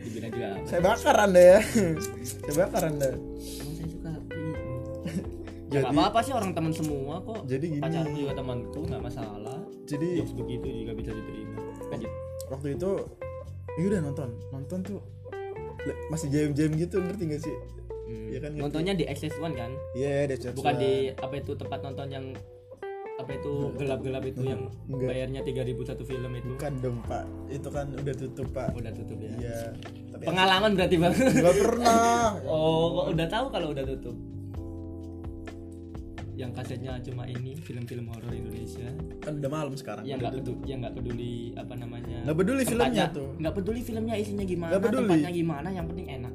dibilang 0.00 0.30
juga 0.30 0.46
apa 0.50 0.66
saya 0.66 0.80
bakar 0.80 1.16
Anda 1.20 1.42
ya. 1.42 1.58
saya 2.24 2.54
bakar 2.56 2.82
Anda. 2.86 3.10
emang 3.10 3.74
saya 3.74 3.88
suka 3.88 4.10
ya 4.10 4.18
Jadi- 5.68 5.82
nggak 5.82 5.92
apa-apa 5.92 6.18
sih 6.20 6.32
orang 6.32 6.50
teman 6.50 6.72
semua 6.72 7.14
kok 7.20 7.40
Jadi 7.44 7.64
gini. 7.68 7.80
pacarku 7.80 8.14
juga 8.16 8.32
temanku 8.34 8.80
nggak 8.82 9.02
masalah 9.02 9.58
Jadi 9.84 10.08
jokes 10.16 10.34
begitu 10.34 10.66
juga 10.66 10.92
bisa 10.94 11.10
diterima 11.10 11.58
lanjut 11.86 12.10
waktu 12.48 12.68
itu 12.74 12.90
ya 13.72 13.84
udah 13.86 14.00
nonton. 14.00 14.28
Nonton 14.50 14.78
tuh 14.84 15.00
masih 16.08 16.28
jam-jam 16.28 16.70
gitu 16.72 16.96
ngerti 16.98 17.24
gak 17.28 17.42
sih? 17.42 17.54
Hmm. 18.06 18.26
Iya 18.26 18.38
kan, 18.38 18.50
ngerti. 18.50 18.62
nontonnya 18.62 18.94
di 18.94 19.04
Access 19.04 19.34
One 19.36 19.54
kan 19.54 19.70
Iya, 19.92 20.26
ada 20.26 20.36
chat. 20.36 20.52
bukan 20.52 20.74
di 20.76 20.92
apa 21.10 21.34
itu 21.36 21.52
tempat 21.54 21.78
nonton 21.80 22.08
yang 22.08 22.26
apa 23.16 23.36
itu 23.36 23.52
gelap-gelap 23.76 24.24
itu 24.24 24.40
yang 24.42 24.64
Enggak. 24.86 25.08
bayarnya 25.12 25.40
3000 25.44 25.76
satu 25.84 26.02
film 26.02 26.32
itu 26.32 26.48
Bukan 26.50 26.72
dong, 26.80 26.98
Pak. 27.04 27.24
Itu 27.46 27.68
kan 27.68 27.92
udah 27.92 28.14
tutup, 28.16 28.48
Pak. 28.50 28.72
udah 28.72 28.90
tutup 28.90 29.18
ya 29.18 29.30
Iya. 29.36 29.58
Tapi 30.10 30.24
pengalaman 30.24 30.70
berarti 30.72 30.96
bang 30.96 31.12
Gak 31.14 31.54
pernah. 31.54 32.32
oh 32.48 32.84
kok 32.90 33.06
udah 33.12 33.26
tahu 33.28 33.46
kalau 33.50 33.68
udah 33.70 33.84
tutup 33.86 34.16
yang 36.40 36.50
kasetnya 36.50 36.96
cuma 37.00 37.24
ini 37.24 37.52
film-film 37.54 38.08
horor 38.08 38.32
Indonesia 38.32 38.88
Kan 39.20 39.36
udah 39.36 39.50
malam 39.50 39.74
sekarang. 39.74 40.02
yang 40.02 40.16
nggak 40.18 40.32
peduli 40.34 40.60
yang 40.64 40.78
nggak 40.80 40.94
peduli 40.94 41.32
apa 41.54 41.74
namanya 41.74 42.18
Nggak 42.24 42.36
peduli 42.38 42.62
filmnya 42.62 42.88
tempatnya- 42.88 43.10
tuh. 43.12 43.28
nggak 43.36 43.54
peduli 43.54 43.80
filmnya 43.82 44.14
isinya 44.16 44.44
gimana 44.44 44.70
Nggak 44.70 44.82
peduli. 44.82 45.00
tempatnya 45.06 45.30
gimana 45.30 45.68
yang 45.70 45.86
penting 45.86 46.06
enak 46.10 46.32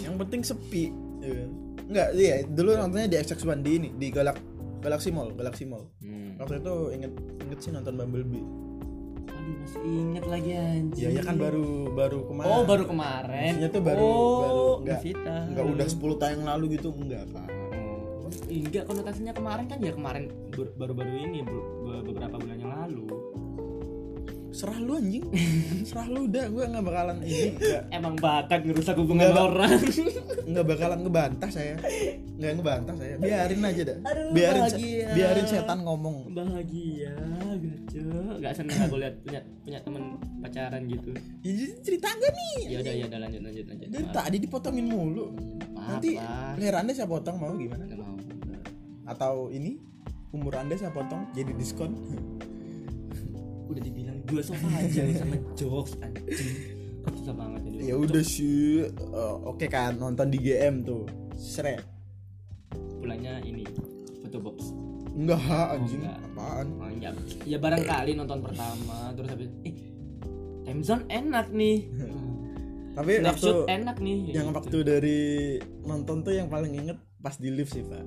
yang 0.00 0.14
penting 0.16 0.40
sepi 0.42 0.84
ya 1.18 1.32
kan? 1.32 1.50
Enggak, 1.88 2.08
iya 2.14 2.36
dulu 2.44 2.70
nontonnya 2.72 3.08
di 3.08 3.16
XX1 3.16 3.58
di 3.58 3.70
ini 3.74 3.88
di 3.92 4.06
Galak 4.08 4.38
Galaxy 4.78 5.08
Mall 5.08 5.32
Galaxy 5.32 5.64
Mall 5.64 5.88
hmm. 5.98 6.38
waktu 6.38 6.54
itu 6.58 6.74
inget 6.92 7.12
inget 7.40 7.58
sih 7.58 7.70
nonton 7.70 7.94
Bumblebee 7.94 8.44
aduh 9.28 9.54
masih 9.56 9.80
inget 9.82 10.24
lagi 10.24 10.50
anjir 10.52 11.02
ya 11.02 11.08
ya 11.10 11.22
kan 11.22 11.34
baru 11.34 11.68
baru 11.90 12.18
kemarin 12.24 12.48
oh 12.48 12.62
baru 12.62 12.84
kemarin 12.86 13.42
Maksudnya 13.50 13.70
tuh 13.70 13.82
baru- 13.82 14.04
oh, 14.04 14.38
baru 14.38 14.62
nggak- 14.84 15.02
tahu. 15.16 15.42
enggak 15.48 15.64
udah 15.66 15.86
10 15.88 16.20
tahun 16.20 16.34
yang 16.36 16.48
lalu 16.48 16.64
gitu 16.74 16.88
enggak 16.92 17.24
Oh, 17.24 17.57
enggak 18.48 18.84
konotasinya 18.84 19.32
kemarin 19.32 19.66
kan 19.66 19.78
ya 19.78 19.92
kemarin 19.92 20.24
baru-baru 20.74 21.12
ini 21.18 21.40
ber- 21.42 21.68
be- 21.82 22.02
beberapa 22.12 22.36
bulan 22.36 22.56
yang 22.56 22.72
lalu. 22.72 23.06
Serah 24.48 24.80
lu 24.80 24.96
anjing. 24.96 25.22
Serah 25.88 26.08
lu 26.08 26.24
udah 26.24 26.44
gue 26.48 26.64
nggak 26.66 26.84
bakalan 26.84 27.16
ini. 27.20 27.52
Emang 27.92 28.16
bakat 28.16 28.64
ngerusak 28.64 28.96
hubungan 28.96 29.28
Nggak. 29.30 29.44
orang. 29.44 29.70
Nggak 30.48 30.66
bakalan 30.66 30.98
ngebantah 31.04 31.50
saya. 31.52 31.74
Nggak 32.40 32.52
ngebantah 32.58 32.94
saya. 32.96 33.14
Biarin 33.20 33.60
aja 33.62 33.82
dah. 33.84 33.98
Aduh, 34.08 34.32
biarin 34.32 34.62
se- 34.66 34.76
bahagia. 34.80 35.06
biarin 35.14 35.46
setan 35.46 35.78
ngomong. 35.84 36.16
Bahagia 36.32 37.12
gaco 37.58 38.38
nggak 38.38 38.52
seneng 38.54 38.78
aku 38.86 38.96
lihat 39.00 39.14
punya 39.24 39.40
punya 39.64 39.78
temen 39.82 40.02
pacaran 40.40 40.82
gitu. 40.86 41.10
Ini 41.42 41.64
cerita 41.82 42.08
gak 42.08 42.32
nih 42.32 42.54
ya 42.68 42.78
udah 42.80 42.94
ya 42.94 43.04
udah 43.10 43.18
lanjut 43.26 43.40
lanjut 43.42 43.64
lanjut. 43.66 43.88
Dari 43.90 44.06
tadi 44.12 44.36
dipotongin 44.38 44.86
mulu. 44.86 45.26
Maaf 45.74 45.98
nanti 45.98 46.10
anda 46.18 46.92
saya 46.94 47.08
potong 47.08 47.36
mau 47.40 47.52
gimana 47.54 47.84
atau 49.08 49.48
ini 49.48 49.80
umur 50.30 50.52
anda 50.54 50.76
saya 50.76 50.92
potong 50.92 51.24
jadi 51.32 51.56
diskon. 51.56 51.96
Udah 53.70 53.80
dibilang 53.80 54.20
dua 54.24 54.40
sofa 54.40 54.68
aja 54.74 55.02
sama 55.14 55.36
jokes 55.52 55.96
anjing. 55.98 56.76
Susah 57.08 57.32
banget 57.32 57.60
ini 57.64 57.88
ya 57.88 57.96
udah 57.96 58.20
sih 58.20 58.84
Eh, 58.84 59.36
oke 59.42 59.64
kan 59.66 59.96
nonton 59.96 60.28
di 60.28 60.38
GM 60.38 60.84
tuh. 60.84 61.08
Seret. 61.32 61.80
Pulangnya 62.98 63.40
ini 63.40 63.64
foto 64.20 64.38
box. 64.38 64.72
Enggak 65.12 65.40
anjing 65.72 66.00
enggak. 66.00 66.20
apaan? 66.22 66.66
Oh, 66.76 66.90
ya, 66.92 67.10
ya 67.44 67.56
barangkali 67.56 68.12
nonton 68.14 68.38
pertama 68.40 69.10
terus 69.12 69.28
habis 69.28 69.48
eh 69.64 69.74
time 70.62 70.80
zone 70.80 71.04
enak 71.08 71.48
nih. 71.50 71.78
Tapi 72.96 73.12
Snapshot 73.20 73.46
waktu 73.64 73.72
enak 73.72 73.96
nih. 73.98 74.18
yang 74.32 74.48
Gitu. 74.48 74.56
waktu 74.58 74.78
dari 74.82 75.20
nonton 75.82 76.16
tuh 76.20 76.34
yang 76.34 76.48
paling 76.48 76.72
inget 76.72 76.98
pas 77.18 77.34
di 77.34 77.48
lift 77.48 77.72
sih 77.72 77.82
pak 77.82 78.04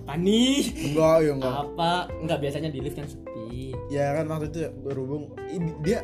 apa 0.00 0.14
nih 0.16 0.58
enggak 0.90 1.16
ya 1.20 1.32
enggak. 1.32 1.54
Apa? 1.64 1.92
Enggak 2.16 2.38
biasanya 2.40 2.68
di 2.68 2.80
lift 2.80 2.96
kan 2.96 3.06
sepi. 3.06 3.70
Ya 3.88 4.14
kan 4.14 4.26
waktu 4.26 4.46
itu 4.48 4.58
berhubung 4.80 5.34
dia 5.80 6.02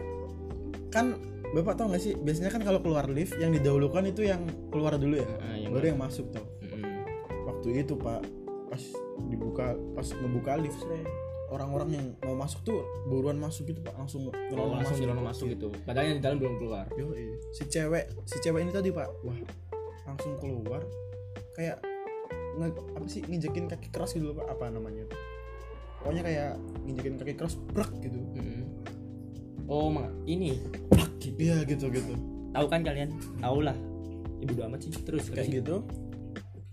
kan 0.88 1.18
bapak 1.46 1.74
tau 1.74 1.88
gak 1.88 2.00
sih 2.00 2.14
biasanya 2.14 2.50
kan 2.50 2.60
kalau 2.60 2.78
keluar 2.78 3.06
lift 3.06 3.34
yang 3.36 3.50
didahulukan 3.50 4.02
itu 4.04 4.26
yang 4.26 4.42
keluar 4.68 4.94
dulu 4.94 5.16
ya? 5.16 5.26
Heeh, 5.26 5.64
yang 5.64 5.72
baru 5.72 5.86
yang 5.90 6.00
masuk 6.00 6.26
tuh. 6.30 6.44
Mm-mm. 6.60 6.82
waktu 7.46 7.68
itu 7.80 7.94
pak 7.94 8.20
pas 8.66 8.82
dibuka 9.26 9.66
pas 9.94 10.06
ngebuka 10.06 10.52
lift 10.58 10.76
Sre, 10.76 11.00
orang-orang 11.48 11.88
yang 11.94 12.06
mau 12.22 12.34
masuk 12.36 12.60
tuh 12.62 12.82
buruan 13.06 13.38
masuk 13.38 13.66
gitu 13.66 13.78
pak 13.80 13.94
langsung 13.94 14.26
Oh, 14.26 14.34
langsung 14.74 14.98
masuk. 14.98 15.02
jalan 15.02 15.22
masuk 15.24 15.46
gitu. 15.50 15.66
Padahal 15.82 16.06
yang 16.10 16.18
di 16.18 16.22
dalam 16.22 16.38
belum 16.38 16.54
keluar. 16.58 16.86
Yo, 16.94 17.14
si 17.50 17.62
cewek 17.64 18.10
si 18.26 18.36
cewek 18.38 18.66
ini 18.66 18.70
tadi 18.70 18.90
pak 18.90 19.06
wah 19.22 19.38
langsung 20.04 20.34
keluar 20.36 20.82
kayak 21.54 21.78
nge, 22.56 22.68
apa 22.72 23.06
sih 23.06 23.20
nginjekin 23.24 23.68
kaki 23.68 23.88
keras 23.92 24.16
gitu 24.16 24.32
loh, 24.32 24.40
pak. 24.40 24.56
Apa 24.56 24.72
namanya? 24.72 25.04
Pokoknya 26.00 26.22
kayak 26.22 26.50
nginjekin 26.86 27.14
kaki 27.18 27.34
keras 27.34 27.54
brak 27.72 27.90
gitu. 27.98 28.18
Mm-mm. 28.36 28.62
oh 29.66 29.90
mak 29.90 30.06
ini? 30.24 30.62
Gitu. 31.18 31.34
iya 31.42 31.66
gitu 31.66 31.90
gitu. 31.90 32.14
Tahu 32.54 32.66
kan 32.70 32.80
kalian? 32.86 33.10
Tahu 33.42 33.58
lah. 33.66 33.74
Ibu 34.38 34.52
udah 34.54 34.66
amat 34.70 34.80
sih 34.86 34.92
terus 35.02 35.26
kayak 35.26 35.50
terus. 35.50 35.56
gitu. 35.60 35.76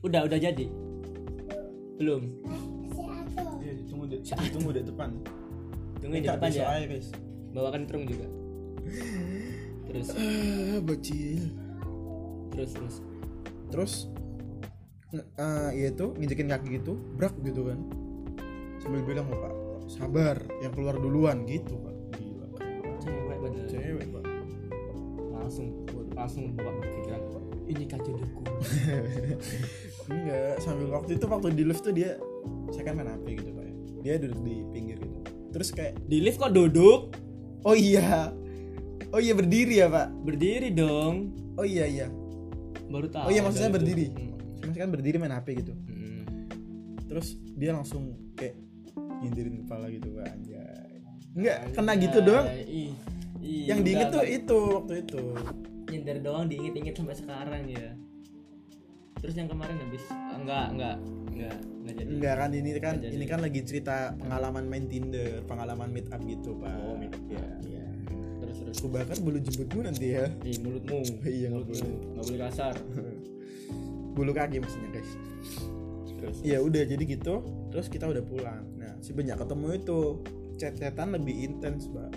Udah 0.05 0.21
udah 0.29 0.37
jadi? 0.37 0.69
Belum? 1.97 2.29
Iya 3.63 3.73
tunggu 3.89 4.05
di 4.11 4.17
tunggu 4.27 4.69
di 4.75 4.81
depan. 4.85 5.09
Tungguin 5.97 6.21
di 6.21 6.29
depan 6.29 6.49
ya. 6.53 6.69
aja, 6.69 6.85
guys. 6.85 7.09
Bawakan 7.55 7.89
terung 7.89 8.05
juga. 8.05 8.27
Terus. 9.89 10.07
Ah 10.13 10.77
bocil. 10.83 11.41
Terus 12.53 12.69
terus. 12.77 12.95
Terus 13.73 13.93
nge- 15.13 15.29
eh, 15.37 15.69
ya 15.77 15.87
itu 15.93 16.05
nginjekin 16.17 16.47
kaki 16.49 16.67
gitu 16.81 16.97
brak 17.15 17.37
gitu 17.45 17.69
kan. 17.69 17.79
Sambil 18.81 19.05
bilang 19.05 19.29
"Oh, 19.29 19.37
pak 19.37 19.53
sabar 19.87 20.37
yang 20.59 20.73
keluar 20.73 20.97
duluan 20.97 21.45
gitu 21.45 21.77
pak. 21.79 21.95
Gila 22.17 22.45
cewek 22.99 23.37
padahal 23.39 23.67
cewek 23.69 24.07
pak. 24.09 24.23
Langsung 25.31 25.67
langsung 26.13 26.43
bawa 26.55 26.81
pikiran 26.81 27.21
ini 27.63 27.87
kan 27.87 27.99
jodohku 28.03 28.43
enggak 30.11 30.59
sambil 30.59 30.91
waktu 30.91 31.15
itu 31.15 31.25
waktu 31.25 31.55
di 31.55 31.63
lift 31.63 31.79
tuh 31.79 31.95
dia 31.95 32.19
saya 32.75 32.91
kan 32.91 32.99
main 32.99 33.07
HP 33.07 33.39
gitu 33.39 33.49
pak 33.55 33.63
ya. 33.63 33.73
Dia 34.03 34.13
duduk 34.19 34.39
di 34.43 34.55
pinggir 34.75 34.97
gitu. 34.99 35.17
Terus 35.55 35.69
kayak 35.71 35.93
di 36.03 36.17
lift 36.19 36.41
kok 36.41 36.51
duduk? 36.51 37.15
Oh 37.63 37.71
iya. 37.71 38.33
Oh 39.13 39.21
iya 39.21 39.31
berdiri 39.31 39.79
ya 39.79 39.87
pak? 39.87 40.11
Berdiri 40.25 40.75
dong. 40.75 41.31
Oh 41.55 41.63
iya 41.63 41.85
iya. 41.87 42.07
Baru 42.91 43.07
tahu 43.07 43.29
oh 43.29 43.31
iya 43.31 43.41
maksudnya 43.45 43.71
berdiri? 43.71 44.11
Hmm. 44.11 44.32
Maksudnya 44.63 44.83
kan 44.87 44.91
berdiri 44.95 45.17
main 45.19 45.35
HP 45.35 45.47
gitu. 45.59 45.73
Hmm. 45.75 46.23
terus 47.03 47.37
dia 47.59 47.75
langsung 47.77 48.17
kayak 48.33 48.57
nyindirin 49.21 49.61
kepala 49.61 49.85
gitu 49.91 50.07
pak 50.17 50.33
anjay. 50.33 50.97
Enggak 51.33 51.57
kena 51.77 51.93
gitu 51.97 52.17
doang. 52.25 52.45
Ih, 52.49 52.91
ih, 53.43 53.63
yang 53.69 53.79
diinget 53.85 54.09
tuh 54.09 54.25
itu 54.25 54.59
waktu 54.81 54.93
itu. 55.05 55.21
Nyindir 55.93 56.17
doang 56.25 56.45
diinget-inget 56.49 56.95
sampai 56.97 57.15
sekarang 57.17 57.63
ya. 57.69 57.93
Terus 59.21 59.35
yang 59.37 59.49
kemarin 59.51 59.77
habis? 59.77 60.03
Ah, 60.09 60.35
enggak 60.41 60.65
enggak 60.73 60.95
enggak 61.33 61.55
enggak 61.61 61.93
jadi. 61.95 62.09
Enggak 62.09 62.35
kan 62.35 62.49
ini 62.49 62.69
kan 62.79 62.95
jadi. 62.97 63.13
ini 63.13 63.25
kan 63.29 63.39
lagi 63.41 63.59
cerita 63.61 63.95
pengalaman 64.17 64.63
main 64.65 64.85
Tinder 64.89 65.41
pengalaman 65.45 65.89
meet 65.93 66.07
up 66.09 66.21
gitu 66.25 66.57
pak. 66.57 66.73
Oh 66.81 66.95
meet 66.97 67.13
up 67.13 67.25
ya. 67.29 67.45
Iya. 67.61 67.85
terus 68.41 68.55
terus. 68.57 68.75
Aku 68.81 68.87
bakar 68.89 69.17
bulu 69.21 69.37
jembutmu 69.37 69.85
nanti 69.85 70.17
ya. 70.17 70.25
Ih, 70.43 70.57
mulutmu. 70.61 71.01
Iya, 71.23 71.47
nggak 71.53 71.65
boleh. 71.65 71.93
nggak 72.17 72.25
boleh 72.25 72.39
kasar 72.49 72.73
bulu 74.13 74.31
kaki 74.31 74.61
maksudnya 74.61 74.89
guys. 74.93 75.11
Terus. 76.23 76.37
Ya 76.39 76.63
udah 76.63 76.87
jadi 76.87 77.03
gitu. 77.03 77.43
Terus 77.73 77.91
kita 77.91 78.07
udah 78.07 78.23
pulang. 78.23 78.63
Nah 78.79 78.95
si 79.03 79.11
banyak 79.11 79.35
ketemu 79.35 79.67
itu. 79.75 80.01
Chat-chatan 80.53 81.17
lebih 81.17 81.33
intens 81.49 81.89
pak 81.89 82.13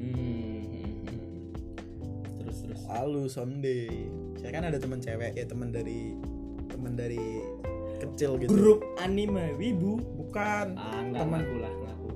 Hmm, 0.00 0.16
hmm, 0.16 0.96
hmm. 1.04 1.28
terus 2.40 2.56
terus. 2.64 2.80
Lalu 2.88 3.22
someday. 3.28 4.08
Saya 4.40 4.50
kan 4.56 4.64
ada 4.64 4.80
teman 4.80 4.98
cewek 4.98 5.36
ya 5.36 5.44
teman 5.44 5.68
dari 5.68 6.16
teman 6.72 6.96
dari 6.96 7.44
kecil 8.00 8.40
gitu. 8.40 8.48
Grup 8.50 8.80
anime 8.96 9.54
wibu. 9.60 10.00
Bukan. 10.16 10.74
Ah 10.80 11.04
Teman. 11.04 11.44
ngaku 11.44 11.56
lah 11.60 11.72
ngaku 11.84 12.10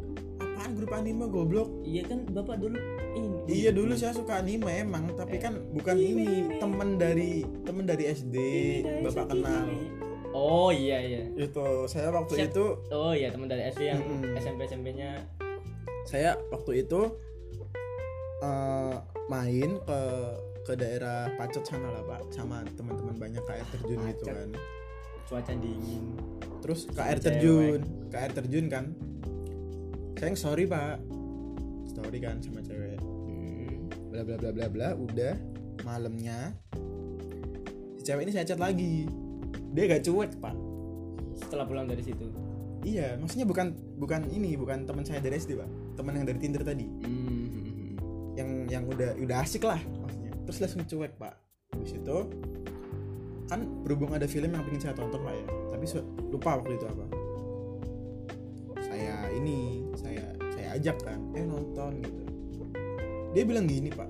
apaan 0.65 0.81
grup 0.81 0.97
anime 0.97 1.29
goblok? 1.29 1.69
Iya 1.85 2.09
kan 2.09 2.25
bapak 2.25 2.57
dulu 2.57 2.81
ini 3.15 3.39
Iya 3.47 3.71
dulu 3.71 3.95
saya 3.95 4.13
suka 4.13 4.39
anime 4.39 4.67
emang, 4.81 5.15
tapi 5.15 5.39
kan 5.39 5.57
bukan 5.71 5.95
ini 5.95 6.27
temen 6.59 6.97
dari 6.97 7.43
temen 7.63 7.85
dari 7.85 8.05
SD 8.09 8.37
bapak 9.03 9.31
kenal. 9.31 9.67
oh 10.33 10.69
iya 10.69 10.99
iya 10.99 11.23
Itu 11.37 11.87
saya 11.87 12.11
waktu 12.11 12.35
Siap. 12.37 12.51
itu 12.51 12.65
oh 12.91 13.13
iya 13.13 13.31
teman 13.31 13.47
dari 13.47 13.63
SD 13.65 13.83
yang 13.87 14.03
Mm-mm. 14.03 14.35
SMP 14.35 14.67
SMP 14.67 14.93
nya 14.93 15.23
saya 16.05 16.35
waktu 16.51 16.83
itu 16.83 17.01
eh, 18.41 18.95
main 19.27 19.71
ke 19.81 20.01
ke 20.65 20.73
daerah 20.75 21.29
Pacet 21.37 21.61
sana 21.63 21.93
lah 21.93 22.03
pak, 22.03 22.29
sama 22.29 22.65
teman-teman 22.73 23.15
banyak 23.15 23.41
ke 23.41 23.53
air 23.53 23.67
terjun 23.71 24.01
gitu 24.07 24.25
Pacet. 24.25 24.37
kan. 24.37 24.51
cuaca 25.25 25.53
dingin 25.55 26.05
Terus 26.61 26.89
ke 26.89 26.97
air 26.99 27.19
terjun, 27.19 27.81
ke 28.09 28.17
air 28.17 28.33
terjun 28.33 28.67
kan. 28.69 28.97
Saya 30.17 30.33
sorry 30.33 30.65
pak, 30.65 30.97
story 31.85 32.17
kan 32.17 32.41
sama 32.41 32.65
cewek. 32.65 32.94
Bla 34.15 34.23
bla 34.23 34.39
bla 34.39 34.51
bla 34.55 34.67
bla, 34.71 34.89
udah 34.95 35.35
malamnya 35.83 36.55
si 37.99 38.07
cewek 38.07 38.31
ini 38.31 38.31
saya 38.31 38.47
chat 38.47 38.63
lagi. 38.63 39.11
Dia 39.75 39.91
gak 39.91 40.07
cuek 40.07 40.39
pak. 40.39 40.55
setelah 41.35 41.67
pulang 41.67 41.91
dari 41.91 41.99
situ 41.99 42.31
Iya, 42.87 43.19
maksudnya 43.19 43.43
bukan 43.43 43.75
bukan 43.99 44.31
ini, 44.31 44.55
bukan 44.55 44.87
teman 44.87 45.03
saya 45.03 45.19
dari 45.19 45.41
SD, 45.41 45.59
Pak. 45.59 45.99
Teman 45.99 46.21
yang 46.21 46.31
dari 46.31 46.39
Tinder 46.39 46.63
tadi. 46.63 46.87
Hmm. 46.87 47.99
Yang 48.39 48.51
yang 48.71 48.85
udah 48.87 49.11
udah 49.19 49.37
asik 49.43 49.67
lah 49.67 49.83
maksudnya. 49.83 50.31
Terus 50.47 50.59
langsung 50.63 50.85
cuek, 50.87 51.13
Pak. 51.19 51.35
Habis 51.75 51.99
itu 51.99 52.19
kan 53.51 53.67
berhubung 53.83 54.15
ada 54.15 54.31
film 54.31 54.55
yang 54.55 54.63
pengen 54.63 54.79
saya 54.79 54.95
tonton, 54.95 55.27
Pak 55.27 55.35
ya. 55.35 55.47
Tapi 55.75 55.85
lupa 56.31 56.61
waktu 56.61 56.77
itu 56.77 56.87
apa. 56.87 57.05
Saya 58.79 59.33
ini, 59.33 59.91
saya 59.99 60.23
saya 60.55 60.69
ajak 60.79 61.03
kan, 61.03 61.19
eh 61.35 61.43
nonton 61.43 61.99
gitu. 61.99 62.24
Dia 63.35 63.43
bilang 63.43 63.67
gini, 63.67 63.91
Pak. 63.91 64.09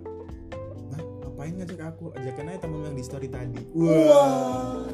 Nah, 0.93 1.01
ngapain 1.25 1.57
ngajak 1.57 1.81
aku? 1.97 2.13
Ajakan 2.15 2.53
aja 2.53 2.59
temen 2.61 2.85
yang 2.85 2.97
di 2.97 3.05
story 3.05 3.29
tadi. 3.33 3.63
Wah. 3.73 4.85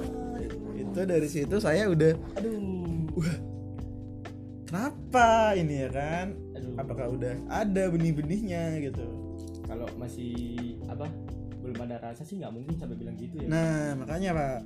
Itu 0.79 1.01
dari 1.07 1.29
situ 1.31 1.59
saya 1.63 1.87
udah 1.87 2.19
aduh 2.35 3.23
kenapa 4.71 5.55
ini 5.59 5.87
ya 5.87 5.89
kan 5.91 6.35
aduh 6.55 6.75
apakah 6.79 7.07
udah 7.11 7.35
ada 7.51 7.91
benih-benihnya 7.91 8.79
gitu 8.79 9.07
kalau 9.67 9.87
masih 9.99 10.35
apa 10.87 11.11
belum 11.63 11.79
ada 11.87 11.99
rasa 11.99 12.23
sih 12.23 12.39
nggak 12.39 12.55
mungkin 12.55 12.75
sampai 12.79 12.97
bilang 12.99 13.19
gitu 13.19 13.35
ya 13.43 13.47
nah 13.51 13.99
makanya 13.99 14.31
pak 14.35 14.59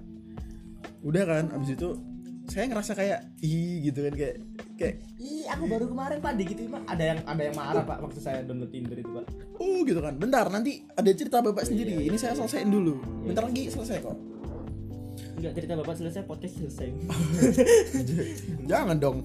udah 1.04 1.24
kan 1.24 1.44
abis 1.56 1.76
itu 1.76 1.96
saya 2.44 2.68
ngerasa 2.68 2.92
kayak 2.92 3.20
ih 3.40 3.88
gitu 3.88 4.04
kan 4.04 4.14
kayak 4.14 4.36
kayak 4.76 4.94
Ih, 5.16 5.48
aku 5.48 5.64
baru 5.64 5.88
kemarin 5.88 6.18
pak 6.20 6.32
di 6.36 6.44
gitu 6.44 6.68
pak. 6.68 6.82
Ada 6.84 7.04
yang 7.14 7.18
ada 7.24 7.42
yang 7.42 7.56
marah 7.56 7.84
pak 7.88 7.98
waktu 8.04 8.20
saya 8.20 8.44
download 8.44 8.68
Tinder 8.68 8.98
itu 9.00 9.10
pak. 9.10 9.26
oh 9.56 9.80
gitu 9.86 10.00
kan 10.04 10.14
bentar 10.20 10.44
nanti 10.52 10.84
ada 10.92 11.08
cerita 11.14 11.40
bapak 11.40 11.64
sendiri 11.64 11.96
iya, 11.96 12.10
ini 12.10 12.16
iya. 12.18 12.22
saya 12.28 12.34
selesaiin 12.36 12.68
dulu 12.68 13.00
bentar 13.24 13.46
lagi 13.46 13.70
selesai 13.72 13.98
kok 14.02 14.16
Enggak 15.34 15.52
cerita 15.60 15.72
bapak 15.76 15.94
selesai 15.98 16.22
podcast 16.24 16.54
selesai. 16.56 16.88
jangan 18.70 18.96
dong 18.96 19.18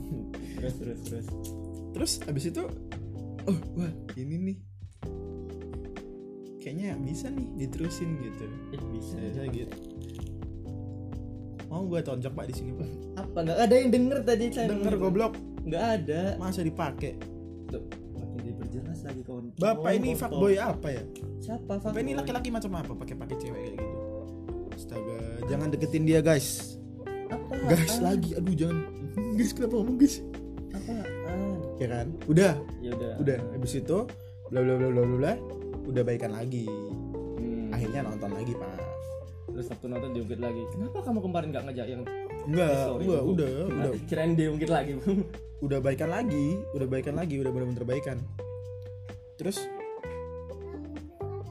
terus 0.59 0.76
terus 0.76 0.99
terus. 1.07 1.28
terus 1.95 2.11
abis 2.28 2.45
itu 2.51 2.63
oh 3.47 3.57
wah 3.80 3.91
ini 4.20 4.36
nih 4.38 4.57
kayaknya 6.59 6.99
bisa 7.01 7.32
nih 7.32 7.47
diterusin 7.65 8.09
gitu 8.22 8.45
eh 8.76 8.82
bisa 8.93 9.17
saya 9.34 9.47
gitu 9.49 9.76
mau 11.70 11.86
gue 11.86 11.99
tonjok 12.01 12.34
pak 12.34 12.45
di 12.49 12.53
sini 12.57 12.72
pak? 12.74 12.89
Apa? 13.22 13.38
Nggak 13.45 13.59
ada 13.61 13.74
yang 13.78 13.89
denger 13.93 14.20
tadi 14.26 14.43
saya 14.49 14.67
denger 14.74 14.95
goblok. 14.97 15.34
Nggak 15.63 15.84
ada. 16.01 16.22
Masa 16.41 16.65
dipakai? 16.65 17.13
Tuh, 17.70 17.84
makin 18.17 18.41
diperjelas 18.41 18.99
lagi 19.05 19.22
kawan. 19.22 19.53
Bapak 19.55 19.91
ini 19.93 20.09
fuckboy 20.17 20.57
apa 20.57 20.88
ya? 20.89 21.03
Siapa 21.39 21.78
bapak 21.78 21.93
ini 22.01 22.17
fuckboy? 22.17 22.20
laki-laki 22.26 22.49
macam 22.49 22.72
apa 22.82 22.91
pakai 22.97 23.15
pakai 23.15 23.36
cewek 23.38 23.61
kayak 23.61 23.78
gitu? 23.78 23.97
Astaga 24.74 25.17
jangan 25.45 25.67
deketin 25.70 26.03
dia 26.09 26.20
guys. 26.26 26.78
Apa? 27.30 27.53
Guys 27.70 27.95
lagi. 28.01 28.34
Aduh 28.34 28.53
jangan. 28.57 28.78
Guys 29.38 29.51
kenapa 29.53 29.74
ngomong 29.78 29.97
guys? 30.01 30.15
Apaan 30.74 31.49
ya 31.78 31.88
kan? 31.88 32.07
Udah. 32.26 32.53
Ya 32.82 32.91
udah. 32.97 33.13
Udah. 33.22 33.39
Habis 33.53 33.78
itu 33.78 33.97
bla 34.49 34.59
bla 34.65 34.74
bla 34.74 34.89
bla 34.89 35.03
bla 35.05 35.17
bla 35.22 35.34
udah 35.86 36.01
baikan 36.05 36.34
lagi. 36.34 36.65
Hmm. 37.39 37.72
akhirnya 37.74 38.03
nonton 38.03 38.30
lagi 38.34 38.53
pak 38.57 38.78
terus 39.60 39.76
waktu 39.76 39.86
nonton 39.91 40.16
diungkit 40.16 40.39
lagi. 40.39 40.64
Kenapa 40.72 40.97
kamu 41.03 41.20
kemarin 41.20 41.47
nggak 41.51 41.64
ngajak 41.68 41.88
yang 41.91 42.01
enggak 42.47 42.72
Sorry, 42.88 43.03
enggak 43.03 43.22
Bu. 43.28 43.32
udah 43.36 43.53
udah. 43.68 43.91
kirain 44.07 44.32
diungkit 44.39 44.72
lagi 44.72 44.93
udah 45.60 45.80
baikan 45.84 46.07
lagi 46.07 46.47
udah 46.72 46.88
baikan 46.88 47.16
lagi 47.20 47.36
udah 47.36 47.51
benar-benar 47.51 47.84
baikan 47.84 48.18
terus 49.36 49.68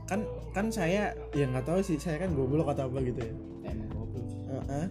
kan 0.09 0.25
kan 0.57 0.73
saya 0.73 1.13
ya 1.37 1.45
nggak 1.45 1.69
tahu 1.69 1.85
sih 1.85 2.01
saya 2.01 2.17
kan 2.17 2.33
goblok 2.33 2.73
atau 2.73 2.89
apa 2.89 3.05
gitu 3.05 3.21
ya. 3.21 3.35
Emang 3.69 3.93
goblok 3.93 4.25
sih. 4.33 4.41
Heeh. 4.49 4.87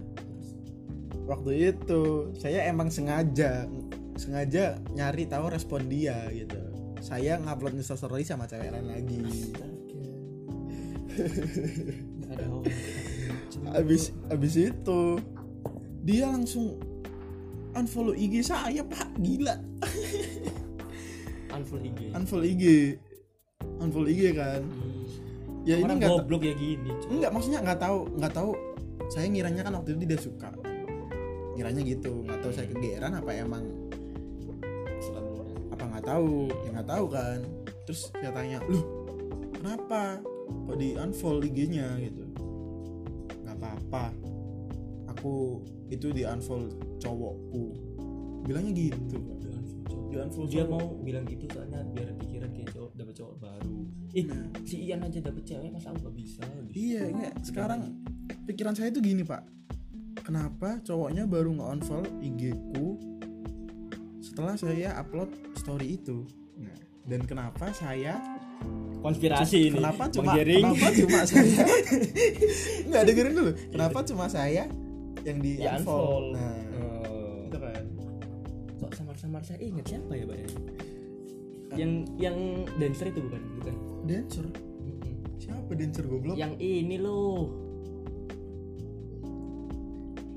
waktu 1.26 1.52
itu 1.74 2.02
saya 2.38 2.70
emang 2.70 2.94
sengaja 2.94 3.66
sengaja 4.14 4.78
nyari 4.94 5.26
tahu 5.26 5.50
respon 5.50 5.90
dia 5.90 6.30
gitu. 6.30 6.62
Saya 7.02 7.42
ngupload 7.42 7.82
instastory 7.82 8.22
sama 8.22 8.46
cewek 8.46 8.70
lain 8.70 8.86
lagi. 8.86 9.18
Nggak 9.18 9.74
ada 12.32 12.46
abis 13.78 14.12
abis 14.32 14.54
itu 14.72 15.02
dia 16.08 16.24
langsung 16.32 16.80
unfollow 17.76 18.16
IG 18.16 18.42
saya 18.42 18.82
pak. 18.82 19.12
Gila. 19.20 19.56
Unfollow 21.52 21.84
IG 21.84 22.00
unfollow 22.16 22.48
IG 22.48 22.64
unfollow 23.78 24.10
IG 24.10 24.24
kan. 24.34 24.64
Ya 25.68 25.76
ini 25.84 26.00
nggak 26.00 26.08
goblok 26.08 26.48
ya 26.48 26.56
gini 26.56 26.96
Cok. 27.04 27.10
enggak 27.12 27.32
maksudnya 27.36 27.60
nggak 27.60 27.80
tahu 27.84 28.00
nggak 28.16 28.34
tahu. 28.34 28.52
Saya 29.12 29.28
ngiranya 29.28 29.62
kan 29.68 29.74
waktu 29.76 29.90
itu 29.96 30.04
dia 30.08 30.20
suka. 30.20 30.50
Ngiranya 31.60 31.82
gitu. 31.84 32.24
Nggak 32.24 32.40
tahu 32.40 32.52
saya 32.56 32.68
kegeeran 32.72 33.14
apa 33.20 33.32
emang. 33.36 33.68
Selalu. 35.04 35.44
Apa 35.76 35.84
nggak 35.92 36.06
tahu? 36.08 36.48
Ya 36.66 36.70
nggak 36.80 36.90
tahu 36.90 37.06
kan. 37.12 37.40
Terus 37.84 38.02
saya 38.16 38.32
tanya 38.32 38.64
lu 38.68 38.80
kenapa 39.60 40.24
kok 40.48 40.78
di 40.80 40.96
unfollow 40.96 41.44
IG-nya 41.44 41.88
gitu. 42.02 42.24
Nggak 43.44 43.56
apa-apa. 43.60 44.12
Aku 45.18 45.64
itu 45.88 46.12
di 46.12 46.24
unfollow 46.28 46.72
cowokku. 47.00 47.66
Bilangnya 48.48 48.72
gitu. 48.76 49.18
Di 50.08 50.16
unfollow 50.16 50.48
dia 50.48 50.64
cowok. 50.64 50.72
mau 50.72 50.86
bilang 51.04 51.26
gitu 51.28 51.46
soalnya 51.52 51.84
biar 51.92 52.16
dikira 52.16 52.48
kayak 52.50 52.72
cowok 52.74 52.92
dapet 52.96 53.14
cowok 53.20 53.36
baru. 53.44 53.78
Ih 54.16 54.26
Nah. 54.26 54.46
si 54.64 54.76
Ian 54.88 55.04
aja 55.04 55.20
dapet 55.20 55.44
cewek 55.44 55.70
masa 55.70 55.92
aku 55.92 56.10
gak 56.10 56.16
bisa? 56.16 56.44
Iya 56.72 57.02
enggak 57.12 57.34
sekarang 57.44 57.80
pikiran 58.48 58.74
saya 58.74 58.90
tuh 58.90 59.04
gini 59.04 59.22
pak. 59.22 59.44
Kenapa 60.24 60.82
cowoknya 60.84 61.24
baru 61.24 61.56
nge-unfollow 61.56 62.20
IG 62.20 62.52
ku 62.74 63.00
setelah 64.20 64.60
saya 64.60 64.98
upload 65.00 65.32
story 65.56 65.96
itu? 65.96 66.28
Nah, 66.60 66.76
dan 67.08 67.24
kenapa 67.24 67.72
saya 67.72 68.20
konspirasi 68.98 69.58
ini 69.68 69.78
kenapa 69.78 70.04
cuma 70.10 70.32
Menggiring. 70.32 70.64
kenapa 70.68 70.88
cuma 70.92 71.20
saya? 71.24 71.64
Nggak 72.90 73.04
dengerin 73.06 73.34
dulu. 73.34 73.52
Kenapa 73.70 74.00
cuma 74.04 74.26
saya 74.28 74.64
yang 75.22 75.38
di 75.40 75.52
ya 75.58 75.76
unfollow 75.76 76.32
unfollow 76.32 76.36
nah 76.36 76.56
Oh. 76.78 77.46
itu 77.46 77.58
kan. 77.58 77.84
Kok 78.78 78.92
samar-samar 78.94 79.42
saya 79.42 79.60
ingat 79.60 79.86
siapa 79.86 80.14
ya 80.14 80.26
pak 80.26 80.38
ya? 80.38 80.48
yang 81.76 81.92
yang 82.16 82.38
dancer 82.76 83.08
itu 83.08 83.20
bukan? 83.20 83.42
Bukan. 83.60 83.76
Dancer? 84.06 84.46
Siapa 85.38 85.72
dancer 85.72 86.04
goblok? 86.04 86.36
Yang 86.36 86.54
ini 86.58 86.96
loh 86.98 87.52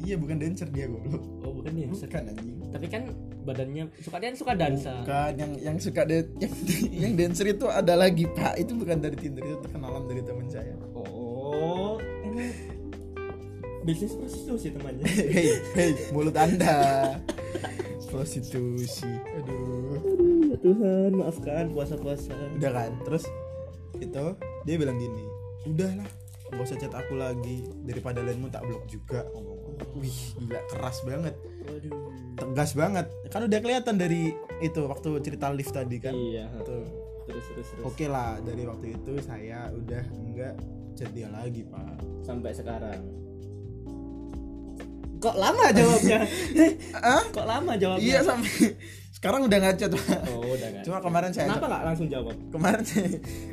iya 0.05 0.15
bukan 0.17 0.37
dancer 0.41 0.69
dia 0.73 0.87
goblok. 0.89 1.23
Oh 1.45 1.53
bukan 1.53 1.73
dancer. 1.77 2.07
Bukan 2.09 2.25
anjing. 2.33 2.57
Tapi 2.71 2.87
kan 2.87 3.03
badannya 3.41 3.85
suka 4.05 4.17
dia 4.21 4.31
suka 4.37 4.53
dansa 4.53 5.01
bukan 5.01 5.33
yang 5.41 5.53
yang 5.59 5.77
suka 5.81 6.05
dan 6.05 6.29
yang, 6.37 6.53
yang 7.09 7.13
dancer 7.17 7.47
itu 7.49 7.67
ada 7.69 7.95
lagi 7.97 8.25
pak. 8.31 8.61
Itu 8.61 8.77
bukan 8.77 9.01
dari 9.01 9.17
tinder 9.17 9.45
itu 9.45 9.67
kenalan 9.69 10.05
dari 10.09 10.23
teman 10.25 10.47
saya. 10.49 10.75
Oh. 10.95 11.97
Bisnis 13.89 14.13
prostitusi 14.13 14.77
temannya. 14.77 15.09
Hei 15.35 15.57
hei 15.73 15.91
mulut 16.13 16.37
anda. 16.37 17.17
Prostitusi. 18.13 19.09
Aduh. 19.41 19.97
Ya 20.53 20.57
Tuhan 20.61 21.17
maafkan 21.17 21.73
puasa-puasa. 21.73 22.37
Udah 22.61 22.71
kan? 22.77 22.93
Terus 23.09 23.25
itu 23.97 24.25
dia 24.69 24.75
bilang 24.77 24.97
gini 25.01 25.25
udahlah 25.69 26.09
gak 26.51 26.61
usah 26.67 26.77
chat 26.77 26.93
aku 26.93 27.17
lagi. 27.17 27.65
Daripada 27.87 28.21
lainmu 28.21 28.51
tak 28.51 28.67
blok 28.67 28.85
juga 28.91 29.25
wih 29.97 30.19
gila 30.39 30.61
keras 30.71 30.99
banget. 31.05 31.35
Waduh. 31.67 31.93
Tegas 32.41 32.73
banget. 32.73 33.07
Kan 33.29 33.47
udah 33.47 33.59
kelihatan 33.61 33.97
dari 34.01 34.33
itu 34.61 34.81
waktu 34.87 35.11
cerita 35.25 35.53
lift 35.53 35.73
tadi 35.73 35.97
kan? 36.01 36.15
Iya 36.15 36.49
Tuh. 36.65 36.85
terus 37.29 37.47
terus 37.55 37.69
terus. 37.71 37.85
Oke 37.87 38.11
lah 38.11 38.43
dari 38.43 38.67
waktu 38.67 38.97
itu 38.99 39.13
saya 39.23 39.71
udah 39.71 40.05
enggak 40.19 40.55
dia 41.17 41.33
lagi 41.33 41.65
pak. 41.65 41.97
Sampai 42.21 42.53
sekarang 42.53 43.01
kok 45.21 45.37
lama 45.37 45.65
jawabnya? 45.71 46.19
Ah 46.97 47.25
kok 47.29 47.47
lama 47.47 47.73
jawabnya? 47.77 48.05
Iya 48.05 48.19
sampai 48.25 48.75
sekarang 49.21 49.45
udah 49.45 49.59
nggak 49.61 49.77
chat 49.77 49.93
pak 49.93 50.33
oh 50.33 50.57
udah 50.57 50.69
kan 50.73 50.81
cuma 50.81 50.99
kemarin 51.05 51.29
saya 51.29 51.53
kenapa 51.53 51.67
nggak 51.69 51.85
langsung 51.93 52.09
jawab? 52.09 52.35
Kemarin 52.49 52.83
saya 52.89 53.09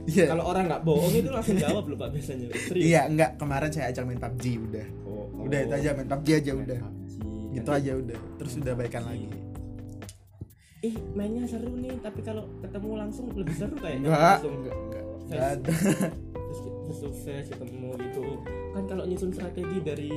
iya. 0.07 0.25
Kalau 0.31 0.43
orang 0.47 0.63
nggak 0.71 0.81
bohong 0.87 1.11
itu 1.11 1.27
langsung 1.27 1.59
jawab 1.59 1.83
loh 1.91 1.97
pak 1.99 2.09
biasanya. 2.15 2.47
Serius. 2.55 2.83
Iya 2.87 3.01
enggak 3.11 3.31
kemarin 3.35 3.69
saya 3.75 3.85
ajak 3.91 4.03
main 4.07 4.19
PUBG 4.23 4.45
udah. 4.63 4.85
Oh, 5.03 5.27
udah 5.43 5.59
itu 5.67 5.73
aja 5.75 5.89
main 5.91 6.07
PUBG 6.07 6.27
aja 6.39 6.51
udah. 6.55 6.79
Gitu 6.79 7.59
gitu 7.59 7.69
aja 7.75 7.91
udah. 7.99 8.19
Terus 8.39 8.53
udah 8.63 8.73
baikan 8.79 9.03
lagi. 9.03 9.27
Ih 10.87 10.95
mainnya 11.19 11.43
seru 11.51 11.73
nih 11.75 11.99
tapi 11.99 12.23
kalau 12.23 12.47
ketemu 12.63 12.89
langsung 12.95 13.25
lebih 13.35 13.55
seru 13.59 13.75
kayaknya. 13.75 14.07
Enggak 14.07 14.23
langsung. 14.23 14.55
Enggak 14.55 14.75
enggak 15.27 16.13
to 17.07 17.13
face 17.23 17.47
ketemu 17.47 17.95
gitu 18.03 18.23
kan 18.77 18.85
kalau 18.85 19.03
nyusun 19.09 19.31
strategi 19.33 19.77
dari 19.81 20.09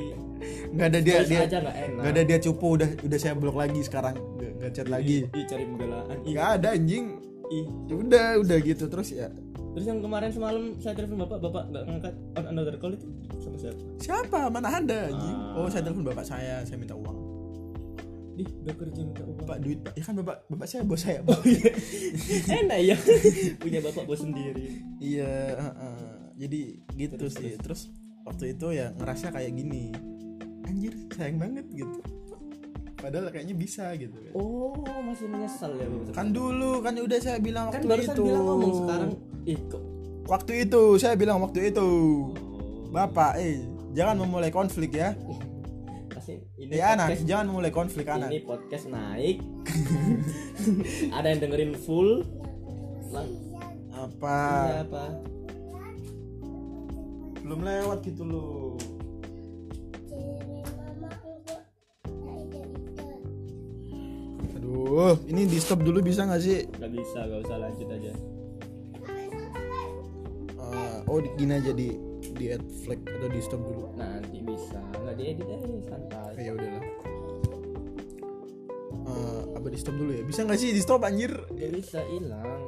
enggak 0.69 0.87
ada 0.93 0.99
dia 1.01 1.17
dia 1.25 1.39
aja 1.49 1.57
nggak 1.65 1.77
enak. 1.89 2.03
ada 2.05 2.21
dia 2.21 2.37
cupu 2.37 2.67
udah 2.77 2.89
udah 3.01 3.17
saya 3.17 3.33
blok 3.33 3.57
lagi 3.57 3.81
sekarang. 3.81 4.15
Enggak 4.37 4.71
chat 4.77 4.87
lagi. 4.87 5.25
Ih, 5.25 5.39
ih, 5.41 5.45
cari 5.49 5.63
pembelaan 5.65 6.17
ih, 6.21 6.31
enggak 6.37 6.49
ada 6.61 6.67
anjing. 6.77 7.05
Ih. 7.49 7.65
Ya 7.89 7.95
udah 7.97 8.27
udah 8.45 8.57
gitu 8.61 8.85
terus 8.85 9.09
ya. 9.09 9.27
Terus 9.71 9.85
yang 9.87 9.99
kemarin 10.03 10.29
semalam 10.35 10.63
saya 10.83 10.93
telepon 10.99 11.23
bapak 11.25 11.39
bapak 11.41 11.63
nggak 11.71 11.83
ngangkat. 11.87 12.13
On 12.37 12.45
another 12.51 12.75
call 12.77 12.93
itu 12.93 13.07
sama 13.39 13.57
siapa? 13.57 13.81
Siapa? 13.97 14.39
Mana 14.51 14.67
ada 14.69 14.99
anjing? 15.09 15.37
Ah. 15.37 15.57
oh 15.57 15.67
saya 15.71 15.81
telepon 15.87 16.05
bapak 16.05 16.25
saya 16.27 16.61
saya 16.67 16.77
minta 16.77 16.93
uang. 16.93 17.17
Ih 18.35 18.47
udah 18.61 18.75
kerja 18.75 19.01
minta 19.01 19.23
uang. 19.23 19.47
Pak 19.47 19.57
duit 19.63 19.79
pak 19.81 19.93
ya 19.95 20.03
kan 20.03 20.13
bapak 20.19 20.37
bapak 20.51 20.67
saya 20.67 20.81
bos 20.83 21.01
saya 21.01 21.19
oh 21.23 21.41
iya. 21.47 21.71
Enak 22.61 22.79
ya. 22.83 22.97
Punya 23.63 23.79
bapak 23.79 24.03
bos 24.05 24.19
sendiri. 24.21 24.83
Iya 24.99 25.55
heeh. 25.55 25.99
jadi 26.41 26.61
gitu 26.97 27.15
Terus, 27.21 27.33
sih. 27.37 27.53
terus 27.61 27.81
waktu 28.25 28.53
itu 28.53 28.67
ya 28.73 28.93
ngerasa 28.97 29.33
kayak 29.33 29.51
gini 29.57 29.89
anjir 30.65 30.93
sayang 31.17 31.37
banget 31.41 31.65
gitu. 31.73 31.99
Padahal 33.01 33.33
kayaknya 33.33 33.57
bisa 33.57 33.97
gitu 33.97 34.13
kan. 34.13 34.33
oh 34.37 34.77
masih 35.01 35.25
menyesal 35.25 35.73
ya 35.73 35.89
bapak 35.89 36.13
kan 36.13 36.27
dulu 36.29 36.85
kan 36.85 36.93
udah 37.01 37.17
saya 37.17 37.41
bilang 37.41 37.73
kan 37.73 37.81
waktu 37.81 37.89
barusan 37.89 38.13
itu. 38.13 38.23
bilang 38.29 38.43
ngomong 38.45 38.73
sekarang 38.77 39.11
ih 39.49 39.59
kok 39.65 39.83
waktu 40.29 40.51
itu 40.69 40.83
saya 41.01 41.15
bilang 41.17 41.37
waktu 41.41 41.73
itu. 41.73 41.89
Bapak 42.91 43.39
eh 43.39 43.63
jangan 43.95 44.19
memulai 44.21 44.51
konflik 44.53 44.95
ya. 44.95 45.17
Ini 46.31 46.77
ya 46.77 46.93
anak 46.93 47.17
podcast, 47.17 47.27
jangan 47.27 47.45
memulai 47.49 47.73
konflik 47.73 48.05
ini 48.05 48.13
anak 48.13 48.45
podcast 48.45 48.85
naik. 48.87 49.41
Ada 51.17 51.27
yang 51.33 51.39
dengerin 51.43 51.73
full. 51.75 52.23
Lang 53.09 53.27
apa? 53.89 54.39
Iya 54.69 54.79
apa 54.85 55.05
belum 57.51 57.67
lewat 57.67 57.99
gitu 58.07 58.23
loh. 58.23 58.79
Aduh 64.55 65.19
ini 65.27 65.51
di 65.51 65.59
stop 65.59 65.83
dulu 65.83 65.99
bisa 65.99 66.23
nggak 66.23 66.39
sih? 66.39 66.63
Nggak 66.79 66.91
bisa 66.95 67.27
nggak 67.27 67.39
usah 67.43 67.57
lanjut 67.59 67.87
aja. 67.91 68.13
Eh, 70.63 70.97
oh 71.11 71.19
gini 71.35 71.51
aja 71.59 71.75
di 71.75 71.91
di 72.39 72.55
add 72.55 72.63
flag 72.87 73.03
atau 73.19 73.27
di 73.27 73.41
stop 73.43 73.59
dulu. 73.67 73.99
Nanti 73.99 74.39
bisa. 74.47 74.79
Nggak 75.03 75.15
diedit 75.19 75.47
aja 75.51 75.67
santai. 75.91 76.31
Eh, 76.39 76.43
ya 76.47 76.51
udahlah. 76.55 76.83
Eh, 79.11 79.41
apa 79.59 79.67
di 79.67 79.75
stop 79.75 79.95
dulu 79.99 80.11
ya? 80.15 80.23
Bisa 80.23 80.47
nggak 80.47 80.55
sih 80.55 80.71
di 80.71 80.79
stop 80.79 81.03
anjir? 81.03 81.35
Nggak 81.51 81.71
bisa 81.83 81.99
hilang. 82.15 82.63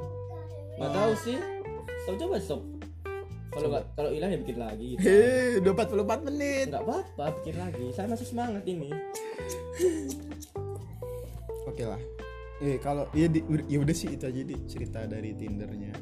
Nggak 0.76 0.92
tahu 0.92 1.12
sih. 1.24 1.40
Tahu 2.04 2.20
coba 2.20 2.36
stop 2.36 2.73
kalau 3.54 3.68
nggak 3.70 3.84
kalau 3.94 4.10
hilang 4.10 4.30
ya 4.34 4.38
bikin 4.42 4.58
lagi 4.58 4.84
gitu. 4.98 5.06
Hei, 5.06 5.62
udah 5.62 5.72
44 5.78 6.26
menit. 6.26 6.66
nggak 6.74 6.84
apa-apa 6.84 7.24
bikin 7.38 7.56
lagi. 7.62 7.84
Saya 7.94 8.06
masih 8.10 8.26
semangat 8.26 8.64
ini. 8.66 8.90
Oke 11.70 11.84
lah. 11.86 12.00
Eh 12.58 12.78
kalau 12.82 13.06
ya 13.14 13.30
di, 13.30 13.46
ya 13.70 13.78
udah 13.78 13.94
sih 13.94 14.14
itu 14.14 14.26
aja 14.26 14.42
di 14.42 14.56
cerita 14.66 15.06
dari 15.06 15.30
Tindernya. 15.38 15.94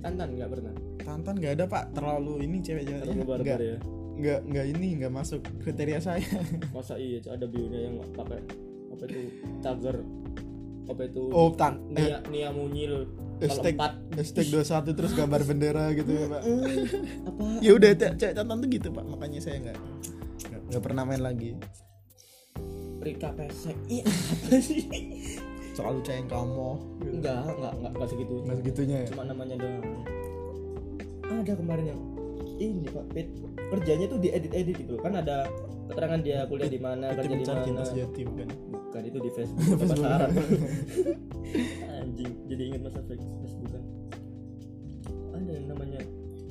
Tantan 0.00 0.34
nggak 0.34 0.50
pernah? 0.50 0.74
Tantan 1.04 1.34
nggak 1.38 1.52
ada 1.60 1.64
pak, 1.68 1.84
terlalu 1.92 2.48
ini 2.48 2.56
cewek-cewek 2.64 3.00
terlalu 3.04 3.24
barbar 3.28 3.60
ya. 3.60 3.78
nggak 4.12 4.40
nggak 4.44 4.66
ini 4.76 4.86
nggak 5.00 5.12
masuk 5.12 5.40
kriteria 5.64 6.00
saya. 6.00 6.24
masa 6.76 6.96
iya 6.96 7.20
ada 7.28 7.44
bionya 7.48 7.80
yang 7.88 7.94
nggak 8.00 8.12
pakai 8.16 8.40
apa 8.92 9.02
itu 9.08 9.20
cager 9.64 9.96
apa 10.84 11.02
itu 11.08 11.22
Oh 11.32 11.48
tan, 11.54 11.80
eh, 11.96 12.12
nia 12.12 12.18
nia 12.28 12.48
munyil 12.52 13.08
hashtag 13.44 13.74
empat 13.74 13.92
hashtag 14.12 14.46
21 14.48 14.94
terus 14.94 15.12
gambar 15.12 15.40
bendera 15.42 15.84
gitu 15.92 16.10
ya 16.10 16.26
pak. 16.28 16.42
apa 17.24 17.42
Ya 17.58 17.72
udah 17.72 17.90
ce- 17.92 18.14
cewek 18.16 18.34
Tantan 18.34 18.56
tuh 18.58 18.68
gitu 18.68 18.88
pak, 18.88 19.04
makanya 19.04 19.38
saya 19.38 19.56
nggak 19.60 19.76
nggak- 20.68 20.80
pernah 20.80 21.02
main 21.02 21.20
lagi. 21.20 21.56
Rika 22.98 23.30
pesek 23.32 23.74
iya 23.86 24.06
apa 24.06 24.56
sih 24.56 24.86
Selalu 25.72 25.98
cewek 26.00 26.26
kamu. 26.26 26.70
enggak 27.10 27.42
enggak 27.50 27.72
enggak 27.74 27.92
enggak 27.92 28.08
segitu 28.08 28.34
Nggak 28.40 28.56
segitunya 28.58 28.96
ya. 28.98 29.06
cuma 29.08 29.22
namanya 29.24 29.56
doang 29.56 29.84
ada 31.32 31.52
kemarin 31.52 31.86
yang 31.88 32.00
ini 32.54 32.86
pak 32.86 33.04
Pit 33.10 33.28
kerjanya 33.68 34.06
tuh 34.06 34.18
diedit 34.18 34.52
edit 34.52 34.76
gitu 34.76 34.94
kan 34.96 35.16
ada 35.16 35.42
keterangan 35.88 36.20
dia 36.20 36.46
kuliah 36.46 36.68
di 36.68 36.78
mana 36.78 37.10
kerja 37.10 37.26
di 37.28 37.42
cinta 37.42 37.66
mana 37.66 37.82
sejati 37.82 38.20
bukan. 38.22 38.48
Bukan 38.92 39.08
itu 39.08 39.18
di 39.24 39.30
Facebook. 39.40 39.80
Pasaran 39.80 40.30
anjing 42.04 42.32
jadi 42.44 42.62
ingat 42.68 42.80
masa 42.84 43.00
Facebook 43.08 43.40
kan? 43.72 43.82
Ada 45.32 45.50
yang 45.56 45.66
namanya 45.72 46.00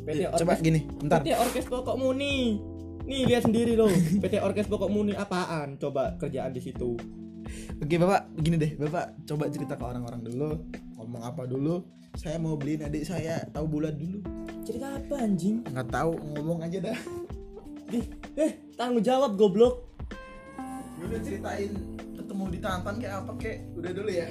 PT 0.02 0.26
Eh, 0.26 0.34
Coba 0.34 0.58
Orkes 0.58 0.66
gini, 0.66 0.80
bentar. 0.98 1.22
PT 1.22 1.30
Orkes 1.38 1.66
Pokok 1.70 1.96
Muni. 2.02 2.58
Nih 3.06 3.30
lihat 3.30 3.46
sendiri 3.46 3.78
loh 3.78 3.94
PT 4.18 4.42
Orkes 4.42 4.66
Pokok 4.66 4.90
Muni 4.90 5.14
apaan? 5.14 5.78
Coba 5.78 6.18
kerjaan 6.18 6.50
di 6.50 6.66
situ. 6.66 6.98
Oke 7.78 8.02
bapak, 8.02 8.34
begini 8.34 8.56
deh, 8.58 8.72
bapak 8.74 9.22
coba 9.26 9.46
cerita 9.52 9.78
ke 9.78 9.84
orang-orang 9.84 10.22
dulu, 10.24 10.50
ngomong 10.98 11.22
apa 11.22 11.46
dulu. 11.46 11.86
Saya 12.14 12.38
mau 12.38 12.58
beliin 12.58 12.82
adik 12.82 13.06
saya, 13.06 13.46
tahu 13.50 13.70
bulat 13.70 13.98
dulu. 13.98 14.22
cerita 14.62 14.98
apa 14.98 15.16
anjing? 15.22 15.62
Nggak 15.70 15.90
tahu, 15.90 16.14
ngomong 16.38 16.66
aja 16.66 16.78
dah. 16.90 16.98
Ih, 17.92 18.06
eh 18.38 18.52
tanggung 18.74 19.04
jawab 19.04 19.36
goblok. 19.36 19.90
Ya 20.98 21.04
Udah 21.10 21.20
ceritain 21.22 21.72
ketemu 22.22 22.44
di 22.54 22.60
Tantan 22.62 22.96
kayak 23.02 23.16
apa 23.26 23.32
kek? 23.42 23.58
Udah 23.74 23.92
dulu 23.92 24.10
ya. 24.14 24.30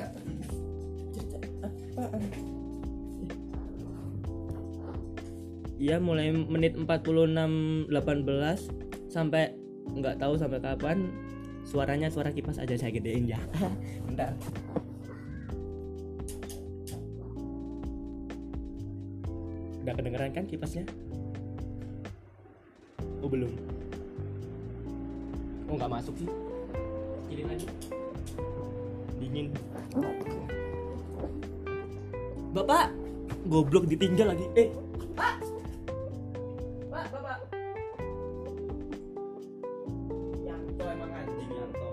Iya 5.81 5.97
mulai 5.97 6.29
menit 6.31 6.77
46 6.77 7.89
18 7.89 7.89
sampai 9.09 9.57
nggak 9.91 10.21
tahu 10.21 10.37
sampai 10.37 10.61
kapan 10.61 11.09
suaranya 11.65 12.13
suara 12.13 12.31
kipas 12.31 12.61
aja 12.61 12.77
saya 12.77 12.93
gedein 12.93 13.27
ya. 13.27 13.41
Bentar. 14.07 14.37
Udah 19.81 19.95
kedengeran 19.97 20.31
kan 20.37 20.45
kipasnya? 20.45 20.85
Oh 23.25 23.29
belum. 23.29 23.53
Oh 25.69 25.75
nggak 25.81 25.93
masuk 25.97 26.15
sih. 26.21 26.29
Kiriin 27.31 27.47
lagi. 27.47 27.67
Dingin. 29.23 29.47
Bapak, 32.51 32.91
goblok 33.47 33.87
ditinggal 33.87 34.35
lagi. 34.35 34.47
Eh, 34.59 34.75
Pak. 35.15 35.39
Pak, 36.91 37.05
Bapak. 37.15 37.39
Yanto 40.43 40.85
emang 40.91 41.11
anjing 41.15 41.51
Yanto. 41.55 41.91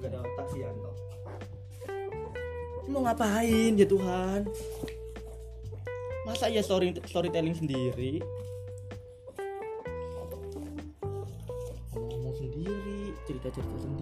Gak 0.00 0.08
ada 0.08 0.18
otak 0.24 0.46
sih 0.48 0.64
Yanto. 0.64 0.90
Mau 2.88 3.04
ngapain 3.04 3.76
ya 3.76 3.84
Tuhan? 3.84 4.48
Masa 6.24 6.48
ya 6.48 6.64
story 6.64 6.96
storytelling 7.04 7.54
sendiri? 7.54 8.24
Ngomong 11.92 12.34
sendiri, 12.34 13.12
cerita-cerita 13.28 13.76
sendiri, 13.78 13.95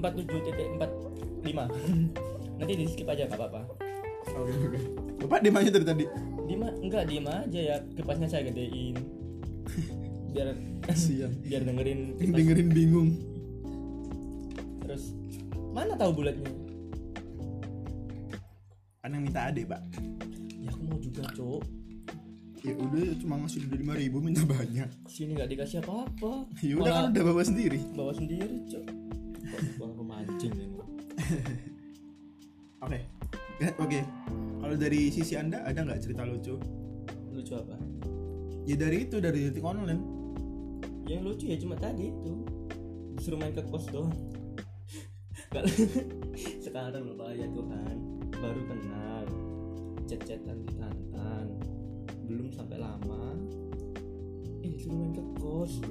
47.45. 0.00 1.44
Nanti 2.58 2.72
di 2.74 2.84
skip 2.90 3.06
aja 3.06 3.26
enggak 3.26 3.38
apa-apa. 3.38 3.60
Oke 4.34 4.52
oke. 4.52 4.80
Bapak 5.24 5.40
di 5.42 5.50
mana 5.50 5.70
dari 5.70 5.86
tadi? 5.86 6.04
Dima 6.48 6.68
enggak 6.78 7.06
diem 7.08 7.26
aja 7.28 7.60
ya 7.60 7.76
kipasnya 7.94 8.28
saya 8.30 8.48
gedein. 8.50 8.96
Biar 10.34 10.52
Siang. 10.96 11.32
biar 11.48 11.62
dengerin 11.64 12.16
kipas. 12.16 12.36
Dengerin 12.36 12.68
bingung. 12.72 13.10
terus 14.88 15.12
mana 15.76 15.92
tahu 16.00 16.24
bulatnya? 16.24 16.48
Kan 19.04 19.12
yang 19.12 19.22
minta 19.28 19.52
adik 19.52 19.68
pak. 19.68 19.84
Ya 20.56 20.72
aku 20.72 20.82
mau 20.88 20.96
juga, 20.96 21.28
Cok. 21.36 21.62
Ya 22.64 22.74
udah 22.74 23.04
cuma 23.20 23.34
ngasih 23.44 23.68
lima 23.68 23.94
ribu 23.94 24.18
minta 24.24 24.42
banyak. 24.48 24.88
Sini 25.06 25.36
nggak 25.36 25.52
dikasih 25.52 25.84
apa-apa. 25.84 26.48
Ya 26.64 26.74
udah 26.80 26.92
kan 26.92 27.04
udah 27.12 27.22
bawa 27.28 27.42
sendiri. 27.44 27.80
bawa 27.92 28.12
sendiri, 28.16 28.64
Cok. 28.72 29.07
Wah, 29.78 29.90
pemancing 29.90 30.54
ini. 30.54 30.78
Oke. 32.84 32.98
Ya, 33.58 33.70
Oke. 33.78 34.00
Kalau 34.58 34.74
dari 34.78 35.10
sisi 35.10 35.34
anda 35.34 35.62
ada 35.66 35.82
nggak 35.82 36.00
cerita 36.02 36.22
lucu? 36.22 36.58
Lucu 37.34 37.52
apa? 37.54 37.74
Ya 38.68 38.76
dari 38.78 39.08
itu 39.08 39.18
dari 39.18 39.50
detik 39.50 39.64
online. 39.64 40.02
Yang 41.08 41.22
lucu 41.24 41.44
ya 41.50 41.56
cuma 41.58 41.74
tadi 41.74 42.10
itu. 42.12 42.32
Disuruh 43.18 43.38
main 43.40 43.54
ke 43.54 43.64
kos 43.66 43.86
doang. 43.90 44.14
Sekarang 46.64 47.08
loh 47.08 47.16
Pak, 47.16 47.32
ya 47.34 47.48
Tuhan 47.48 47.96
baru 48.38 48.62
kenal 48.70 49.24
chat-chatan 50.06 50.64
di 50.64 50.72
Tantan 50.78 51.46
belum 52.28 52.48
sampai 52.52 52.78
lama 52.78 53.34
eh 54.62 54.70
disuruh 54.72 54.96
main 55.00 55.12
ke 55.12 55.24
kos 55.36 55.82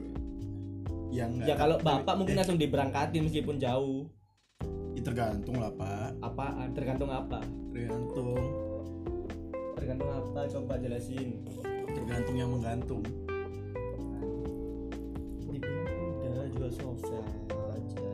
Ya 1.11 1.25
nggak- 1.27 1.57
kalau 1.57 1.75
bapak 1.79 2.13
mungkin 2.19 2.35
eh, 2.35 2.39
langsung 2.43 2.59
diberangkatin 2.59 3.21
meskipun 3.23 3.55
jauh. 3.57 4.11
Ya 4.93 5.01
tergantung 5.05 5.61
lah 5.61 5.71
pak. 5.71 6.17
apaan? 6.19 6.73
Tergantung 6.73 7.09
apa? 7.13 7.39
Tergantung. 7.71 8.35
tergantung 9.77 10.09
apa? 10.11 10.39
Coba 10.51 10.73
jelasin. 10.81 11.45
Tergantung 11.87 12.35
yang 12.35 12.49
menggantung. 12.51 13.05
dibilang 15.47 15.87
udah 16.21 16.45
jual 16.53 16.71
sofa 16.75 17.19
aja. 17.73 18.09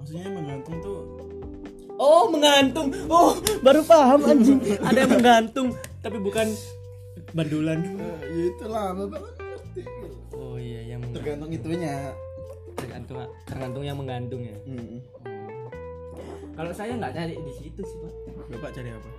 Maksudnya 0.00 0.26
menggantung 0.32 0.76
tuh 0.82 1.00
oh 1.98 2.24
menggantung. 2.30 2.88
Oh 3.10 3.38
baru 3.62 3.80
paham 3.86 4.20
anjing. 4.26 4.58
Ada 4.80 4.98
yang 5.06 5.12
menggantung 5.16 5.68
tapi 6.02 6.18
bukan 6.18 6.46
bandulan. 7.34 7.78
Eh, 7.84 8.18
ya 8.26 8.42
itulah 8.54 8.94
bapak 8.94 9.37
Tergantung 11.28 11.52
itunya. 11.52 11.94
tergantung 12.78 13.18
tergantung 13.42 13.82
yang 13.82 13.98
menggantung 13.98 14.38
ya 14.38 14.54
Hmm. 14.62 15.02
kalau 16.54 16.70
saya 16.70 16.94
nggak 16.94 17.10
cari 17.10 17.34
di 17.34 17.52
situ 17.52 17.80
sih 17.82 17.98
pak 17.98 18.12
Bapak 18.48 18.70
cari 18.72 18.88
apa? 18.88 19.10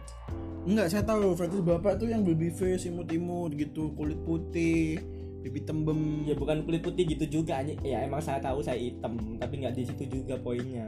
Enggak, 0.64 0.88
saya 0.90 1.04
tahu 1.04 1.36
fetish 1.36 1.62
bapak 1.62 2.00
tuh 2.00 2.08
yang 2.08 2.24
baby 2.24 2.50
face, 2.50 2.88
imut-imut 2.88 3.54
gitu, 3.54 3.92
kulit 3.94 4.18
putih, 4.24 4.98
pipi 5.40 5.60
tembem. 5.62 6.24
ya 6.24 6.34
bukan 6.34 6.64
kulit 6.64 6.82
putih 6.82 7.04
gitu 7.06 7.30
juga 7.30 7.60
anjing. 7.60 7.78
ya 7.80 8.02
emang 8.02 8.20
saya 8.20 8.40
tahu 8.40 8.60
saya 8.60 8.80
hitam 8.80 9.38
tapi 9.38 9.60
nggak 9.60 9.76
di 9.76 9.84
situ 9.86 10.04
juga 10.10 10.36
poinnya 10.36 10.88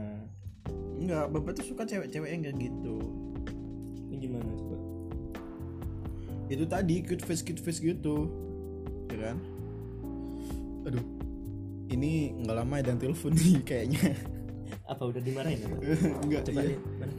Enggak, 0.96 1.28
bapak 1.28 1.52
tuh 1.54 1.66
suka 1.68 1.84
cewek-cewek 1.84 2.30
yang 2.30 2.42
kayak 2.42 2.56
gitu. 2.58 2.96
ini 4.08 4.16
gimana 4.18 4.48
coba 4.48 4.76
Itu 6.48 6.64
tadi 6.64 6.94
cute 7.00 7.20
face 7.22 7.42
cute 7.42 7.60
face 7.60 7.78
gitu. 7.78 8.28
Ya 9.08 9.28
kan? 9.28 9.36
Aduh. 10.84 11.04
Ini 11.88 12.10
nggak 12.40 12.56
lama 12.56 12.74
ya 12.76 12.84
dan 12.84 12.96
telepon 12.96 13.32
nih 13.32 13.60
kayaknya. 13.68 14.16
apa 14.82 15.02
udah 15.04 15.20
dimarahin 15.20 15.58
apa? 15.64 15.76
enggak 16.20 16.42
coba 16.44 16.60
iya. 16.62 16.76
mana? 16.98 17.14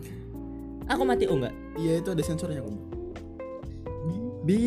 aku 0.86 1.02
mati 1.04 1.24
oh 1.26 1.38
enggak 1.38 1.54
iya 1.74 1.94
itu 1.98 2.10
ada 2.12 2.22
sensornya 2.22 2.60
kok 2.60 2.76
bi 4.44 4.60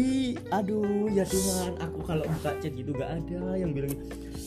aduh 0.49 1.07
ya 1.07 1.23
Tuhan 1.23 1.77
aku 1.77 1.99
kalau 2.03 2.25
buka 2.25 2.57
chat 2.57 2.73
gitu 2.73 2.91
gak 2.91 3.11
ada 3.13 3.55
yang 3.55 3.71
bilang 3.71 3.93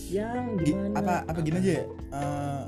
yang 0.10 0.58
Gi- 0.58 0.74
gimana 0.74 0.96
apa 0.98 1.14
apa 1.30 1.40
gini 1.40 1.58
aja 1.60 1.72
ya 1.72 1.84
Eh, 2.10 2.64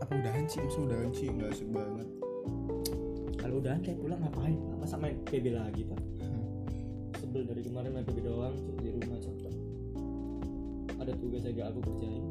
apa 0.00 0.12
udahan 0.12 0.44
sih 0.44 0.58
masa 0.58 0.78
udahan 0.82 1.10
sih 1.14 1.26
nggak 1.30 1.48
asik 1.48 1.68
banget 1.70 2.08
kalau 3.38 3.54
udah 3.56 3.76
kayak 3.78 3.98
pulang 4.00 4.18
ngapain 4.18 4.58
Pak? 4.58 4.76
masa 4.76 4.94
main 4.98 5.16
PB 5.22 5.44
lagi 5.48 5.82
pak 5.86 6.00
sebel 7.14 7.42
dari 7.46 7.62
kemarin 7.62 7.90
main 7.94 8.04
PB 8.04 8.18
doang 8.20 8.56
di 8.76 8.88
rumah 8.90 9.13
tugas 11.16 11.42
yang 11.42 11.54
gak 11.56 11.68
aku 11.70 11.80
kerjain 11.84 12.24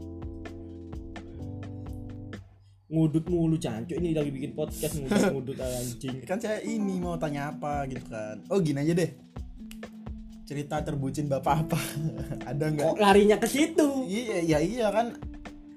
ngudut 2.94 3.26
mulu 3.26 3.58
cancuk 3.58 3.98
ini 3.98 4.14
lagi 4.14 4.30
bikin 4.30 4.54
podcast 4.54 5.02
ngudut 5.02 5.34
ngudut 5.34 5.58
anjing. 5.66 6.22
Kan 6.22 6.38
saya 6.38 6.62
ini 6.62 7.02
mau 7.02 7.18
tanya 7.18 7.50
apa 7.50 7.90
gitu 7.90 8.06
kan. 8.06 8.38
Oh 8.54 8.62
gini 8.62 8.86
aja 8.86 8.94
deh. 8.94 9.10
Cerita 10.46 10.78
terbucin 10.86 11.26
bapak 11.26 11.66
apa? 11.66 11.80
Ada 12.54 12.70
nggak? 12.70 12.86
Kok 12.94 13.00
larinya 13.02 13.42
ke 13.42 13.50
situ? 13.50 14.06
Iya 14.06 14.46
ya 14.46 14.60
iya 14.62 14.88
kan. 14.94 15.18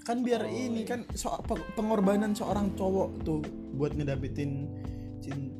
Kan 0.04 0.22
biar 0.22 0.44
Oh, 0.44 0.52
ini 0.52 0.84
iya. 0.84 0.92
kan 0.92 1.00
so, 1.16 1.32
pe- 1.40 1.64
pengorbanan 1.72 2.36
seorang 2.36 2.76
cowok 2.76 3.24
tuh 3.24 3.40
buat 3.72 3.96
ngedapetin 3.96 4.68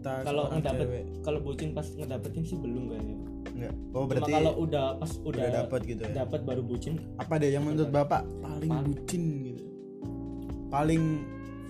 cinta 0.06 0.22
kalau 0.22 0.44
ngedapet 0.54 0.86
kalau 1.26 1.38
bucin 1.42 1.68
pas 1.74 1.86
ngedapetin 1.90 2.42
sih 2.46 2.56
belum 2.56 2.84
kayaknya 2.94 3.16
enggak 3.56 3.74
oh 3.74 4.04
cuma 4.04 4.06
berarti 4.06 4.32
kalau 4.32 4.52
udah 4.62 4.86
pas 5.00 5.12
udah, 5.18 5.42
udah 5.42 5.46
dapet 5.64 5.80
gitu 5.88 6.02
ya? 6.06 6.12
dapet 6.22 6.40
baru 6.46 6.62
bucin 6.62 6.94
apa 7.18 7.34
deh 7.42 7.50
yang 7.50 7.64
menurut 7.66 7.90
bapak? 7.90 8.22
Paling 8.44 8.70
Paling- 8.70 8.86
bucin 8.94 9.22
gitu. 9.42 9.64
Paling 10.66 11.02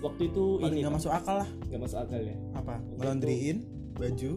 waktu 0.03 0.21
itu 0.29 0.43
paling 0.61 0.73
ini 0.73 0.79
nggak 0.83 0.95
masuk 0.99 1.11
akal 1.13 1.35
lah. 1.41 1.49
Nggak 1.69 1.81
masuk 1.87 1.99
akal 2.03 2.19
ya? 2.21 2.35
Apa? 2.53 2.75
Waktu 2.77 2.95
ngelondriin 2.99 3.57
baju? 3.97 4.31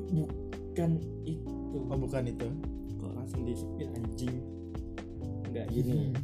Kan 0.78 0.90
itu. 1.26 1.78
Oh 1.90 1.98
bukan 1.98 2.22
itu. 2.30 2.48
Kok 3.00 3.12
langsung 3.16 3.40
disepit 3.44 3.88
anjing? 3.92 4.36
Enggak 5.50 5.66
gini 5.74 6.14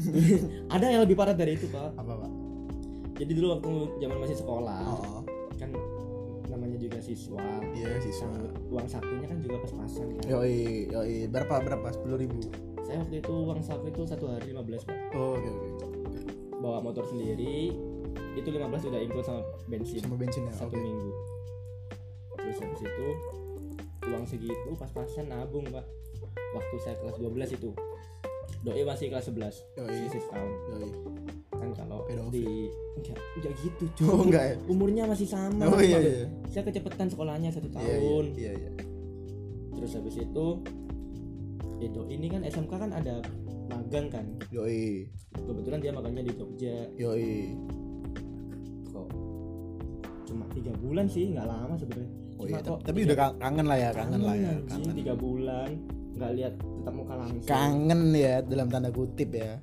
ada 0.74 0.84
yang 0.92 1.02
lebih 1.08 1.16
parah 1.16 1.32
dari 1.32 1.56
itu 1.56 1.66
pak. 1.72 1.96
Apa 1.96 2.12
pak? 2.20 2.30
Jadi 3.16 3.32
dulu 3.32 3.56
waktu 3.56 3.72
zaman 4.04 4.16
masih 4.20 4.36
sekolah 4.36 4.80
oh. 4.84 5.24
kan 5.56 5.72
juga 6.86 6.98
siswa. 7.02 7.42
Iya 7.74 7.98
siswa. 7.98 8.30
Uang 8.70 8.86
sakunya 8.86 9.26
kan 9.26 9.38
juga 9.42 9.56
pas-pasan 9.66 10.06
kan. 10.16 10.24
Yoi 10.30 10.86
yoi. 10.88 11.26
Berapa 11.26 11.58
berapa? 11.60 11.86
Sepuluh 11.90 12.18
ribu? 12.22 12.38
Saya 12.86 13.02
waktu 13.02 13.18
itu 13.18 13.34
uang 13.34 13.60
saku 13.66 13.90
itu 13.90 14.02
satu 14.06 14.30
hari 14.30 14.54
15 14.54 14.86
pak. 14.86 14.96
Oh 15.18 15.34
oke 15.34 15.50
oke 15.50 15.96
bawa 16.60 16.80
motor 16.80 17.04
sendiri 17.04 17.72
itu 18.36 18.48
15 18.52 18.90
udah 18.92 19.00
include 19.00 19.26
sama 19.26 19.40
bensin. 19.68 20.00
Sama 20.04 20.16
bensinnya 20.16 20.52
satu 20.52 20.76
oke. 20.76 20.80
minggu. 20.80 21.10
Terus 22.36 22.58
habis 22.62 22.82
itu 22.84 23.08
uang 24.06 24.24
segitu 24.28 24.70
pas-pasan 24.76 25.32
nabung 25.32 25.66
pak. 25.68 25.84
Waktu 26.56 26.76
saya 26.80 26.96
kelas 27.00 27.16
12 27.20 27.56
itu 27.60 27.70
doi 28.66 28.82
masih 28.82 29.06
kelas 29.14 29.30
11 29.30 29.78
Yoi. 29.78 29.94
sisi 29.94 30.18
setahun 30.18 30.50
yoi 30.74 30.90
kan 31.56 31.70
kalau 31.72 31.98
Pedofil. 32.04 32.34
di 32.34 32.46
enggak 32.98 33.18
enggak 33.38 33.52
gitu 33.62 33.84
oh 34.02 34.18
cuy 34.18 34.26
enggak 34.26 34.44
ya? 34.44 34.54
Umurnya 34.66 35.02
masih 35.06 35.26
sama. 35.30 35.64
Oh 35.70 35.78
iya 35.80 35.98
iya. 36.02 36.26
saya 36.50 36.62
kecepatan 36.66 37.06
sekolahnya 37.08 37.48
satu 37.54 37.70
iya 37.70 37.76
tahun. 37.78 38.24
iya 38.34 38.52
iya. 38.52 38.70
Terus 39.72 39.90
habis 39.94 40.16
itu 40.18 40.46
itu 41.78 42.00
ini 42.10 42.26
kan 42.26 42.42
SMK 42.42 42.72
kan 42.74 42.90
ada 42.90 43.22
magang 43.70 44.10
kan? 44.10 44.26
Yoi. 44.50 45.06
Kebetulan 45.32 45.78
dia 45.80 45.92
magangnya 45.94 46.22
di 46.26 46.32
Jogja. 46.34 46.76
Yoi. 46.98 47.54
Kok 48.90 49.08
cuma 50.26 50.44
tiga 50.52 50.72
bulan 50.76 51.06
sih? 51.06 51.30
Nggak 51.32 51.46
lama 51.46 51.74
sebenarnya. 51.78 52.10
Oh 52.36 52.44
iya 52.44 52.60
kok 52.60 52.84
tapi 52.84 53.08
udah 53.08 53.16
ka- 53.16 53.36
kangen 53.40 53.64
lah 53.64 53.78
ya 53.80 53.90
kangen 53.96 54.20
lah 54.20 54.36
ya 54.36 54.52
kangen 54.68 54.92
tiga 54.92 55.14
bulan 55.16 55.70
nggak 56.16 56.32
lihat 56.32 56.54
tetap 56.56 56.94
muka 56.96 57.14
langsung. 57.14 57.44
Kangen 57.44 58.00
ya 58.16 58.40
dalam 58.40 58.66
tanda 58.72 58.88
kutip 58.88 59.30
ya. 59.36 59.60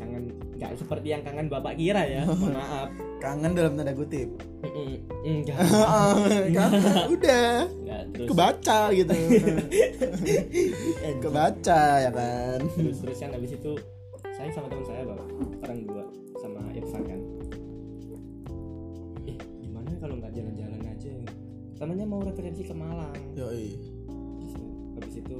Kangen 0.00 0.32
nggak 0.56 0.72
seperti 0.80 1.06
yang 1.12 1.22
kangen 1.22 1.46
bapak 1.52 1.76
kira 1.76 2.02
ya 2.08 2.24
maaf. 2.56 2.88
Kangen 3.20 3.52
dalam 3.52 3.76
tanda 3.76 3.92
kutip. 3.92 4.32
Enggak. 5.22 5.60
Kangen 6.56 7.04
udah. 7.12 7.52
Enggak 7.68 8.02
terus. 8.16 8.28
Kebaca 8.32 8.80
gitu. 8.96 9.12
Kebaca 11.22 11.82
ya 12.00 12.10
kan? 12.10 12.60
Terus 12.72 12.98
terus 13.04 13.18
kan 13.20 13.30
habis 13.36 13.52
itu 13.52 13.72
saya 14.32 14.48
sama 14.56 14.66
teman 14.72 14.84
saya 14.88 15.02
bang 15.04 15.20
orang 15.60 15.78
dua 15.84 16.04
sama 16.40 16.60
Irfan 16.72 17.02
kan. 17.04 17.20
Eh 19.28 19.36
gimana 19.60 19.92
kalau 20.00 20.16
nggak 20.16 20.32
jalan-jalan 20.32 20.80
aja 20.88 21.12
namanya 21.76 22.04
mau 22.08 22.24
referensi 22.24 22.64
ke 22.64 22.72
Malang. 22.72 23.12
Yoi 23.36 23.91
habis 25.12 25.28
itu 25.28 25.38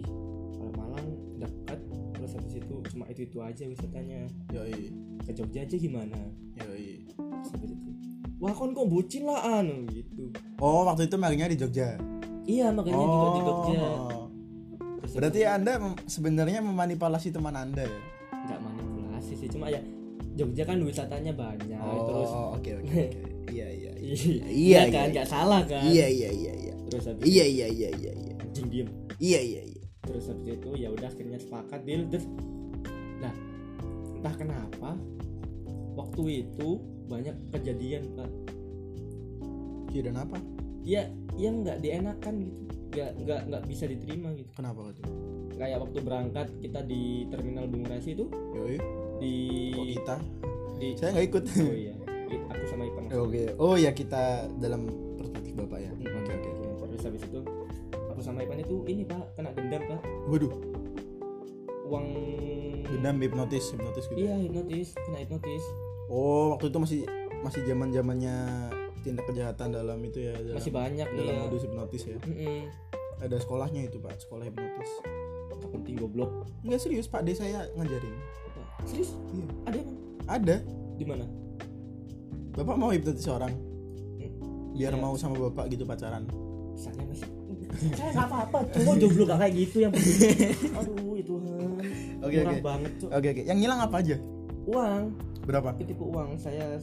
ih 0.00 0.08
kalau 0.56 0.72
Malang 0.80 1.06
dekat 1.36 1.80
terus 2.16 2.32
habis 2.40 2.54
itu 2.56 2.74
cuma 2.88 3.04
itu 3.12 3.20
itu 3.28 3.38
aja 3.44 3.64
wisatanya. 3.68 4.20
Yoi. 4.48 4.96
Ke 5.28 5.36
Jogja 5.36 5.60
aja 5.68 5.76
gimana? 5.76 6.16
Yoi. 6.56 7.04
Habis 7.20 7.52
itu 7.52 7.68
wah 8.40 8.56
kon 8.56 8.72
kok 8.72 8.88
bucin 8.88 9.28
lah 9.28 9.60
anu 9.60 9.84
gitu. 9.92 10.32
Oh 10.56 10.88
waktu 10.88 11.04
itu 11.04 11.20
magangnya 11.20 11.52
di 11.52 11.60
Jogja? 11.60 12.00
Iya 12.48 12.72
makanya 12.72 12.96
juga 12.96 13.28
di 13.36 13.42
Jogja 13.44 13.80
Oh. 13.84 14.24
Terus 15.04 15.12
berarti 15.12 15.40
anda 15.44 15.72
mem- 15.76 16.00
sebenarnya 16.08 16.60
memanipulasi 16.64 17.28
teman 17.28 17.52
anda 17.60 17.84
ya? 17.84 18.00
Nggak 18.48 18.58
manipulasi 18.64 19.32
sih 19.36 19.48
cuma 19.52 19.68
ya 19.68 19.84
Jogja 20.32 20.64
kan 20.64 20.80
wisatanya 20.80 21.36
banyak 21.36 21.76
oh 21.76 22.04
terus 22.08 22.30
oke 22.56 22.70
oke 22.72 22.88
oke. 22.88 23.04
Iya 23.50 23.66
iya 23.68 23.92
iya. 23.98 24.14
Iya, 24.16 24.40
iya, 24.48 24.80
kan 24.88 25.10
iya. 25.10 25.12
nggak 25.12 25.28
salah 25.28 25.60
kan? 25.68 25.82
Iya 25.84 26.06
iya 26.08 26.30
iya 26.32 26.52
iya. 26.56 26.74
Terus 26.88 27.04
habis 27.04 27.24
iya 27.28 27.44
iya 27.44 27.66
iya 27.68 27.90
iya 27.98 28.12
iya 28.16 28.39
diem. 28.70 28.88
Iya 29.18 29.40
iya 29.42 29.62
iya. 29.66 29.84
Terus 30.06 30.30
habis 30.30 30.46
itu 30.56 30.70
ya 30.78 30.88
udah 30.94 31.08
akhirnya 31.10 31.38
sepakat 31.42 31.80
deal 31.84 32.06
terus 32.08 32.26
nah 33.20 33.34
entah 34.16 34.34
kenapa 34.38 34.90
waktu 35.98 36.46
itu 36.46 36.80
banyak 37.10 37.36
kejadian 37.52 38.14
pak. 38.14 38.30
Kira 39.90 40.14
apa? 40.14 40.38
Ya 40.86 41.10
yang 41.34 41.66
nggak 41.66 41.82
dienakan 41.82 42.34
gitu. 42.46 42.60
Nggak 42.90 43.10
nggak 43.26 43.40
nggak 43.50 43.62
bisa 43.66 43.84
diterima 43.90 44.30
gitu. 44.38 44.50
Kenapa 44.54 44.94
tuh 44.94 45.06
kayak 45.60 45.78
waktu 45.84 45.98
berangkat 46.00 46.48
kita 46.64 46.80
di 46.88 47.28
terminal 47.28 47.68
Bung 47.68 47.84
Rasi 47.84 48.16
itu 48.16 48.32
yoi. 48.56 48.80
di 49.20 49.34
kok 49.76 49.86
kita? 49.92 50.16
di 50.80 50.96
saya 50.96 51.10
nggak 51.12 51.26
ikut. 51.28 51.44
Oh 51.60 51.76
iya. 51.76 51.94
Aku 52.30 52.64
sama 52.64 52.84
Ipang. 52.88 53.06
Oke. 53.12 53.42
Oh 53.60 53.76
ya 53.76 53.92
kita 53.92 54.48
dalam 54.56 54.88
perspektif 55.20 55.52
bapak 55.60 55.78
ya. 55.84 55.90
Oke 55.92 56.32
oke 56.32 56.48
oke. 56.48 56.88
Terus 56.88 57.02
habis 57.04 57.22
itu 57.28 57.40
aku 58.20 58.28
sama 58.28 58.44
Ipan 58.44 58.60
itu 58.60 58.84
ini 58.84 59.08
pak 59.08 59.32
kena 59.32 59.48
dendam 59.56 59.80
pak. 59.88 60.00
Waduh. 60.28 60.52
Uang 61.88 62.06
dendam 62.84 63.16
hipnotis 63.16 63.72
hipnotis 63.72 64.04
gitu 64.12 64.28
iya 64.28 64.36
hipnotis 64.36 64.92
kena 65.08 65.24
hipnotis. 65.24 65.64
Oh 66.12 66.52
waktu 66.52 66.68
itu 66.68 66.76
masih 66.76 67.00
masih 67.40 67.64
zaman 67.64 67.88
zamannya 67.88 68.36
tindak 69.00 69.24
kejahatan 69.24 69.72
dalam 69.72 69.96
itu 70.04 70.20
ya 70.20 70.36
dalam, 70.36 70.60
masih 70.60 70.68
banyak 70.68 71.08
dalam 71.16 71.32
iya. 71.32 71.40
modus 71.48 71.64
hipnotis 71.64 72.02
ya? 72.04 72.20
Mm-mm. 72.20 72.68
ada 73.24 73.36
sekolahnya 73.40 73.88
itu 73.88 73.96
pak 73.96 74.20
sekolah 74.20 74.44
hipnotis. 74.44 74.92
Nggak 75.56 75.70
penting 75.72 75.96
goblok. 75.96 76.44
Nggak 76.60 76.80
serius 76.84 77.08
pak 77.08 77.24
de 77.24 77.32
saya 77.32 77.72
ngajarin. 77.72 78.14
Apa? 78.52 78.84
serius? 78.84 79.16
Iya. 79.32 79.48
ada 79.64 79.78
emang 79.80 79.96
ada. 80.28 80.56
Di 81.00 81.04
mana? 81.08 81.24
Bapak 82.52 82.76
mau 82.76 82.92
hipnotis 82.92 83.24
orang? 83.32 83.56
Biar 84.76 84.92
Iya. 84.92 85.00
mau 85.00 85.16
sama 85.16 85.40
bapak 85.48 85.72
gitu 85.72 85.88
pacaran. 85.88 86.28
Saya 86.76 87.00
masih 87.08 87.39
saya 87.70 88.10
nggak 88.12 88.26
apa-apa 88.26 88.58
cuma 88.72 88.92
jomblo 88.96 89.22
gak 89.24 89.38
kayak 89.38 89.54
gitu 89.56 89.76
yang 89.80 89.92
penting. 89.92 90.52
Aduh 90.74 91.14
itu 91.14 91.34
Oke, 92.20 92.36
oke. 92.38 92.56
banget 92.60 92.92
oke 93.02 93.26
oke. 93.26 93.42
Yang 93.42 93.58
hilang 93.60 93.80
apa 93.80 93.96
aja? 93.98 94.16
Uang. 94.66 95.02
Berapa? 95.40 95.68
Ketipu 95.74 96.04
uang 96.10 96.36
saya 96.36 96.76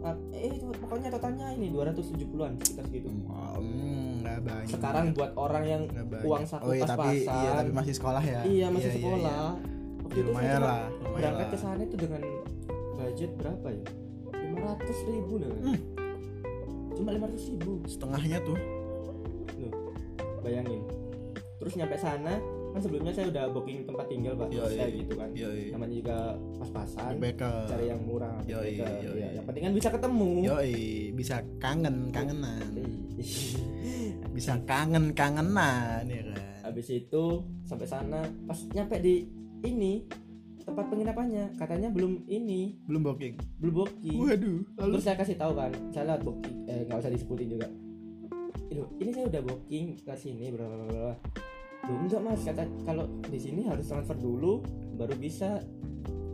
ah, 0.00 0.14
eh 0.30 0.54
itu 0.54 0.70
pokoknya 0.78 1.10
totalnya 1.10 1.50
ini 1.52 1.68
270-an 1.68 2.52
sekitar 2.58 2.84
segitu. 2.86 3.08
Hmm, 3.10 4.22
nggak 4.22 4.38
banyak. 4.40 4.70
Sekarang 4.70 5.06
buat 5.12 5.32
orang 5.34 5.64
yang 5.66 5.82
uang 6.22 6.44
saku 6.46 6.62
oh 6.62 6.72
iya 6.72 6.86
tapi 6.86 7.00
pas-pasan. 7.02 7.34
iya 7.36 7.50
tapi 7.56 7.70
masih 7.74 7.94
sekolah 7.94 8.22
ya? 8.22 8.40
Iya 8.46 8.66
masih 8.70 8.90
iya, 8.90 8.98
sekolah. 9.00 9.18
iya. 9.18 9.48
waktu 9.98 10.14
Ya, 10.16 10.22
itu 10.22 10.30
lumayan 10.30 10.60
lah 10.62 10.82
lumayan 10.86 11.14
berangkat 11.18 11.46
ke 11.50 11.58
sana 11.58 11.82
itu 11.82 11.96
dengan 11.98 12.22
budget 12.94 13.30
berapa 13.34 13.66
ya? 13.68 13.84
500 14.56 15.10
ribu 15.10 15.32
deh 15.36 15.50
Hmm. 15.50 15.78
cuma 16.94 17.10
500 17.12 17.50
ribu. 17.50 17.72
Setengahnya 17.84 18.38
tuh 18.40 18.56
bayangin. 20.46 20.82
Terus 21.56 21.72
nyampe 21.74 21.96
sana 21.98 22.34
kan 22.70 22.80
sebelumnya 22.84 23.08
saya 23.10 23.26
udah 23.32 23.44
booking 23.48 23.88
tempat 23.88 24.04
tinggal 24.06 24.36
pak 24.36 24.52
Iya, 24.52 24.64
saya 24.68 24.86
iya. 24.86 24.96
gitu 25.00 25.12
kan. 25.16 25.28
Yoi. 25.32 25.62
Namanya 25.72 25.94
juga 25.96 26.16
pas-pasan 26.60 27.12
cari 27.66 27.86
yang 27.88 28.00
murah 28.04 28.36
Yoi, 28.44 28.76
Mereka, 28.76 28.86
yoi. 29.00 29.16
ya, 29.18 29.28
yang 29.40 29.44
penting 29.48 29.62
kan 29.64 29.72
bisa 29.72 29.88
ketemu. 29.88 30.30
Yoi 30.44 30.74
bisa 31.16 31.36
kangen 31.58 31.96
kangenan. 32.12 32.68
Bisa 34.36 34.60
kangen 34.68 35.16
kangenan 35.16 36.04
ya 36.04 36.20
kan? 36.28 36.68
Habis 36.68 36.92
itu 36.92 37.24
sampai 37.64 37.88
sana 37.88 38.20
pas 38.44 38.60
nyampe 38.76 39.00
di 39.00 39.24
ini 39.64 40.04
tempat 40.60 40.92
penginapannya 40.92 41.56
katanya 41.56 41.88
belum 41.88 42.28
ini. 42.28 42.76
Belum 42.84 43.00
booking? 43.00 43.40
Belum 43.56 43.74
booking. 43.80 44.18
Waduh 44.20 44.60
lalu? 44.76 44.92
Terus 45.00 45.04
saya 45.08 45.16
kasih 45.16 45.40
tahu 45.40 45.56
kan 45.56 45.72
saya 45.88 46.12
lewat 46.12 46.22
booking 46.28 46.56
eh 46.68 46.84
nggak 46.84 47.00
usah 47.00 47.08
disebutin 47.08 47.48
juga 47.48 47.66
ini 48.70 49.10
saya 49.12 49.26
udah 49.28 49.42
booking 49.42 49.86
ke 50.00 50.14
sini 50.14 50.50
bla 50.50 50.64
bla 50.64 50.76
bla 50.76 50.86
bla. 50.86 51.14
Loh, 51.86 51.96
enggak 52.02 52.20
mas. 52.20 52.40
Kata 52.42 52.64
kalau 52.82 53.06
di 53.22 53.38
sini 53.38 53.62
harus 53.64 53.86
transfer 53.86 54.16
dulu 54.16 54.62
baru 54.94 55.14
bisa. 55.14 55.62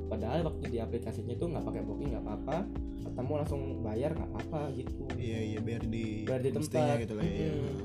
Padahal 0.08 0.44
waktu 0.44 0.68
di 0.68 0.78
aplikasinya 0.78 1.32
itu 1.32 1.44
nggak 1.44 1.64
pakai 1.64 1.82
booking 1.82 2.12
nggak 2.12 2.24
apa-apa. 2.24 2.56
Ketemu 3.02 3.32
langsung 3.34 3.60
bayar 3.80 4.10
nggak 4.12 4.28
apa-apa 4.28 4.60
gitu. 4.76 5.04
Iya 5.16 5.40
iya 5.40 5.58
biar 5.60 5.82
di 5.84 6.24
Biar 6.24 6.40
di 6.40 6.50
tempat. 6.52 7.00
gitu 7.00 7.14
lah 7.16 7.24
ya 7.24 7.48
Mm-mm. 7.48 7.76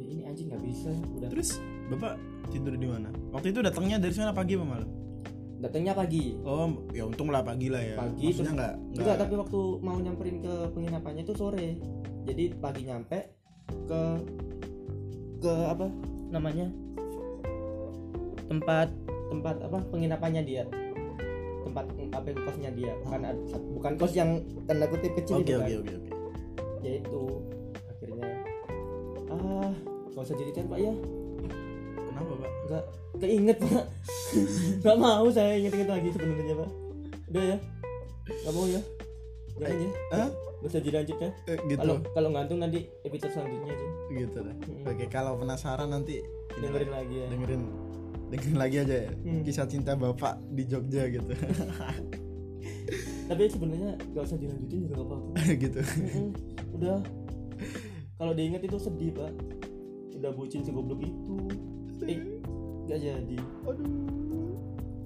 Ya, 0.00 0.04
ini 0.08 0.22
anjing 0.24 0.46
nggak 0.48 0.62
bisa 0.64 0.90
udah. 1.16 1.28
Terus 1.28 1.60
bapak 1.88 2.16
tidur 2.48 2.74
di 2.76 2.88
mana? 2.88 3.08
Waktu 3.30 3.52
itu 3.52 3.60
datangnya 3.60 4.00
dari 4.00 4.14
sana 4.16 4.32
pagi 4.32 4.56
apa 4.56 4.66
malam? 4.66 4.88
Datangnya 5.60 5.92
pagi. 5.92 6.40
Oh 6.40 6.68
ya 6.96 7.04
untung 7.04 7.28
lah 7.28 7.44
pagi 7.44 7.68
lah 7.68 7.84
ya. 7.84 7.96
Pagi, 8.00 8.32
maksudnya 8.32 8.44
terus- 8.44 8.56
nggak 8.56 8.74
enggak 8.96 9.16
tapi 9.20 9.34
waktu 9.36 9.60
mau 9.84 9.96
nyamperin 10.00 10.36
ke 10.40 10.54
penginapannya 10.72 11.22
itu 11.24 11.34
sore. 11.36 11.68
Jadi 12.24 12.44
pagi 12.56 12.82
nyampe 12.88 13.39
ke 13.88 14.02
ke 15.40 15.52
apa? 15.66 15.86
Namanya? 16.30 16.66
Tempat 18.50 18.88
tempat 19.30 19.56
apa? 19.62 19.78
Penginapannya 19.90 20.42
dia. 20.42 20.64
Tempat 21.64 21.86
apa 22.10 22.28
kosnya 22.34 22.70
dia. 22.74 22.92
Bukan 23.06 23.20
ad- 23.22 23.46
bukan 23.76 23.92
kos 23.96 24.14
yang 24.14 24.42
tanda 24.66 24.90
kutip 24.90 25.14
kecil 25.14 25.40
oke 25.40 25.46
itu 25.46 25.58
kan? 25.58 25.68
oke 25.68 25.76
oke. 25.80 25.94
Ya 26.80 26.92
itu 26.98 27.22
akhirnya 27.86 28.30
ah 29.30 29.70
gak 30.10 30.22
usah 30.26 30.36
ceritain 30.36 30.66
pak 30.66 30.78
ya. 30.82 30.92
Kenapa 31.94 32.32
pak? 32.42 32.50
Nggak 32.66 32.84
keinget 33.20 33.58
pak. 33.62 33.84
Nggak 34.82 34.98
mau 34.98 35.26
saya 35.30 35.52
inget-inget 35.58 35.88
lagi 35.88 36.08
sebenarnya 36.10 36.54
pak. 36.58 36.70
Udah 37.30 37.44
ya? 37.54 37.56
Nggak 38.30 38.54
mau 38.54 38.66
ya? 38.66 38.82
Jangan 39.60 39.78
ya? 39.78 39.90
Hah? 40.16 40.28
Gak 40.60 40.68
usah 40.68 40.82
dilanjut 40.84 41.16
ya 41.16 41.30
Eh, 41.48 41.58
gitu. 41.66 41.80
Kalau 41.80 41.96
kalau 42.12 42.28
ngantung 42.30 42.60
nanti 42.60 42.84
episode 43.02 43.32
selanjutnya 43.32 43.72
aja. 43.72 43.86
Gitu 44.10 44.38
lah 44.40 44.54
Mm-mm. 44.60 44.84
oke 44.84 45.04
kalau 45.08 45.32
penasaran 45.36 45.88
nanti 45.88 46.20
dengerin 46.52 46.90
lagi 46.92 47.14
ya. 47.16 47.26
Dengerin. 47.32 47.62
Dengerin 48.30 48.58
lagi 48.58 48.76
aja 48.78 48.96
ya. 49.08 49.12
Hmm. 49.24 49.42
kisah 49.42 49.66
cinta 49.66 49.96
bapak 49.96 50.36
di 50.52 50.62
Jogja 50.64 51.08
gitu. 51.08 51.32
Tapi 53.30 53.42
sebenarnya 53.46 53.94
gak 54.12 54.24
usah 54.26 54.36
dilanjutin 54.36 54.78
juga 54.84 54.94
apa-apa. 55.00 55.28
Gitu. 55.62 55.80
Mm-mm. 55.80 56.28
udah. 56.74 56.98
Kalau 58.18 58.32
diingat 58.34 58.60
itu 58.60 58.76
sedih 58.76 59.14
pak. 59.14 59.32
Udah 60.18 60.30
bucin 60.34 60.60
segoblok 60.60 61.00
itu. 61.00 61.36
Eh 62.04 62.20
gak 62.84 62.98
jadi. 63.00 63.38
Aduh. 63.64 63.88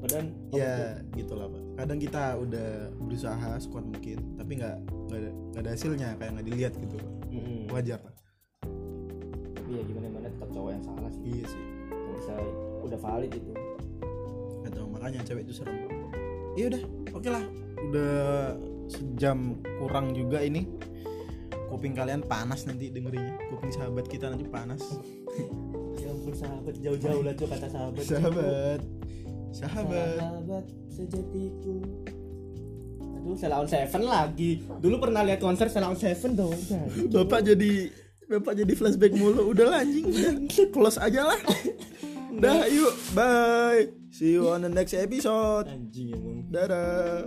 Padahal 0.01 0.27
ya 0.53 1.01
gitulah 1.15 1.49
pak. 1.49 1.63
Kadang 1.79 1.99
kita 2.01 2.23
udah 2.37 2.69
berusaha 2.99 3.51
sekuat 3.57 3.85
mungkin 3.89 4.19
tapi 4.37 4.53
nggak 4.61 4.77
nggak 5.09 5.19
ada, 5.21 5.31
nggak 5.31 5.63
ada 5.63 5.71
hasilnya 5.71 6.09
kayak 6.17 6.31
nggak 6.39 6.47
dilihat 6.47 6.73
gitu. 6.79 6.97
Mm-mm. 7.35 7.67
wajar 7.75 7.99
lah. 7.99 8.15
Tapi 9.55 9.71
ya 9.75 9.83
gimana 9.83 10.07
gimana 10.07 10.27
tetap 10.31 10.49
cowok 10.55 10.71
yang 10.71 10.85
salah 10.85 11.11
sih. 11.11 11.23
Iya 11.27 11.45
sih. 11.51 11.63
Gak 11.91 12.15
bisa 12.21 12.35
udah 12.85 12.99
valid 13.01 13.33
itu 13.33 13.53
atau 14.65 14.85
makanya 14.89 15.21
cewek 15.27 15.43
itu 15.45 15.55
serem. 15.61 15.77
Iya 16.55 16.65
udah 16.73 16.83
oke 17.13 17.29
lah. 17.29 17.45
Udah 17.91 18.17
sejam 18.89 19.59
kurang 19.83 20.15
juga 20.15 20.41
ini. 20.41 20.67
Kuping 21.69 21.97
kalian 21.97 22.23
panas 22.23 22.71
nanti 22.71 22.93
dengerinnya. 22.95 23.35
Kuping 23.51 23.73
sahabat 23.75 24.07
kita 24.07 24.31
nanti 24.31 24.47
panas. 24.49 24.83
Ya 25.95 26.11
ampun 26.11 26.35
sahabat. 26.35 26.75
Jauh-jauh 26.83 27.23
lah 27.23 27.33
tuh 27.39 27.47
kata 27.47 27.71
sahabat. 27.71 28.03
Sahabat. 28.03 28.81
Sahabat. 29.55 30.19
Sahabat 30.19 30.65
sejatiku 30.91 31.79
Aduh, 33.25 33.41
Selaun 33.41 33.65
Seven 33.65 34.05
lagi. 34.05 34.61
Dulu 34.69 35.01
pernah 35.01 35.25
lihat 35.25 35.41
konser 35.41 35.73
Selaun 35.73 35.97
Seven 35.97 36.37
dong. 36.37 36.53
Bapak 37.09 37.41
jadi 37.41 37.89
Bapak 38.29 38.53
jadi 38.53 38.73
flashback 38.77 39.17
mulu. 39.17 39.57
Udah 39.57 39.81
anjing, 39.81 40.05
close 40.69 41.01
aja 41.01 41.33
lah. 41.33 41.41
dah 42.45 42.69
yuk. 42.69 42.93
Bye. 43.17 43.97
See 44.13 44.37
you 44.37 44.53
on 44.53 44.69
the 44.69 44.69
next 44.69 44.93
episode. 44.93 45.73
Anjing 45.73 46.13
emang. 46.13 46.53
Dadah. 46.53 47.25